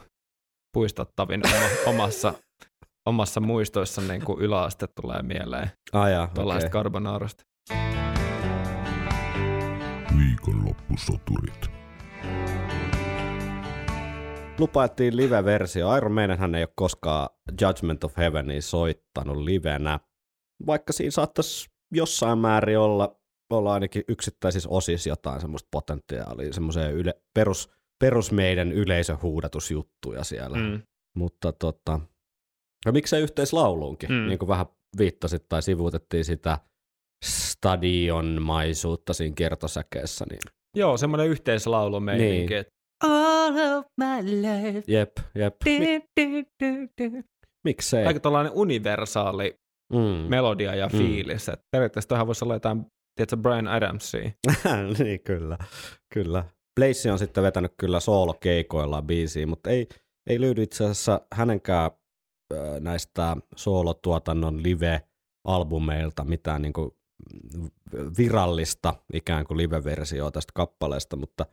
puistattavin 0.73 1.43
oma, 1.47 1.67
omassa, 1.87 2.35
omassa 3.07 3.41
muistoissa 3.41 4.03
niin 4.03 4.25
kuin 4.25 4.41
yläaste 4.41 4.87
tulee 4.87 5.23
mieleen 5.23 5.71
Ah, 5.93 6.11
jaa, 6.11 6.27
tuollaista 6.35 6.67
okei. 6.67 6.71
carbonarasta. 6.81 7.45
Viikonloppusoturit. 10.19 11.71
Lupailtiin 14.59 15.17
live-versio. 15.17 15.97
Iron 15.97 16.13
Maidenhän 16.13 16.55
ei 16.55 16.63
ole 16.63 16.73
koskaan 16.77 17.29
Judgment 17.61 18.05
of 18.05 18.17
Heavenia 18.17 18.63
soittanut 18.63 19.37
livenä, 19.37 20.01
vaikka 20.67 20.93
siinä 20.93 21.11
saattaisi 21.11 21.71
jossain 21.95 22.39
määrin 22.39 22.79
olla, 22.79 23.21
olla 23.51 23.75
ainakin 23.75 24.03
yksittäisissä 24.09 24.69
osissa 24.69 25.09
jotain 25.09 25.41
semmoista 25.41 25.69
potentiaalia, 25.73 26.53
semmoisia 26.53 26.89
yle, 26.91 27.15
perus, 27.35 27.71
perus 28.01 28.33
meidän 28.33 28.73
yleisöhuudatusjuttuja 28.73 30.25
siellä. 30.25 30.59
Mm. 30.59 30.83
Mutta 31.17 31.53
tota, 31.53 32.01
no 32.87 32.93
miksei 32.93 33.23
yhteislauluunkin, 33.23 34.11
mm. 34.13 34.27
Niin 34.29 34.39
kuin 34.39 34.49
vähän 34.49 34.67
viittasit 34.99 35.49
tai 35.49 35.63
sivuutettiin 35.63 36.25
sitä 36.25 36.59
stadionmaisuutta 37.25 39.13
siinä 39.15 39.35
kertosäkeessä, 39.35 40.25
niin 40.31 40.41
Joo, 40.77 40.97
semmoinen 40.97 41.29
yhteislaulu 41.29 42.01
meininki. 42.01 42.55
Niin. 42.55 42.65
All 43.05 43.79
of 43.79 43.87
my 43.97 44.43
life. 44.43 44.83
jep, 44.87 45.11
jep. 45.35 45.55
Du, 45.65 45.71
du, 46.21 46.43
du, 46.65 46.89
du. 47.11 47.23
miksei? 47.65 48.07
Aika 48.07 48.21
tällainen 48.21 48.53
universaali 48.55 49.55
mm. 49.93 49.99
melodia 50.29 50.75
ja 50.75 50.89
Mm. 50.93 50.99
fiilis. 50.99 51.49
Et 51.49 51.61
periaatteessa 51.71 52.09
tähän 52.09 52.27
voisi 52.27 52.45
olla 52.45 52.55
jotain, 52.55 52.87
tiedätkö, 53.17 53.37
Brian 53.37 53.69
Adamsia. 53.69 54.31
niin, 54.99 55.21
kyllä, 55.21 55.59
kyllä. 56.15 56.45
Blaze 56.81 57.13
on 57.13 57.19
sitten 57.19 57.43
vetänyt 57.45 57.73
kyllä 57.79 58.01
soolokeikoillaan 58.01 59.07
biisiä, 59.07 59.47
mutta 59.47 59.71
ei, 59.71 59.89
ei 60.29 60.41
löydy 60.41 60.63
itse 60.63 60.85
asiassa 60.85 61.21
hänenkään 61.35 61.91
näistä 62.81 63.37
soolotuotannon 63.57 64.63
live-albumeilta 64.63 66.25
mitään 66.25 66.63
niin 66.63 66.73
kuin 66.73 66.91
virallista 68.19 68.95
ikään 69.13 69.47
kuin 69.47 69.59
live-versioa 69.59 70.31
tästä 70.31 70.53
kappaleesta, 70.55 71.17
mutta 71.17 71.47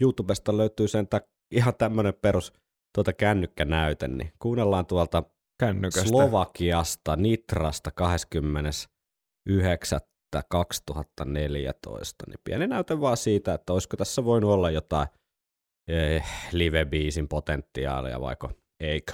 YouTubesta 0.00 0.56
löytyy 0.56 0.88
sen 0.88 1.08
ihan 1.50 1.74
tämmöinen 1.78 2.14
perus 2.22 2.52
tuota 2.94 3.12
kännykkänäyte, 3.12 4.08
niin 4.08 4.32
kuunnellaan 4.38 4.86
tuolta 4.86 5.22
Kännyköstä. 5.60 6.08
Slovakiasta, 6.08 7.16
Nitrasta 7.16 7.90
29. 7.90 10.00
2014, 10.48 12.24
niin 12.26 12.40
pieni 12.44 12.66
näyte 12.66 13.00
vaan 13.00 13.16
siitä, 13.16 13.54
että 13.54 13.72
olisiko 13.72 13.96
tässä 13.96 14.24
voinut 14.24 14.50
olla 14.50 14.70
jotain 14.70 15.08
eh, 15.88 16.24
live-biisin 16.52 17.28
potentiaalia, 17.28 18.20
vaiko 18.20 18.50
eikö. 18.80 19.12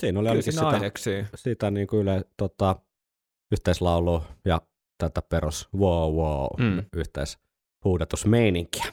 Siinä 0.00 0.20
oli 0.20 0.28
ainakin 0.28 0.52
sitä, 0.52 0.68
aiheksi. 0.68 1.10
sitä 1.34 1.70
niin 1.70 1.86
kuin 1.86 2.02
yle, 2.02 2.24
tota, 2.36 2.76
yhteislaulu 3.52 4.22
ja 4.44 4.60
tätä 4.98 5.22
perus 5.22 5.68
wow 5.76 6.14
wow 6.14 6.46
Mm. 6.58 6.84
yhteishuudatusmeininkiä. 6.96 8.84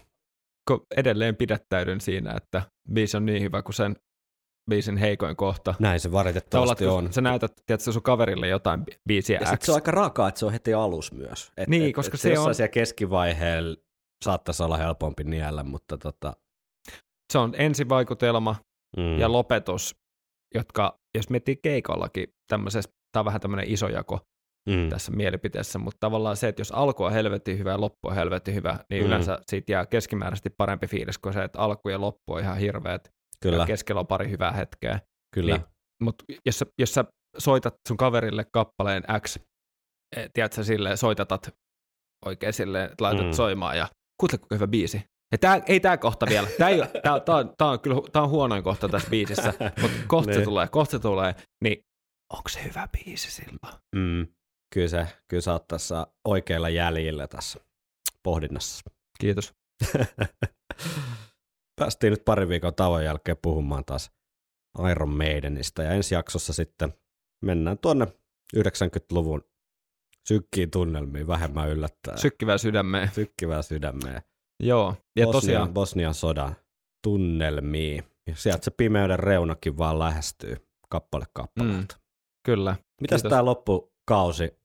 Kun 0.67 0.85
edelleen 0.97 1.35
pidättäydyn 1.35 2.01
siinä, 2.01 2.33
että 2.37 2.61
biisi 2.93 3.17
on 3.17 3.25
niin 3.25 3.41
hyvä 3.41 3.61
kuin 3.61 3.73
sen 3.75 3.95
biisin 4.69 4.97
heikoin 4.97 5.35
kohta. 5.35 5.73
Näin 5.79 5.99
se 5.99 6.11
valitettavasti 6.11 6.83
kun 6.85 6.93
on. 6.93 7.13
sä 7.13 7.21
näytät 7.21 7.53
tiedätkö, 7.65 7.91
sun 7.91 8.01
kaverille 8.03 8.47
jotain 8.47 8.79
bi- 8.79 8.97
biisiä 9.07 9.39
Ja 9.41 9.57
X. 9.57 9.65
se 9.65 9.71
on 9.71 9.75
aika 9.75 9.91
rakaa, 9.91 10.27
että 10.27 10.39
se 10.39 10.45
on 10.45 10.51
heti 10.51 10.73
alus 10.73 11.11
myös. 11.11 11.51
Et, 11.57 11.67
Niin, 11.67 11.85
et, 11.89 11.95
koska 11.95 12.15
et 12.15 12.21
se 12.21 12.29
jossain 12.29 12.47
on- 12.49 12.55
siellä 12.55 12.69
keskivaiheella 12.69 13.75
saattaisi 14.23 14.63
olla 14.63 14.77
helpompi 14.77 15.23
niellä, 15.23 15.63
mutta 15.63 15.97
tota, 15.97 16.33
Se 17.33 17.37
on 17.37 17.53
ensivaikutelma 17.57 18.55
mm, 18.97 19.19
ja 19.19 19.31
lopetus, 19.31 19.95
jotka, 20.53 20.99
jos 21.17 21.29
miettii 21.29 21.55
keikallakin 21.63 22.27
tämmöisessä, 22.47 22.89
tämä 23.11 23.21
on 23.21 23.25
vähän 23.25 23.41
tämmöinen 23.41 23.69
iso 23.69 23.87
jako 23.87 24.19
mm, 24.69 24.89
tässä 24.89 25.11
mielipiteessä, 25.11 25.79
mutta 25.79 25.97
tavallaan 25.99 26.37
se, 26.37 26.47
että 26.47 26.59
jos 26.61 26.71
alku 26.71 27.03
on 27.03 27.11
helvetin 27.11 27.57
hyvä 27.57 27.71
ja 27.71 27.81
loppu 27.81 28.07
on 28.07 28.15
helvetin 28.15 28.55
hyvä, 28.55 28.79
niin 28.89 29.01
Mm. 29.03 29.07
yleensä 29.07 29.39
siitä 29.47 29.71
jää 29.71 29.85
keskimääräisesti 29.85 30.49
parempi 30.57 30.87
fiilis 30.87 31.17
kuin 31.17 31.33
se, 31.33 31.43
että 31.43 31.59
alku 31.59 31.89
ja 31.89 32.01
loppu 32.01 32.33
on 32.33 32.39
ihan 32.41 32.57
hirveät 32.57 33.09
kyllä, 33.41 33.57
ja 33.57 33.65
keskellä 33.65 33.99
on 33.99 34.07
pari 34.07 34.29
hyvää 34.29 34.51
hetkeä. 34.51 34.99
kyllä. 35.35 35.57
Niin, 35.57 35.65
mutta 36.03 36.25
jos 36.45 36.59
sä, 36.59 36.65
jos 36.79 36.93
sä 36.93 37.05
soitat 37.37 37.75
sun 37.87 37.97
kaverille 37.97 38.45
kappaleen 38.53 39.03
X, 39.19 39.37
eh, 40.17 40.29
tiedätkö, 40.33 40.63
silleen, 40.63 40.97
soitatat 40.97 41.49
oikein 42.25 42.53
silleen, 42.53 42.91
että 42.91 43.03
laitat 43.03 43.25
Mm. 43.25 43.31
soimaan 43.33 43.77
ja 43.77 43.87
kuuntele 44.19 44.41
hyvä 44.53 44.67
biisi. 44.67 45.01
Ja 45.33 45.37
tää, 45.37 45.61
ei 45.67 45.79
tää 45.79 45.97
kohta 45.97 46.25
vielä. 46.29 46.47
Ei, 46.47 46.57
tää, 47.03 47.19
tää, 47.19 47.35
on, 47.35 47.53
tää, 47.57 47.67
on 47.67 47.79
kyllä 47.79 48.01
tää 48.11 48.21
on 48.21 48.29
huonoin 48.29 48.63
kohta 48.63 48.89
tässä 48.89 49.09
biisissä, 49.09 49.53
mutta 49.81 49.97
kohta 50.07 50.31
se 50.33 50.37
Niin. 50.39 50.45
tulee, 50.45 50.67
kohta 50.67 50.91
se 50.91 50.99
tulee, 50.99 51.35
niin 51.63 51.85
onko 52.33 52.49
se 52.49 52.63
hyvä 52.63 52.87
biisi 52.91 53.31
silloin? 53.31 53.81
Mm, 53.95 54.27
kyllä, 54.73 54.87
se, 54.87 55.07
kyllä 55.27 55.41
sä 55.41 55.51
oot 55.51 55.67
tässä 55.67 56.07
oikeilla 56.25 56.69
jäljillä 56.69 57.27
tässä 57.27 57.59
pohdinnassa. 58.23 58.91
Kiitos. 59.19 59.53
Päästiin 61.79 62.11
nyt 62.11 62.25
pari 62.25 62.47
viikon 62.49 62.75
tauon 62.75 63.03
jälkeen 63.03 63.37
puhumaan 63.41 63.85
taas 63.85 64.11
Iron 64.91 65.09
Maidenista 65.17 65.83
ja 65.83 65.91
ensi 65.91 66.15
jaksossa 66.15 66.53
sitten 66.53 66.93
mennään 67.45 67.77
tuonne 67.77 68.05
90-luvun 68.57 69.43
sykkiin 70.27 70.71
tunnelmiin 70.71 71.27
vähemmän 71.27 71.69
yllättäen. 71.69 72.17
Sykkivää 72.17 72.57
sydämeen. 72.57 73.11
Sykkivää 73.13 73.61
sydämeen. 73.61 74.21
Joo, 74.67 74.95
ja 75.15 75.25
Bosnian, 75.25 75.41
tosiaan, 75.41 75.73
Bosnian 75.73 76.13
sodan 76.13 76.55
tunnelmiin. 77.03 78.03
Ja 78.27 78.35
sieltä 78.35 78.65
se 78.65 78.71
pimeyden 78.71 79.19
reunakin 79.19 79.77
vaan 79.77 79.99
lähestyy 79.99 80.67
kappale 80.89 81.25
kappaleelta. 81.33 81.95
Mm. 81.95 82.01
kyllä. 82.45 82.75
Mitäs 83.01 83.21
Kiitos. 83.21 83.29
tämä 83.29 83.45
loppukausi? 83.45 84.57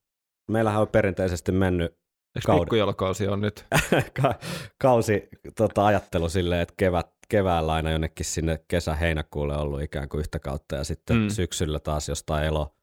Meillähän 0.51 0.81
on 0.81 0.89
perinteisesti 0.89 1.53
mennyt 1.53 1.99
Eikö 2.37 2.61
pikkujolkausi 2.61 3.29
on 3.29 3.41
nyt? 3.41 3.67
ka- 4.23 4.35
kausi 4.79 5.29
tota, 5.57 5.87
ajattelu 5.87 6.29
silleen, 6.29 6.61
että 6.61 6.75
kevät, 6.77 7.11
keväällä 7.29 7.73
aina 7.73 7.91
jonnekin 7.91 8.27
sinne 8.27 8.65
kesä-heinäkuulle 8.69 9.57
ollut 9.57 9.83
ikään 9.83 10.09
kuin 10.09 10.21
yhtä 10.21 10.39
kautta 10.39 10.77
ja 10.77 10.85
sitten 10.85 11.17
mm. 11.17 11.29
syksyllä 11.29 11.79
taas 11.79 12.09
jostain 12.09 12.45
elo 12.45 12.75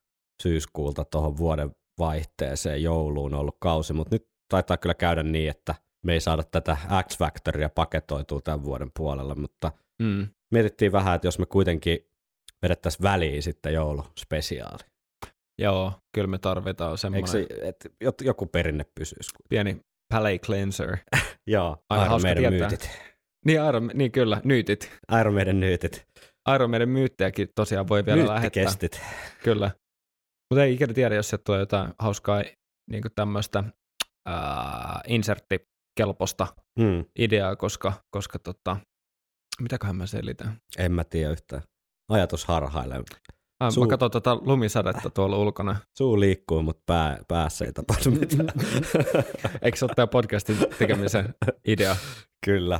syyskuulta 0.43 1.05
tuohon 1.05 1.37
vuoden 1.37 1.75
vaihteeseen 1.99 2.83
jouluun 2.83 3.33
ollut 3.33 3.57
kausi, 3.59 3.93
mutta 3.93 4.15
nyt 4.15 4.27
taitaa 4.49 4.77
kyllä 4.77 4.93
käydä 4.93 5.23
niin, 5.23 5.49
että 5.49 5.75
me 6.05 6.13
ei 6.13 6.19
saada 6.19 6.43
tätä 6.43 6.77
X-Factoria 7.07 7.69
paketoitua 7.69 8.41
tämän 8.41 8.63
vuoden 8.63 8.91
puolella, 8.97 9.35
mutta 9.35 9.71
Mm. 10.01 10.27
mietittiin 10.53 10.91
vähän, 10.91 11.15
että 11.15 11.27
jos 11.27 11.39
me 11.39 11.45
kuitenkin 11.45 11.99
vedettäisiin 12.61 13.03
väliin 13.03 13.43
sitten 13.43 13.73
jouluspesiaali. 13.73 14.83
Joo, 15.61 15.93
kyllä 16.15 16.27
me 16.27 16.37
tarvitaan 16.37 16.97
semmoinen 16.97 17.27
se, 17.27 17.47
että 17.61 18.25
joku 18.25 18.45
perinne 18.45 18.85
pysyisi? 18.99 19.31
pieni 19.49 19.81
palate 20.13 20.39
cleanser. 20.39 20.97
Joo, 21.47 21.77
Aina 21.89 22.05
Iron 22.05 22.21
Maiden 22.21 22.37
tietää. 22.51 22.69
myytit. 22.69 22.89
Niin, 23.45 23.59
Iron, 23.69 23.91
niin 23.93 24.11
kyllä, 24.11 24.41
nyytit. 24.43 24.91
Iron 25.21 25.33
Maiden 25.33 25.59
nyytit. 25.59 26.05
Iron 26.55 26.69
Maiden 26.69 26.89
myyttejäkin 26.89 27.47
tosiaan 27.55 27.87
voi 27.87 28.05
vielä 28.05 28.17
lähettää. 28.19 28.39
Myyttikestit. 28.41 29.01
Kyllä. 29.43 29.71
Mutta 30.51 30.63
ei 30.63 30.73
ikinä 30.73 30.93
tiedä, 30.93 31.15
jos 31.15 31.29
sieltä 31.29 31.43
tulee 31.43 31.59
jotain 31.59 31.93
hauskaa 31.99 32.43
niin 32.89 33.03
tämmöistä 33.15 33.63
äh, 34.29 34.35
inserttikelpoista 35.99 36.47
Hmm. 36.79 37.05
ideaa, 37.19 37.55
koska, 37.55 37.93
koska 38.09 38.39
tota, 38.39 38.77
mitäköhän 39.61 39.95
mä 39.95 40.05
selitän? 40.05 40.61
En 40.77 40.91
mä 40.91 41.03
tiedä 41.03 41.31
yhtään. 41.31 41.63
Ajatus 42.09 42.45
harhailee. 42.45 43.01
Ah, 43.59 43.73
Suu- 43.73 43.83
Mä 43.83 43.89
katson 43.89 44.11
tota 44.11 44.35
lumisadetta 44.41 45.09
tuolla 45.09 45.37
ulkona. 45.37 45.75
Suu 45.97 46.19
liikkuu, 46.19 46.61
mutta 46.63 46.83
pää, 46.85 47.17
päässä 47.27 47.65
ei 47.65 47.73
tapahdu 47.73 48.11
mitään. 48.11 48.47
Eikö 49.61 49.77
se 49.77 49.85
ole 49.85 49.93
tämä 49.95 50.07
podcastin 50.07 50.57
tekemisen 50.79 51.33
idea? 51.67 51.95
Kyllä. 52.45 52.79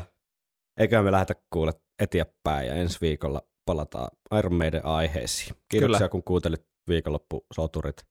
Eiköhän 0.80 1.06
me 1.06 1.12
lähdetä 1.12 1.34
kuule 1.54 1.72
eteenpäin 2.00 2.68
ja 2.68 2.74
ensi 2.74 2.98
viikolla 3.02 3.42
palataan 3.66 4.10
Iron 4.40 4.56
Maiden 4.56 4.86
aiheisiin. 4.86 5.56
Kiitoksia 5.72 5.98
Kyllä. 5.98 6.10
kun 6.10 6.24
kuuntelit 6.24 6.66
viikonloppusoturit 6.90 8.04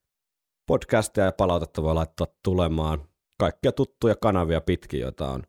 podcastia 0.68 1.24
ja 1.24 1.32
palautetta 1.32 1.82
voi 1.82 1.94
laittaa 1.94 2.26
tulemaan. 2.44 3.08
Kaikkia 3.38 3.72
tuttuja 3.72 4.16
kanavia 4.16 4.60
pitkin, 4.60 5.00
joita 5.00 5.30
on 5.30 5.42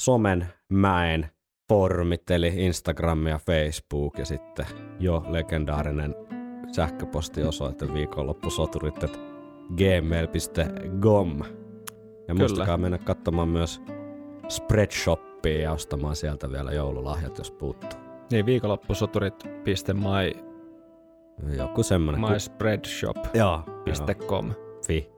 somen, 0.00 0.46
mäen, 0.72 1.28
foorumit 1.68 2.30
eli 2.30 2.52
Instagram 2.56 3.26
ja 3.26 3.38
Facebook 3.38 4.18
ja 4.18 4.24
sitten 4.24 4.66
jo 5.00 5.24
legendaarinen 5.28 6.14
sähköpostiosoite 6.72 7.94
viikonloppusoturit 7.94 9.04
at 9.04 9.20
gmail.com. 9.76 11.38
Ja 12.28 12.34
muistakaa 12.34 12.76
mennä 12.76 12.98
katsomaan 12.98 13.48
myös 13.48 13.80
Spreadshoppia 14.48 15.62
ja 15.62 15.72
ostamaan 15.72 16.16
sieltä 16.16 16.50
vielä 16.50 16.72
joululahjat, 16.72 17.38
jos 17.38 17.50
puuttuu. 17.50 18.00
Niin, 18.30 18.46
viikonloppusoturit.my 18.46 20.48
Joku 21.56 21.82
semmonen. 21.82 22.20
myspreadshop.com 22.20 23.30
Joo, 23.34 23.62
joo. 23.86 23.94
Fi. 24.86 25.10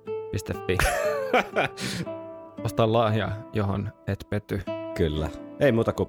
.fi. 0.66 0.76
Ostaa 2.64 2.92
lahja, 2.92 3.30
johon 3.52 3.92
et 4.06 4.26
pety. 4.30 4.62
Kyllä. 4.96 5.28
Ei 5.60 5.72
muuta 5.72 5.92
kuin 5.92 6.08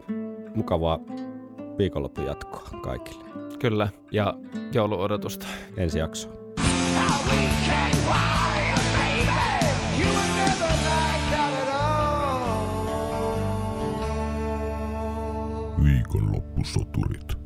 mukavaa 0.55 0.99
viikonlopun 1.77 2.25
jatkoa 2.25 2.79
kaikille. 2.81 3.23
Kyllä, 3.59 3.89
ja 4.11 4.33
jouluodotusta. 4.73 5.47
Ensi 5.77 5.99
jakso. 5.99 6.29
Viikonloppusoturit. 15.83 17.40